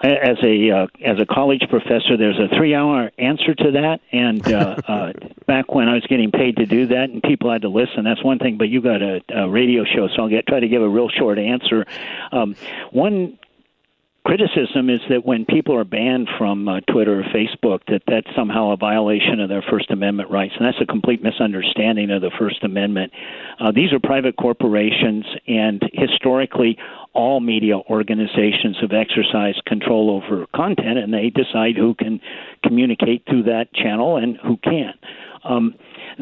as 0.02 0.38
a 0.42 0.70
uh, 0.70 0.86
as 1.04 1.20
a 1.20 1.26
college 1.26 1.62
professor, 1.68 2.16
there's 2.16 2.38
a 2.38 2.48
three 2.56 2.74
hour 2.74 3.10
answer 3.18 3.54
to 3.54 3.70
that. 3.72 4.00
And 4.12 4.52
uh, 4.52 4.76
uh, 4.88 5.12
back 5.46 5.74
when 5.74 5.88
I 5.88 5.94
was 5.94 6.04
getting 6.08 6.30
paid 6.30 6.56
to 6.56 6.66
do 6.66 6.86
that, 6.88 7.10
and 7.10 7.22
people 7.22 7.50
had 7.52 7.62
to 7.62 7.68
listen, 7.68 8.04
that's 8.04 8.24
one 8.24 8.38
thing. 8.38 8.56
But 8.56 8.68
you 8.68 8.80
got 8.80 9.02
a, 9.02 9.20
a 9.34 9.48
radio 9.48 9.84
show, 9.84 10.08
so 10.08 10.22
I'll 10.22 10.28
get 10.28 10.46
try 10.46 10.60
to 10.60 10.68
give 10.68 10.82
a 10.82 10.88
real 10.88 11.08
short 11.08 11.38
answer. 11.38 11.86
Um, 12.32 12.56
one 12.92 13.38
criticism 14.24 14.90
is 14.90 15.00
that 15.08 15.24
when 15.24 15.44
people 15.44 15.76
are 15.76 15.84
banned 15.84 16.28
from 16.38 16.68
uh, 16.68 16.80
Twitter 16.90 17.20
or 17.20 17.22
Facebook, 17.24 17.80
that 17.88 18.02
that's 18.06 18.26
somehow 18.36 18.70
a 18.72 18.76
violation 18.76 19.40
of 19.40 19.48
their 19.48 19.62
First 19.62 19.90
Amendment 19.90 20.30
rights, 20.30 20.54
and 20.58 20.66
that's 20.66 20.80
a 20.80 20.86
complete 20.86 21.22
misunderstanding 21.22 22.10
of 22.10 22.20
the 22.20 22.30
First 22.38 22.62
Amendment. 22.62 23.12
Uh, 23.58 23.72
these 23.72 23.92
are 23.92 24.00
private 24.00 24.36
corporations, 24.36 25.24
and 25.46 25.82
historically, 25.92 26.78
all 27.12 27.40
media 27.40 27.76
organizations 27.78 28.76
have 28.80 28.92
exercised 28.92 29.64
control 29.64 30.10
over 30.10 30.46
content, 30.54 30.98
and 30.98 31.12
they 31.12 31.30
decide 31.30 31.76
who 31.76 31.94
can 31.94 32.20
communicate 32.62 33.24
through 33.28 33.44
that 33.44 33.72
channel 33.74 34.16
and 34.16 34.36
who 34.36 34.56
can't. 34.58 34.98
Um, 35.44 35.74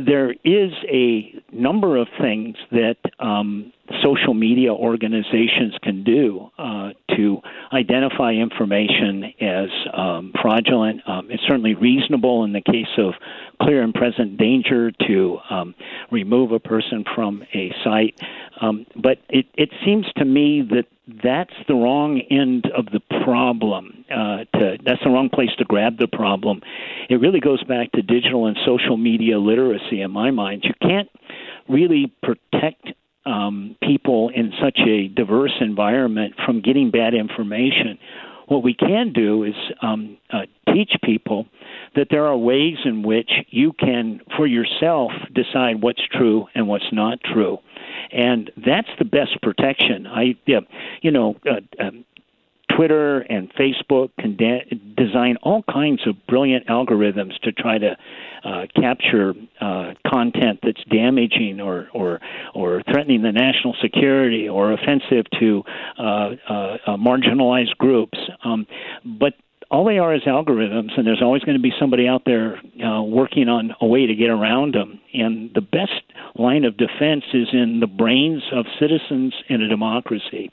there 0.07 0.31
is 0.31 0.73
a 0.89 1.43
number 1.53 1.97
of 1.97 2.09
things 2.21 2.57
that 2.71 2.97
um, 3.19 3.73
social 4.03 4.35
media 4.35 4.73
organizations 4.73 5.75
can 5.83 6.05
do 6.05 6.51
uh, 6.59 6.91
to 7.17 7.41
identify 7.73 8.33
information 8.33 9.33
as 9.41 9.69
um, 9.93 10.33
fraudulent. 10.41 11.01
Um, 11.09 11.29
it's 11.31 11.43
certainly 11.43 11.75
reasonable 11.75 12.45
in 12.45 12.53
the 12.53 12.61
case 12.61 12.87
of 12.99 13.15
clear 13.61 13.83
and 13.83 13.95
present 13.95 14.37
danger 14.37 14.93
to 15.07 15.39
um, 15.51 15.75
remove 16.11 16.53
a 16.53 16.61
person 16.61 17.05
from 17.15 17.45
a 17.55 17.73
site. 17.83 18.21
Um, 18.61 18.87
but 18.97 19.19
it, 19.29 19.47
it 19.55 19.71
seems 19.85 20.07
to 20.17 20.25
me 20.25 20.63
that 20.71 20.87
that's 21.23 21.55
the 21.67 21.75
wrong 21.75 22.21
end 22.31 22.67
of 22.77 22.87
the 22.87 23.01
problem. 23.25 24.05
Uh, 24.11 24.45
to, 24.59 24.79
that's 24.85 25.03
the 25.03 25.11
wrong 25.11 25.31
place 25.31 25.51
to 25.59 25.65
grab 25.65 25.99
the 25.99 26.07
problem. 26.07 26.61
It 27.09 27.17
really 27.17 27.41
goes 27.41 27.63
back 27.65 27.93
to 27.93 28.03
digital 28.03 28.47
and 28.47 28.59
social 28.67 28.97
media 28.97 29.39
literacy 29.39 29.88
in 29.93 30.11
my 30.11 30.31
mind. 30.31 30.65
You 30.65 30.75
can't 30.81 31.09
really 31.69 32.13
protect 32.23 32.89
um, 33.27 33.77
people 33.83 34.31
in 34.35 34.53
such 34.63 34.79
a 34.87 35.09
diverse 35.09 35.55
environment 35.61 36.35
from 36.45 36.63
getting 36.63 36.91
bad 36.91 37.15
information. 37.15 37.99
What 38.47 38.63
we 38.63 38.73
can 38.73 39.13
do 39.13 39.45
is 39.45 39.55
um, 39.83 40.17
uh, 40.33 40.47
teach 40.73 40.93
people 41.05 41.47
that 41.95 42.07
there 42.11 42.27
are 42.27 42.37
ways 42.37 42.77
in 42.85 43.03
which 43.03 43.31
you 43.51 43.73
can, 43.73 44.21
for 44.37 44.47
yourself, 44.47 45.13
decide 45.35 45.83
what's 45.83 46.01
true 46.11 46.47
and 46.55 46.67
what's 46.67 46.91
not 46.93 47.19
true 47.23 47.59
and 48.11 48.51
that's 48.57 48.89
the 48.99 49.05
best 49.05 49.41
protection. 49.43 50.07
I, 50.07 50.37
yeah, 50.47 50.61
you 51.03 51.11
know, 51.11 51.37
uh, 51.49 51.61
um, 51.83 52.05
Twitter 52.79 53.19
and 53.19 53.53
Facebook 53.55 54.11
can 54.21 54.37
de- 54.37 54.65
design 54.97 55.37
all 55.43 55.65
kinds 55.65 56.07
of 56.07 56.15
brilliant 56.29 56.69
algorithms 56.69 57.37
to 57.43 57.51
try 57.51 57.77
to 57.77 57.97
uh, 58.45 58.67
capture 58.77 59.35
uh, 59.61 59.95
content 60.07 60.61
that's 60.63 60.83
damaging 60.85 61.61
or, 61.61 61.89
or 61.93 62.21
or 62.55 62.83
threatening 62.93 63.23
the 63.23 63.33
national 63.33 63.75
security 63.83 64.49
or 64.49 64.73
offensive 64.73 65.27
to 65.41 65.65
uh, 65.99 66.03
uh, 66.03 66.77
uh 66.87 66.97
marginalized 66.97 67.77
groups. 67.79 68.17
Um, 68.45 68.65
but 69.05 69.35
all 69.71 69.85
they 69.85 69.99
are 69.99 70.15
is 70.15 70.23
algorithms, 70.23 70.97
and 70.97 71.07
there's 71.07 71.21
always 71.21 71.43
going 71.43 71.57
to 71.57 71.63
be 71.63 71.73
somebody 71.79 72.09
out 72.09 72.23
there 72.25 72.59
uh, 72.83 73.03
working 73.03 73.49
on 73.49 73.75
a 73.83 73.87
way 73.87 74.07
to 74.07 74.15
get 74.15 74.31
around 74.31 74.75
them. 74.75 74.99
And 75.13 75.51
the 75.55 75.61
best 75.61 75.93
line 76.37 76.65
of 76.65 76.79
defense 76.79 77.25
is 77.35 77.49
in 77.53 77.81
the 77.81 77.87
brains 77.87 78.43
of 78.51 78.65
citizens 78.81 79.35
in 79.49 79.61
a 79.61 79.69
democracy. 79.69 80.51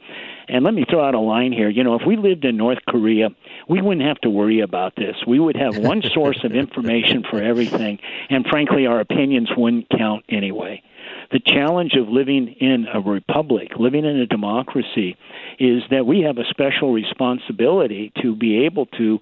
And 0.49 0.65
let 0.65 0.73
me 0.73 0.85
throw 0.89 1.03
out 1.03 1.15
a 1.15 1.19
line 1.19 1.53
here. 1.53 1.69
You 1.69 1.83
know, 1.83 1.95
if 1.95 2.01
we 2.05 2.17
lived 2.17 2.43
in 2.43 2.57
North 2.57 2.79
Korea, 2.89 3.29
we 3.69 3.81
wouldn't 3.81 4.05
have 4.05 4.19
to 4.21 4.29
worry 4.29 4.59
about 4.59 4.97
this. 4.97 5.15
We 5.25 5.39
would 5.39 5.55
have 5.55 5.77
one 5.77 6.01
source 6.13 6.43
of 6.43 6.51
information 6.51 7.23
for 7.29 7.41
everything, 7.41 7.99
and 8.29 8.45
frankly, 8.45 8.85
our 8.85 8.99
opinions 8.99 9.49
wouldn't 9.55 9.87
count 9.89 10.25
anyway. 10.27 10.83
The 11.31 11.39
challenge 11.39 11.93
of 11.99 12.07
living 12.07 12.55
in 12.59 12.85
a 12.93 12.99
republic, 13.01 13.71
living 13.79 14.05
in 14.05 14.17
a 14.17 14.25
democracy, 14.25 15.17
is 15.59 15.83
that 15.91 16.05
we 16.05 16.21
have 16.21 16.37
a 16.37 16.45
special 16.49 16.93
responsibility 16.93 18.11
to 18.21 18.35
be 18.35 18.65
able 18.65 18.85
to 18.97 19.19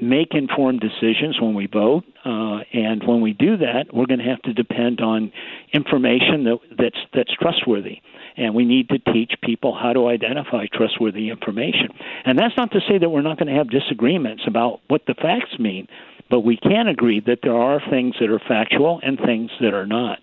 make 0.00 0.34
informed 0.34 0.80
decisions 0.80 1.40
when 1.40 1.54
we 1.54 1.66
vote, 1.66 2.04
uh, 2.24 2.60
and 2.72 3.02
when 3.06 3.20
we 3.20 3.32
do 3.32 3.56
that, 3.58 3.86
we're 3.92 4.06
going 4.06 4.18
to 4.18 4.24
have 4.24 4.40
to 4.42 4.52
depend 4.52 5.00
on 5.00 5.32
information 5.72 6.44
that, 6.44 6.58
that's 6.78 6.96
that's 7.12 7.34
trustworthy. 7.34 8.00
And 8.36 8.54
we 8.54 8.64
need 8.64 8.88
to 8.90 8.98
teach 9.12 9.32
people 9.42 9.76
how 9.76 9.92
to 9.92 10.08
identify 10.08 10.66
trustworthy 10.72 11.30
information. 11.30 11.88
And 12.24 12.38
that's 12.38 12.56
not 12.56 12.70
to 12.72 12.80
say 12.88 12.96
that 12.98 13.10
we're 13.10 13.22
not 13.22 13.38
going 13.38 13.48
to 13.48 13.58
have 13.58 13.68
disagreements 13.68 14.44
about 14.46 14.80
what 14.88 15.02
the 15.06 15.14
facts 15.14 15.58
mean, 15.58 15.88
but 16.30 16.40
we 16.40 16.56
can 16.56 16.86
agree 16.86 17.20
that 17.26 17.40
there 17.42 17.56
are 17.56 17.80
things 17.90 18.14
that 18.20 18.30
are 18.30 18.38
factual 18.38 19.00
and 19.02 19.18
things 19.18 19.50
that 19.60 19.74
are 19.74 19.86
not. 19.86 20.20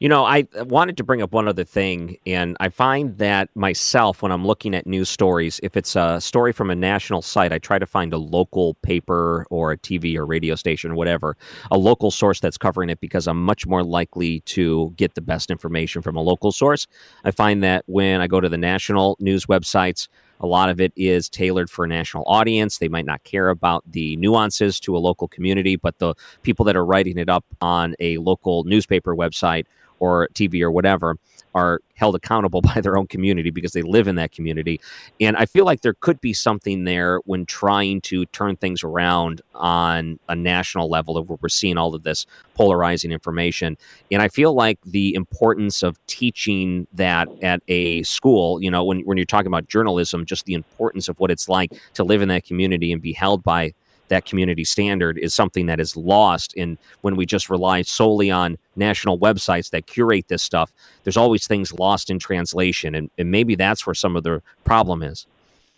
You 0.00 0.08
know, 0.08 0.24
I 0.24 0.46
wanted 0.60 0.96
to 0.96 1.04
bring 1.04 1.20
up 1.20 1.32
one 1.32 1.46
other 1.46 1.62
thing, 1.62 2.16
and 2.26 2.56
I 2.58 2.70
find 2.70 3.18
that 3.18 3.50
myself 3.54 4.22
when 4.22 4.32
I'm 4.32 4.46
looking 4.46 4.74
at 4.74 4.86
news 4.86 5.10
stories, 5.10 5.60
if 5.62 5.76
it's 5.76 5.94
a 5.94 6.18
story 6.22 6.54
from 6.54 6.70
a 6.70 6.74
national 6.74 7.20
site, 7.20 7.52
I 7.52 7.58
try 7.58 7.78
to 7.78 7.84
find 7.84 8.14
a 8.14 8.16
local 8.16 8.76
paper 8.76 9.46
or 9.50 9.72
a 9.72 9.76
TV 9.76 10.16
or 10.16 10.24
radio 10.24 10.54
station 10.54 10.92
or 10.92 10.94
whatever, 10.94 11.36
a 11.70 11.76
local 11.76 12.10
source 12.10 12.40
that's 12.40 12.56
covering 12.56 12.88
it 12.88 12.98
because 13.00 13.26
I'm 13.26 13.44
much 13.44 13.66
more 13.66 13.84
likely 13.84 14.40
to 14.46 14.94
get 14.96 15.16
the 15.16 15.20
best 15.20 15.50
information 15.50 16.00
from 16.00 16.16
a 16.16 16.22
local 16.22 16.50
source. 16.50 16.86
I 17.24 17.30
find 17.30 17.62
that 17.62 17.84
when 17.84 18.22
I 18.22 18.26
go 18.26 18.40
to 18.40 18.48
the 18.48 18.56
national 18.56 19.18
news 19.20 19.44
websites, 19.44 20.08
a 20.40 20.46
lot 20.46 20.70
of 20.70 20.80
it 20.80 20.94
is 20.96 21.28
tailored 21.28 21.68
for 21.68 21.84
a 21.84 21.88
national 21.88 22.24
audience. 22.26 22.78
They 22.78 22.88
might 22.88 23.04
not 23.04 23.22
care 23.24 23.50
about 23.50 23.84
the 23.86 24.16
nuances 24.16 24.80
to 24.80 24.96
a 24.96 24.98
local 24.98 25.28
community, 25.28 25.76
but 25.76 25.98
the 25.98 26.14
people 26.40 26.64
that 26.64 26.76
are 26.76 26.86
writing 26.86 27.18
it 27.18 27.28
up 27.28 27.44
on 27.60 27.94
a 28.00 28.16
local 28.16 28.64
newspaper 28.64 29.14
website 29.14 29.66
or 30.00 30.28
TV 30.34 30.60
or 30.62 30.70
whatever 30.70 31.16
are 31.54 31.80
held 31.94 32.14
accountable 32.14 32.60
by 32.74 32.80
their 32.80 32.96
own 32.96 33.06
community 33.06 33.50
because 33.50 33.72
they 33.72 33.82
live 33.82 34.08
in 34.08 34.16
that 34.16 34.32
community. 34.32 34.80
And 35.20 35.36
I 35.36 35.46
feel 35.46 35.64
like 35.64 35.82
there 35.82 35.94
could 35.94 36.20
be 36.20 36.32
something 36.32 36.84
there 36.84 37.18
when 37.24 37.46
trying 37.46 38.00
to 38.02 38.26
turn 38.26 38.56
things 38.56 38.82
around 38.82 39.42
on 39.54 40.18
a 40.28 40.36
national 40.36 40.88
level 40.88 41.16
of 41.16 41.28
where 41.28 41.38
we're 41.40 41.48
seeing 41.48 41.76
all 41.76 41.94
of 41.94 42.02
this 42.02 42.26
polarizing 42.54 43.12
information. 43.12 43.76
And 44.10 44.22
I 44.22 44.28
feel 44.28 44.54
like 44.54 44.78
the 44.84 45.14
importance 45.14 45.82
of 45.82 46.04
teaching 46.06 46.86
that 46.94 47.28
at 47.42 47.62
a 47.68 48.02
school, 48.02 48.62
you 48.62 48.70
know, 48.70 48.84
when, 48.84 49.00
when 49.00 49.16
you're 49.16 49.26
talking 49.26 49.48
about 49.48 49.68
journalism, 49.68 50.24
just 50.24 50.46
the 50.46 50.54
importance 50.54 51.08
of 51.08 51.18
what 51.18 51.30
it's 51.30 51.48
like 51.48 51.72
to 51.94 52.04
live 52.04 52.22
in 52.22 52.28
that 52.28 52.44
community 52.44 52.92
and 52.92 53.02
be 53.02 53.12
held 53.12 53.42
by 53.42 53.72
that 54.10 54.26
community 54.26 54.64
standard 54.64 55.18
is 55.18 55.34
something 55.34 55.66
that 55.66 55.80
is 55.80 55.96
lost 55.96 56.52
in 56.54 56.78
when 57.00 57.16
we 57.16 57.24
just 57.24 57.48
rely 57.48 57.82
solely 57.82 58.30
on 58.30 58.58
national 58.76 59.18
websites 59.18 59.70
that 59.70 59.86
curate 59.86 60.28
this 60.28 60.42
stuff. 60.42 60.72
There's 61.04 61.16
always 61.16 61.46
things 61.46 61.72
lost 61.72 62.10
in 62.10 62.18
translation, 62.18 62.94
and, 62.94 63.10
and 63.16 63.30
maybe 63.30 63.54
that's 63.54 63.86
where 63.86 63.94
some 63.94 64.14
of 64.14 64.22
the 64.22 64.42
problem 64.64 65.02
is. 65.02 65.26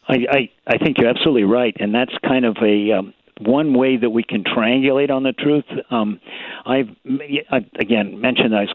I, 0.09 0.15
I, 0.31 0.51
I 0.67 0.79
think 0.79 0.99
you're 0.99 1.09
absolutely 1.09 1.45
right, 1.45 1.77
and 1.79 1.95
that's 1.95 2.13
kind 2.27 2.45
of 2.45 2.57
a 2.61 2.93
um, 2.93 3.15
one 3.41 3.75
way 3.75 3.97
that 3.97 4.11
we 4.11 4.23
can 4.23 4.43
triangulate 4.45 5.11
on 5.11 5.23
the 5.23 5.33
truth. 5.33 5.65
Um, 5.91 6.21
I've, 6.67 6.89
I've 7.51 7.67
again 7.79 8.21
mentioned 8.21 8.55
I 8.55 8.63
was 8.63 8.75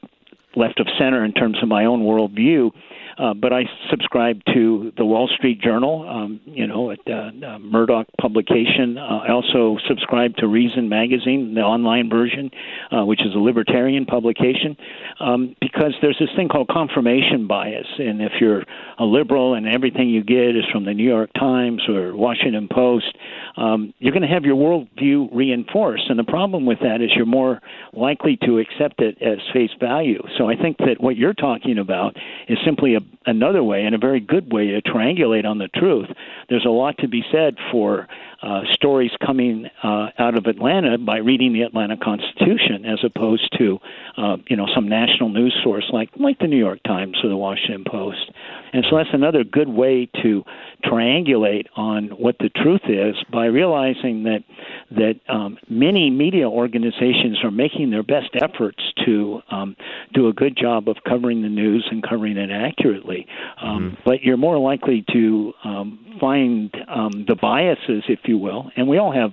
left 0.55 0.79
of 0.79 0.87
center 0.97 1.23
in 1.23 1.33
terms 1.33 1.57
of 1.61 1.67
my 1.67 1.85
own 1.85 2.01
worldview. 2.01 2.71
Uh, 3.17 3.33
but 3.33 3.51
I 3.51 3.63
subscribe 3.89 4.41
to 4.53 4.93
the 4.95 5.05
Wall 5.05 5.27
Street 5.35 5.59
Journal, 5.61 6.07
um, 6.07 6.39
you 6.45 6.67
know, 6.67 6.91
at 6.91 6.99
uh, 7.07 7.31
uh, 7.45 7.59
Murdoch 7.59 8.07
publication. 8.21 8.97
Uh, 8.97 9.21
I 9.27 9.31
also 9.31 9.77
subscribe 9.87 10.35
to 10.37 10.47
Reason 10.47 10.87
Magazine, 10.87 11.55
the 11.55 11.61
online 11.61 12.09
version, 12.09 12.51
uh, 12.91 13.05
which 13.05 13.21
is 13.21 13.33
a 13.33 13.39
libertarian 13.39 14.05
publication, 14.05 14.77
um, 15.19 15.55
because 15.59 15.95
there's 16.01 16.17
this 16.19 16.29
thing 16.35 16.47
called 16.47 16.67
confirmation 16.67 17.47
bias. 17.47 17.87
And 17.97 18.21
if 18.21 18.33
you're 18.39 18.63
a 18.99 19.05
liberal 19.05 19.55
and 19.55 19.67
everything 19.67 20.09
you 20.09 20.23
get 20.23 20.55
is 20.55 20.65
from 20.71 20.85
the 20.85 20.93
New 20.93 21.07
York 21.07 21.31
Times 21.33 21.81
or 21.89 22.15
Washington 22.15 22.67
Post, 22.71 23.17
um, 23.57 23.93
you're 23.97 24.13
going 24.13 24.27
to 24.27 24.33
have 24.33 24.43
your 24.43 24.55
worldview 24.55 25.29
reinforced. 25.33 26.09
And 26.09 26.19
the 26.19 26.23
problem 26.23 26.65
with 26.65 26.79
that 26.81 27.01
is 27.01 27.09
you're 27.15 27.25
more 27.25 27.61
likely 27.93 28.37
to 28.43 28.59
accept 28.59 29.01
it 29.01 29.17
as 29.21 29.39
face 29.53 29.71
value. 29.79 30.21
So 30.37 30.47
I 30.47 30.55
think 30.55 30.77
that 30.79 30.97
what 30.99 31.17
you're 31.17 31.33
talking 31.33 31.79
about 31.79 32.15
is 32.47 32.59
simply 32.63 32.95
a 32.95 32.99
another 33.25 33.63
way, 33.63 33.83
and 33.83 33.93
a 33.93 33.97
very 33.97 34.19
good 34.19 34.51
way, 34.51 34.67
to 34.67 34.81
triangulate 34.81 35.45
on 35.45 35.57
the 35.57 35.67
truth. 35.75 36.07
There's 36.49 36.65
a 36.65 36.69
lot 36.69 36.97
to 36.99 37.07
be 37.07 37.23
said 37.31 37.55
for 37.71 38.07
uh, 38.41 38.61
stories 38.71 39.11
coming 39.25 39.67
uh, 39.83 40.07
out 40.17 40.37
of 40.37 40.45
Atlanta 40.45 40.97
by 40.97 41.17
reading 41.17 41.53
the 41.53 41.61
Atlanta 41.61 41.97
Constitution, 41.97 42.85
as 42.85 42.99
opposed 43.03 43.55
to, 43.57 43.79
uh, 44.17 44.37
you 44.47 44.55
know, 44.55 44.67
some 44.75 44.87
national 44.87 45.29
news 45.29 45.55
source 45.63 45.85
like 45.91 46.09
like 46.17 46.39
the 46.39 46.47
New 46.47 46.57
York 46.57 46.79
Times 46.83 47.17
or 47.23 47.29
the 47.29 47.37
Washington 47.37 47.83
Post. 47.89 48.31
And 48.73 48.85
so 48.89 48.97
that's 48.97 49.09
another 49.13 49.43
good 49.43 49.69
way 49.69 50.09
to 50.21 50.43
triangulate 50.83 51.65
on 51.75 52.09
what 52.09 52.37
the 52.39 52.49
truth 52.49 52.81
is 52.87 53.15
by 53.31 53.45
realizing 53.45 54.23
that 54.23 54.43
that 54.91 55.19
um, 55.29 55.57
many 55.69 56.09
media 56.09 56.49
organizations 56.49 57.39
are 57.43 57.51
making 57.51 57.89
their 57.91 58.03
best 58.03 58.29
efforts 58.35 58.79
to 59.05 59.41
um, 59.51 59.75
do 60.13 60.27
a 60.27 60.33
good 60.33 60.57
job 60.57 60.87
of 60.87 60.97
covering 61.07 61.41
the 61.41 61.49
news 61.49 61.87
and 61.91 62.03
covering 62.07 62.37
it 62.37 62.51
accurately. 62.51 63.25
Um, 63.61 63.91
mm-hmm. 63.91 64.01
But 64.05 64.21
you're 64.21 64.37
more 64.37 64.59
likely 64.59 65.05
to 65.11 65.53
um, 65.63 66.17
find 66.19 66.73
um, 66.87 67.25
the 67.27 67.35
biases, 67.35 68.03
if 68.07 68.19
you 68.27 68.37
will, 68.37 68.71
and 68.75 68.87
we 68.87 68.97
all 68.97 69.11
have 69.11 69.31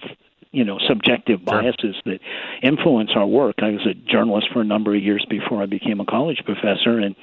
you 0.54 0.64
know 0.64 0.78
subjective 0.88 1.44
biases 1.44 1.96
sure. 2.04 2.14
that 2.14 2.20
influence 2.62 3.10
our 3.16 3.26
work. 3.26 3.56
I 3.58 3.70
was 3.70 3.86
a 3.86 3.94
journalist 3.94 4.48
for 4.52 4.60
a 4.60 4.64
number 4.64 4.94
of 4.94 5.02
years 5.02 5.26
before 5.28 5.62
I 5.62 5.66
became 5.66 6.00
a 6.00 6.06
college 6.06 6.42
professor, 6.44 6.98
and 6.98 7.16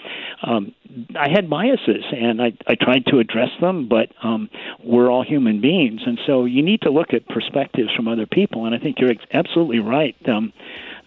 um, 0.43 0.75
I 1.17 1.29
had 1.33 1.49
biases, 1.49 2.03
and 2.11 2.41
I, 2.41 2.51
I 2.67 2.75
tried 2.75 3.05
to 3.07 3.19
address 3.19 3.49
them. 3.61 3.87
But 3.87 4.09
um, 4.21 4.49
we're 4.83 5.09
all 5.09 5.23
human 5.23 5.61
beings, 5.61 6.01
and 6.05 6.19
so 6.27 6.45
you 6.45 6.61
need 6.61 6.81
to 6.81 6.91
look 6.91 7.13
at 7.13 7.27
perspectives 7.27 7.89
from 7.95 8.07
other 8.07 8.25
people. 8.25 8.65
And 8.65 8.75
I 8.75 8.79
think 8.79 8.97
you're 8.99 9.13
absolutely 9.33 9.79
right. 9.79 10.15
Um, 10.27 10.51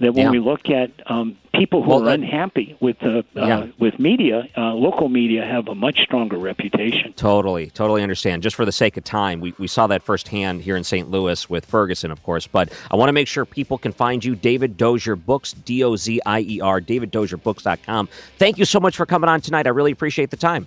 that 0.04 0.12
when 0.12 0.26
yeah. 0.26 0.30
we 0.30 0.38
look 0.38 0.68
at 0.68 0.90
um, 1.06 1.36
people 1.54 1.82
who 1.82 1.90
well, 1.90 2.08
are 2.08 2.12
unhappy 2.12 2.76
with 2.80 3.02
uh, 3.02 3.22
yeah. 3.34 3.58
uh, 3.58 3.66
with 3.78 3.98
media, 3.98 4.48
uh, 4.56 4.74
local 4.74 5.08
media 5.08 5.44
have 5.44 5.66
a 5.68 5.74
much 5.74 6.00
stronger 6.00 6.36
reputation. 6.36 7.12
Totally, 7.14 7.70
totally 7.70 8.02
understand. 8.02 8.42
Just 8.42 8.54
for 8.54 8.64
the 8.64 8.72
sake 8.72 8.96
of 8.96 9.04
time, 9.04 9.40
we, 9.40 9.54
we 9.58 9.66
saw 9.66 9.86
that 9.86 10.02
firsthand 10.02 10.62
here 10.62 10.76
in 10.76 10.84
St. 10.84 11.10
Louis 11.10 11.48
with 11.48 11.64
Ferguson, 11.64 12.10
of 12.10 12.22
course. 12.22 12.46
But 12.46 12.72
I 12.90 12.96
want 12.96 13.08
to 13.08 13.12
make 13.12 13.28
sure 13.28 13.44
people 13.44 13.78
can 13.78 13.92
find 13.92 14.24
you, 14.24 14.34
David 14.34 14.76
Dozier 14.76 15.16
Books, 15.16 15.52
D 15.52 15.82
O 15.82 15.96
Z 15.96 16.20
I 16.26 16.40
E 16.40 16.60
R, 16.60 16.80
daviddozierbooks.com. 16.80 18.08
Thank 18.38 18.58
you 18.58 18.64
so 18.64 18.78
much 18.78 18.96
for 18.96 19.06
coming 19.06 19.28
on 19.30 19.40
tonight. 19.40 19.66
I 19.66 19.70
really 19.70 19.92
appreciate 19.92 20.30
the 20.30 20.36
time. 20.36 20.66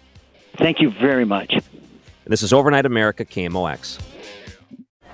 Thank 0.57 0.81
you 0.81 0.89
very 0.89 1.25
much. 1.25 1.55
This 2.25 2.41
is 2.41 2.51
Overnight 2.51 2.85
America, 2.85 3.23
KMOX. 3.23 3.99